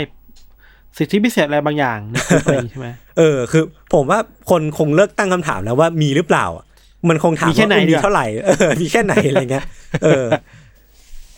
[0.99, 2.89] สิทธิพิเศษอะไรบางอย่างในคุกอะไรอย่างงี้ใช่ไหม
[3.19, 3.63] เออ คือ
[3.93, 4.19] ผมว่า
[4.51, 6.65] คนคงเลิกตั้งคำถามแล้วว่ามีหรือเปล่าอะ
[7.09, 9.65] มันคงถามมีแค่ไหนว่าดีมีกว่าเท่าไหร่เออมีแค่ไหนอะไรเงี้ย
[10.05, 10.27] เออ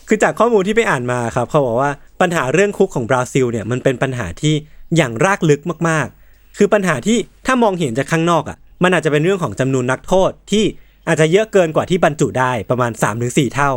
[0.07, 1.91] คือจากข้อมูลที่ไปอ่านมาครับ เขาบอกว่า
[2.21, 4.53] ปัญหาเรื่องคุกของบราซิลเนี่ยมันเป็นปัญหาที่
[4.95, 6.22] อย่างรากลึกมากๆ
[6.57, 10.63] คือปัญหาที่ถ้ามองเห็นจากข้างนอกอะ มันอาจจะเป็นเรื่องของจำนวนนักโทษที่
[11.07, 13.71] อาจจะเยอะเกินกว่าที่บรรจุได้ประมาณ 3-4ถึงเท่า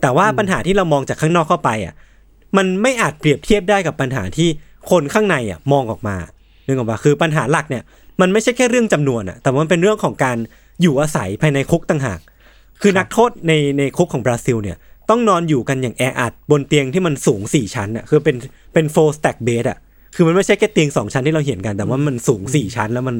[0.00, 1.94] แต่ว่าปัญหาที่เรามองจากข้างนอกเข้าไปอะ
[2.56, 4.48] มันไม่อาจเปรียบเทียบได้กับปัญหาที่
[4.90, 6.16] คนข้างในอะมองออกมา
[6.66, 7.82] นึกออกปะคือปัญหาหลักเนี่ย
[8.20, 10.38] มันไม่ใช่แค่เรื่องจำนวนอะแต่ว่ามันเป็นเรื่องของการ
[10.82, 12.20] อยู่อาศัยภายในคุกต่างหาก
[12.80, 14.76] คือนักโทษในในคุกของบราซิลเนี่ย
[15.10, 18.36] ต้องนอนอยู่กันอย่างแออัดบนเตียงที่มันสูงสี่ชั้นอะคือเป็น
[18.72, 19.78] เป็น four stack bed อะ
[20.14, 23.16] คือมันไม่ใช่แค่เตียงสองชั้นที่เราเห็นกัน แต่ว่ามันสูงสี่ชั้น แล้วมัน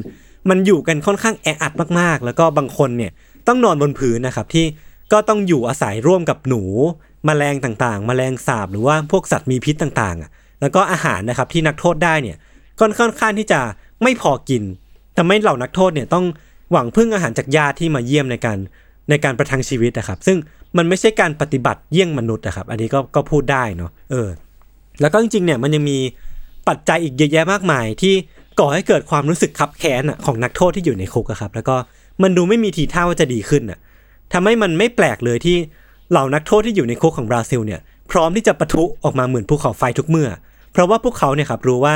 [0.49, 3.11] มันอยู่กันค่อนข้างแออัดมากๆ แล้วก็บางคนเนี่ย
[3.47, 4.65] ต้องนอนบนพื้นนะครับที่
[5.11, 6.63] ก็ต้องอยู่อาศัยร่วมกับหนู
[7.25, 10.29] แมลงต่างๆแมลงสาบหรือว่าพวกสัตว์มีพิษต่างๆอะ
[10.61, 12.37] แล้วก็อาหารนะครับที่นักโทษได้เนี่ย
[12.79, 13.59] ก็ค่อนข้างที่จะ
[14.03, 14.63] ไม่พอกิน
[15.17, 16.25] ทำให้เหล่านักโทษเนี่ยต้อง
[16.71, 18.57] หวังพึ่งอาหารจากญาติที่มาเยี่ยมในการ
[19.09, 20.37] ในการประทังชีวิตนะครับ ซึ่ง
[20.77, 24.29] มันไม่ใช่การปฏิบัติเยี่ยงมนุษย์นะครับ อันนี้ก็ก็พูดได้เนาะเออ
[25.01, 25.97] แล้วก็จริงๆเนี่ยมันยังมี
[26.67, 28.13] ปัจจัยอีกเยอะแยะมากมาย ที่
[28.59, 31.75] ก่อให้เกิดความรู้สึกคับแค้นอะของนักโทษที่อยู่ในคุกอะครับ แล้วก็
[32.23, 33.79] มันดูไม่มีทีท่าว่าจะดีขึ้นอะ
[34.33, 35.57] ทำให้มันไม่แปลกเลยที่
[36.11, 37.79] เหล่านักโทษที่อยู่ในคุกของบราซิลเนี่ย
[38.11, 40.29] พร้อมที่จะปะทุออกมาเหมือนภูเขาไฟทุกเมื่อ
[40.71, 41.95] เพราะว่าพวกเขาเนี่ยครับรู้ว่า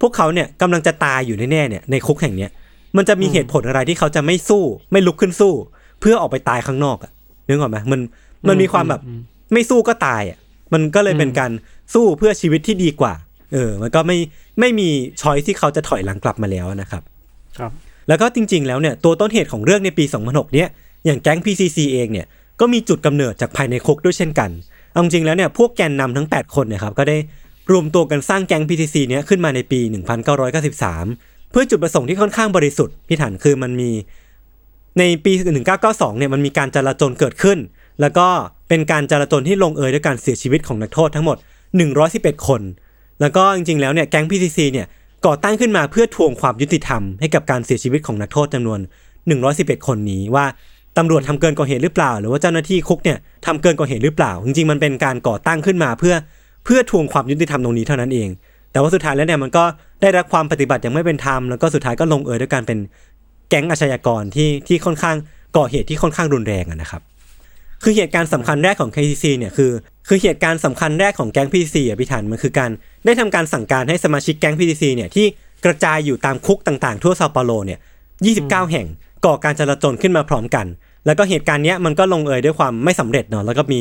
[0.00, 2.50] พวกเขาเนี่ยกำลังจะตายอยู่แน่ๆเนี่ยในคุกแห่งเนี้ย
[2.96, 5.52] มันจะมีเหตุผลอะไรที่เขาจะไม่สู้ ไม่ลุกขึ้นสู้
[6.00, 7.10] เพื่อออกไปตายข้างนอกอะ
[7.48, 8.00] นึกออกไหมมัน
[8.48, 9.00] มันมีความแบบ
[9.52, 10.38] ไม่สู้ก็ตายอะ
[10.72, 11.50] มันก็เลยเป็นการ
[11.94, 13.12] สู้เพื่อชีวิตที่ดีกว่า
[13.52, 14.18] เออ มันก็ไม่
[14.60, 14.88] ไม่มี
[15.20, 17.02] ช้อยที่เขาจะถอยหลังกลับมาแล้วนะครับ
[17.58, 17.70] ครับ
[18.08, 20.68] แล้วก็จริง ๆ แล้วเนี่ยตัวต้นเหตุของเรื่องในปี 2006 เนี่ย
[21.04, 22.26] อย่างแก๊ง PCC เองเนี่ย
[22.60, 24.50] ก็มีจุดกำเนิดจากภายในคุกด้วยเช่นกัน
[24.90, 27.16] เอาจริงๆแล้วเนี่ยพวกแกนนำทั้ง 8 คนเนี่ยครับก็ได้
[27.72, 29.80] รวมตัวกันสร้างแก๊ง PCC เนี้ยขึ้นมาในปี
[30.30, 33.90] 1993 เพื่อจุดประสงค์ที่ค่อนข้างบริสุทธิ์พี่ถันคือมันมี
[34.98, 35.32] ในปี
[35.76, 37.58] 1992 เนี่ยมันมีการจลาจลเกิดขึ้น
[38.00, 38.26] แล้วก็
[38.68, 41.36] เป็นการจลาจลที่ลงเอยด้วยการเสียชีวิตของนักโทษทั้งหมด
[41.92, 42.60] 111 คน
[43.22, 44.86] แล้วก็จริงๆแล้วเนี่ยแก๊ง PCC เนี่ย
[45.26, 48.80] ก่อตั้งขึ้นมาเพื่อทวงความยุติธรรมให้กับการเสียชีวิตของนักโทษจำนวน
[49.32, 50.46] 111 คนนี้ว่า
[50.98, 56.14] ตำรวจทำเกินกว่าเหตุหรือเปล่า หรือว่าเจ้าหน้าที่คุกเนี่ยทำเกินกว่าเหตุหรือเปล่า จริงๆมันเป็นการก่อตั้งขึ้นมาเพื่อ
[56.64, 58.28] เพื่อทวงความยุติธรรมตรงนี้เท่านั้นเอง
[58.72, 59.64] แต่ว่าสุดท้ายแล้วเนี่ยมันก็
[60.02, 62.78] ได้รับความปฏิบัติอย่างไม่เป็นธรรมแล้วก็สุดท้ายก็ลงเอยด้วยการเป็น
[63.48, 65.16] แก๊งอาชญากรที่ที่ค่อนข้าง
[65.56, 67.02] ก่อเหตุที่ค่อนข้างรุนแรงนะครับ
[67.82, 69.70] คือเหตุการณ์สำคัญแรกของ KCC เนี่ยคือ
[70.08, 72.70] คือเหตุการณ์สำคัญแรกของแก๊ง PCC อะพี่ทันมันคือการ
[73.04, 75.26] ได้ทำการสั่งการให้สมาชิกแก๊ง PCC เนี่ยที่
[75.64, 77.78] กระจายอยู่ตามคุกต่างๆ ทั่วเซาเปาโลเนี่ย
[78.24, 78.86] 29 แห่ง
[79.26, 80.66] ก่อการจลาจลขึ้นมาพร้อมกัน
[81.06, 83.80] แล้วก็เหตุการณ์เนี้ยมันก็ลงเอยด้วยความไม่สำเร็จเนาะแล้วก็มี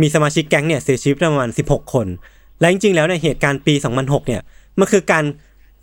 [0.00, 2.06] มีสมาชิกแก๊งเนี่ยเสียชีวิตประมาณ 16 คน
[2.60, 4.40] และจริงๆแล้วเนี่ยเหตุการณ์ปี 2006 เนี่ย
[4.78, 5.24] มันคือการ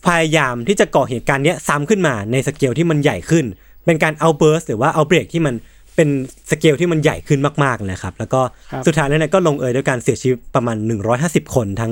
[0.06, 3.46] พยายามที่จะก่อเหตุการณ์เนี้ยซ้ำขึ้นมาในสเกลที่มันใหญ่ขึ้น
[3.86, 5.56] เป็นการ outburst หรือว่า outbreak ที่มัน
[6.00, 6.16] เป็น
[6.52, 8.42] สเกลที่มันใหญ่ขึ้นมากๆเลยครับ แล้วก็
[8.72, 10.78] ครับสุดท้ายแล้วเนี่ยก็ลงเอยด้วยการเสียชีวิตประมาณ
[11.16, 11.92] 150 คน ทั้ง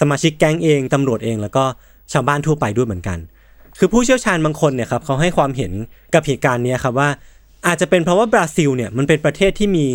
[0.00, 1.64] สมาชิกแก๊งเองตำรวจเอง แล้วก็
[2.12, 3.18] ชาวบ้านทั่วไปด้วยเหมือนกัน
[3.78, 5.72] คือผู้เชี่ยวชาญบางคนเนี่ยครับเขาให้ความเห็น
[6.14, 7.08] กับเหตุการณ์เนี้ยครับว่า
[7.66, 9.86] อาจจะเป็นเพราะว่าบราซิลเนี่ยมันเป็นประเทศที่มี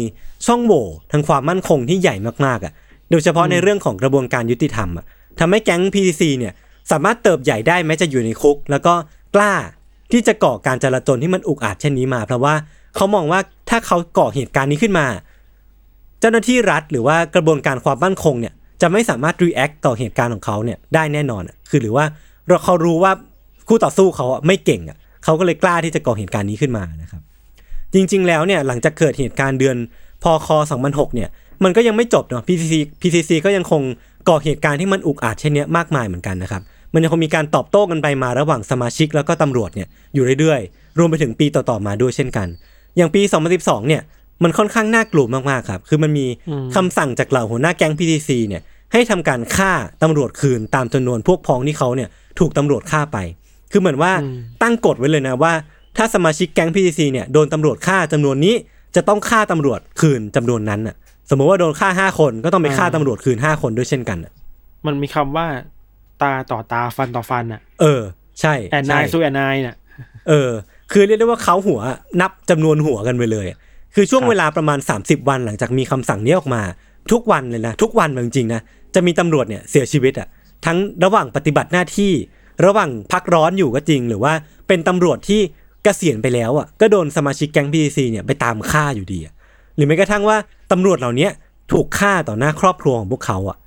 [0.46, 2.74] ช่องโหว่ทางความมั่นคงที่ใหญ่มากๆอะ
[3.12, 5.06] โดยเฉพาะในเรื่องของกระบวนการยุติธรรมอะ
[5.40, 6.54] ทำให้แก๊ง PCC เนี่ย
[6.92, 8.94] สามารถเติบใหญ่ได้แม้จะอยู่ในคุก แล้วก็
[9.36, 9.54] กล้า
[10.12, 12.54] ที่จะก่อการจลาจลที่มันอุกอาจเช่นนี้มา เพราะว่า
[12.96, 13.40] เขามองว่า
[13.70, 15.06] ถ้าเขาก่อเหตุการณ์นี้ขึ้นมา
[16.20, 22.06] เจ้าหน้าที่รัฐหรือว่ากระบวนการความมั่นคงเนี่ยจะไม่สามารถ react ต่อเหตุการณ์ของเขาเนี่ยได้แน่นอนคือหรือว่า
[22.48, 23.12] เราเขารู้ว่า
[23.68, 27.22] คู่ต่อสู้เขาไม่เก่งอะเขาก็เลยกล้าที่จะก่อเหตุการณ์นี้ขึ้นมานะครับ
[27.94, 29.78] จริง ๆ แล้วเนี่ยหลังจากเกิดเหตุการณ์เดือน
[30.24, 30.48] พค
[30.82, 31.30] 2006เนี่ย
[31.64, 33.82] มันก็ยังไม่จบเนาะ PCC PCC ก็ยังคง
[34.30, 36.62] ก่อเหตุการณ์ที่มันอุกอาจเช่นเนี้ยมากมายเหมือนกันนะครับ
[36.94, 42.48] มันยังคงมีการตอบโต้กันไปมาระหว่างสมาชิกแล้วก็ตำรวจเนี่ยอยู่เรื่อยๆ รวมไปถึงปีต่อๆมาด้วยเช่นกัน
[42.98, 43.22] อย่างปี
[43.56, 44.02] 2012 เนี่ย
[44.44, 46.26] มันค่อนข้างน่ากลัวมากๆครับ คือมันมี
[46.76, 48.62] คำสั่งจากเหล่าหัวหน้าแก๊ง PCC เนี่ย
[48.94, 49.72] ให้ทำการฆ่า
[50.04, 53.18] ตำรวจคืนตามจำนวนพวกพ้องที่เขาเนี่ยถูกตำรวจฆ่าไป
[53.72, 54.12] คือเหมือนว่า
[54.62, 55.54] ตั้งกฎไว้เลยนะว่า
[55.98, 58.56] ถ้าสมาชิกแก๊ง PCC เนี่ยโดนตำรวจฆ่าจำนวนนี้
[58.96, 60.96] จะต้องฆ่าตำรวจคืนจำนวนนั้นน่ะ
[61.30, 64.32] สมมติว่าโดนฆ่าห้าคนก็ต้องไปฆ่าตำรวจคืนห้าคนด้วยเช่นกันน่ะ
[64.86, 65.48] มันมีคำว่า
[66.22, 68.02] ตาต่อตาฟันต่อฟันอะ เออ
[68.42, 69.76] ใช่แอนนายใช่สู้แอนนายน่ะ
[70.30, 70.50] เออ
[70.94, 71.82] คือเรียกได้ว่าเขาหัว
[72.22, 73.58] นับจำนวนหัวกันไปเลยอะ
[73.96, 76.62] คือช่วงครับเวลาประมาณ 30 วันหลังจากมีคำสั่งนี้ออกมา
[77.12, 78.62] ทุกวันเลยนะ ทุกวันจริงๆนะ
[78.96, 80.28] จะมีตำรวจเนี่ยเสียชีวิตอะ
[80.66, 82.12] ทั้งระหว่างปฏิบัติหน้าที่
[82.66, 84.34] ระหว่างพักร้อนอยู่ก็จริง หรือว่า
[84.68, 85.42] เป็นตำรวจที่
[85.84, 89.34] เกษียณไปแล้วอะก็โดนสมาชิกแก๊ง PCC เนี่ยไปตามฆ่าอยู่ดีอะ
[89.76, 90.38] หรือแม้กระทั่งว่า
[90.72, 91.30] ตำรวจเหล่านี้
[91.72, 93.58] ถูกฆ่าต่อหน้าครอบครัวของพวกเขาอะ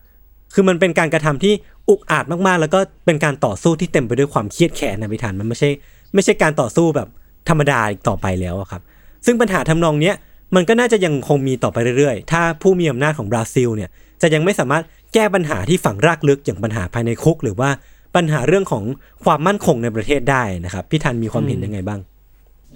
[0.54, 1.54] คือมันเป็นการกระทำที่
[1.88, 5.70] อุกอาจมากๆ แล้วก็เป็นการต่อสู้ที่เต็มไปด้วยความเครียดแค้นนะพิธานมันไม่ใช่
[6.16, 7.08] ไม่ใช่การต่อสู้แบบ
[7.48, 8.82] ธรรมดาอีกต่อไปแล้วอะครับ
[9.26, 10.14] ซึ่งปัญหาทำนองเนี้ย
[10.54, 13.90] มันก็น่าจะยังคงมีต่อไปเรื่อยๆ ถ้าผู้มีอำนาจของบราซิลเนี่ย
[14.22, 17.70] จะยังไม่สามารถแก้ปัญหาที่ฝังรากลึกอย่างปัญหาภายในคุก หรือว่า
[18.16, 18.84] ปัญหาเรื่องของ
[19.24, 22.00] ความมั่นคงในประเทศได้นะครับ พี่ทันมีความเห็นยังไงบ้าง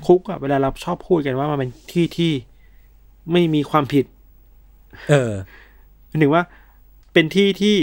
[0.07, 2.32] คุกอะเวลาเราชอบพูดกันว่ามันเป็นที่ที่
[3.32, 4.05] ไม่มีความผิด
[5.11, 5.32] เออ
[6.09, 6.43] หมายถึงว่า
[7.12, 7.76] เป็นที่ที่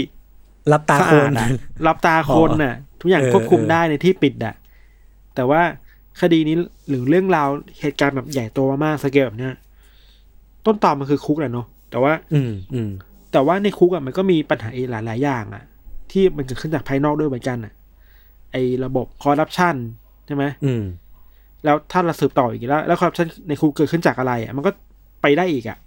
[0.72, 1.48] รับตาสะคอานดอะ
[1.86, 4.54] รับตาคนน่ะ ทุกอย่างเออควบคุมเออได้ในที่ปิดอะ
[5.38, 5.62] แต่ว่า
[6.20, 6.56] คดีนี้
[6.88, 7.48] หรือเรื่องราว
[7.80, 9.54] เหตุการณ์แบบใหญ่โตมากๆสเกลแบบเนี้ย
[10.66, 12.90] ต้นตอมันคือคุกแหละเนาะแต่ว่า อืมอืม
[13.32, 15.64] แต่ว่าในคุกอะมันก็มีปัญหาอีกหลายๆอย่างอะ
[16.10, 17.72] ที่มันเกิดขึ้นจากภายนอกด้วยเหมือนกันอะ
[18.52, 19.74] ไอ้ระบบคอร์รัปชัน
[20.26, 20.82] ใช่ไหมอืม
[21.64, 24.70] แล้วถ้าเราสืบต่ออีกแล้ว แล้วคอร์รัปชันในคุกเกิดขึ้นจากอะไรอะมันก็
[25.22, 25.78] ไปได้อีกอะ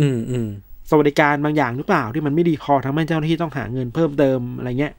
[0.00, 0.48] อืมอืม
[0.90, 4.94] สวัสดิการบางอย่างหรือเปล่าที่มันไม่ดีพอทำให้เจ้าหน้าที่ต้องหาเงินเพิ่มเติมอะไรเงี้ย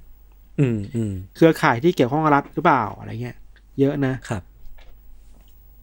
[0.60, 3.36] อืมอืมเครือข่ายที่เกี่ยวข้องกับรัฐหรือเปล่าอะไรเงี้ย
[3.80, 4.41] เยอะนะครับ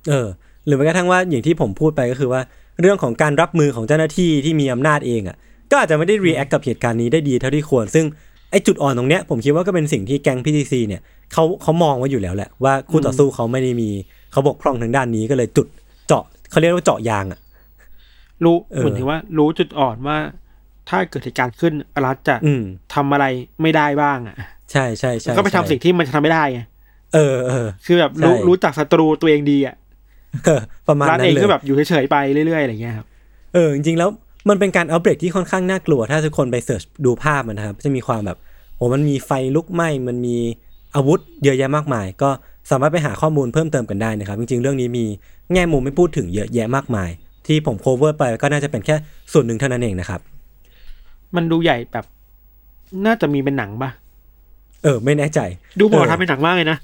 [0.09, 0.29] เออ
[0.67, 2.43] หรือแม้กระทั่งว่าอย่างที่ผมพูดไปก็คือว่า
[2.81, 5.37] เรื่องของการรับมือของเจ้าหน้าที่ที่มีอำนาจเองอะ
[5.71, 8.05] ก็อาจจะไม่ได้ react กับเหตุการณ์นี้ได้ดีเท่าที่ควร ซึ่ง
[8.51, 13.91] ไอ้จุดอ่อนตรงเนี้ยผมคิดว่าก็เป็นสิ่งที่แก๊ง PTC เนี่ยเขาเขามองไว้อยู่แล้วแหละว่าคู่ต่อสู้เขาไม่ได้มี
[14.33, 15.67] เขาบกพร่องทางด้านนี้ก็เลยจุด
[16.07, 17.41] เจาะเขาเรียกว่าเจาะยางอะ
[18.45, 20.19] รู้เออเหมือนถึงว่า รู้จุดอ่อนว่า
[20.89, 21.75] ถ้าเกิดเหตุการณ์ขึ้น
[22.05, 22.63] รัฐจะอืม
[22.95, 23.25] ทำอะไร
[23.63, 24.37] ไม่ได้บ้างอะ
[24.73, 26.61] ใช่ใช่ใช่ก็ไปทำสิ่งที่มันทำไม่ได้ไง
[27.15, 29.75] เออเออคือแบบรู้ใช่รู้จักศัตรูตัวเองดีอะ
[30.45, 33.07] เออประมาณรัฐนั้นเองเลยก็แบบอยู่เฉยๆไปเรื่อยๆอะไรเงี้ยครับ
[33.55, 34.11] เออจริงๆแล้ว
[34.49, 38.39] มันเป็นการอัปเดตที่ค่อนข้างน่ากลัว ถ้าทุกคนไปเสิร์ชดูภาพมันนะครับจะมีความแบบ
[38.77, 40.37] โอ้มันมีไฟลุกไหม้มันมี
[40.95, 42.31] อาวุธเยอะแยะมากมาย ก็
[42.71, 45.05] สามารถไปหาข้อมูลเพิ่มเติมกันได้นะครับ จริงๆ เรื่องนี้มี
[45.53, 47.11] แง่มุมไม่พูดถึงเยอะแยะมากมาย
[47.47, 48.97] ที่ผมโคเวอร์ไปก็น่าจะเป็นแค่
[49.33, 50.21] ส่วนหนึ่งเท่านั้นเองนะครับ
[51.37, 52.05] มันดูใหญ่แบบ
[53.07, 53.91] น่าจะมีเป็นหนังปะ
[54.83, 55.41] เออ ไม่แน่ใจ
[55.79, 56.79] ดูเหมือนเออทำเป็นหนังมากเลยนะ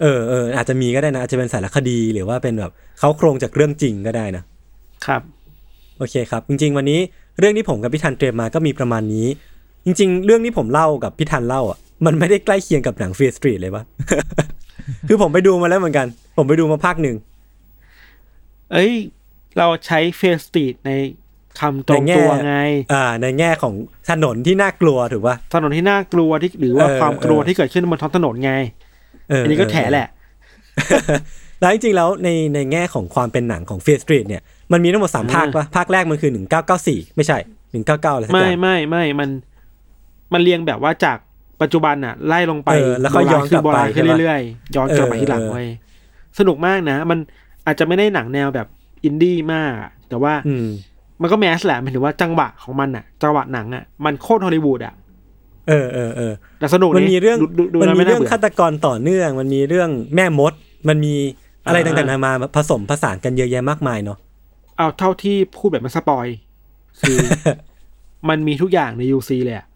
[0.00, 4.42] เออเอออาจจะมีก็ได้นะ อาจจะเป็นสารคดีหรือว่าเป็นแบบเขาโครงจากเรื่องจริงก็ได้นะ
[5.06, 5.22] ครับ
[5.98, 7.00] โอเคครับ จริง ๆ วันนี้
[7.38, 9.26] เรื่องที่ผมกับพี่ทันเตรียมมาก็มีประมาณนี้
[9.84, 13.82] จริง ๆ เรื่องที่ผมเล่ากับพี่ทันเล่าอะมันไม่ได้ใกล้เคียงกับหนังฟีสตรีทเลยวะ
[15.08, 16.06] คือผมไปดูมาแล้วเหมือนกัน
[16.36, 17.16] ผมไปดูมาภาคหนึ่ง
[18.72, 18.92] เอ้ย
[19.58, 20.90] เราใช้เฟสตีดใน
[21.60, 22.56] คำตรงในแง่ตัวไง
[22.92, 23.74] อ่า ในแง่ของ
[24.10, 30.08] ถนนที่น่ากลัวถูกปะถนนที่น่ากลัวที่หรือว่าเออความกลัวเออที่เกิดขึ้นบนท้องถนนไงเอออันนี้ก็แถแหละ
[31.60, 34.42] แล้วจริงๆแล้วในในแง่ของความเป็นหนังของฟีสตรีทเนี่ย
[34.72, 37.38] มันมีทั้งหมดสามภาคปะภาคแรกมันคือหนึ่งเก้าเก้าสี่ไม่ใช่
[37.72, 39.28] หนึ่งเก้าเก้าอะไรสักอไม่ย่างไม่ไม่มัน
[40.32, 41.18] มันเรียงแบบว่าจาก
[41.62, 45.68] ปัจจุบันอะไล่ลงไปเออแล้วก็ย้อนกลับโบราณขึ้นไปใช่ปะเรื่อยๆย้อนกลับไปเออที่หลังเออเว้ย
[46.38, 47.18] สนุกมากนะ มัน
[47.66, 48.66] อาจจะไม่ได้หนังแนวแบบ
[49.04, 50.66] อินดี้มากอะแต่ว่าอืม
[51.22, 54.94] มันก็แมสแหละหมายถึงว่าจังหวะของมันอะจังหวะหนังอะมันโคตรฮอลลีวูดอะ
[55.70, 60.52] เออเออเออแต่สนุกมันมีเรื่องดูดูดูมันแล้วมีไม่น่าเรื่องเบื่อฆาตกรต่อเนื่อง มันมีเรื่องแม่มด
[60.88, 61.14] มันมี
[61.66, 64.18] อะไรอ่าต่างๆนานามาผสมผสานกันเยอะแยะมากมายเนาะ
[64.76, 66.26] เอาเท่าที่พูดแบบไม่สปอย
[67.00, 67.18] คือ
[68.28, 69.66] มันมีทุกอย่างใน UC เลยอะ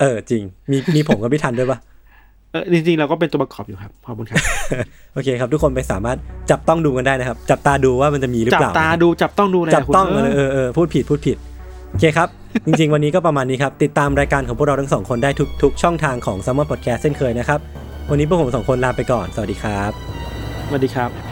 [0.00, 1.78] เออจริง มีมีผมกับพี่ทันด้วยปะ
[2.52, 4.38] เออจริงๆเราก็เป็นตัวประกอบอยู่ครับขอบคุณครับ
[5.14, 6.18] โอเคครับ ทุกคนไปสามารถ
[6.50, 11.36] จับต้องดูกันได้นะครับ จับตาดูว่ามันจะมีหรือจับเปล่าตาดูจับต้องดูเลยจับต้องคุณเลยเออเออพูดผิดพูดผิด
[11.90, 12.28] โอเคครับ
[12.66, 17.60] จริงๆ วันนี้ก็ประมาณนี้ครับ ติดตามรายการของพวกเราทั้งสองคนได้ทุกทุกช่องทางของ s ัมมอนพอดแคสต์เช่นเคยนะครับ
[18.10, 19.92] วันนี้พวกผมสองคนลาไปก่อน สวัสดีครับ
[20.68, 21.29] สวัสดีครับ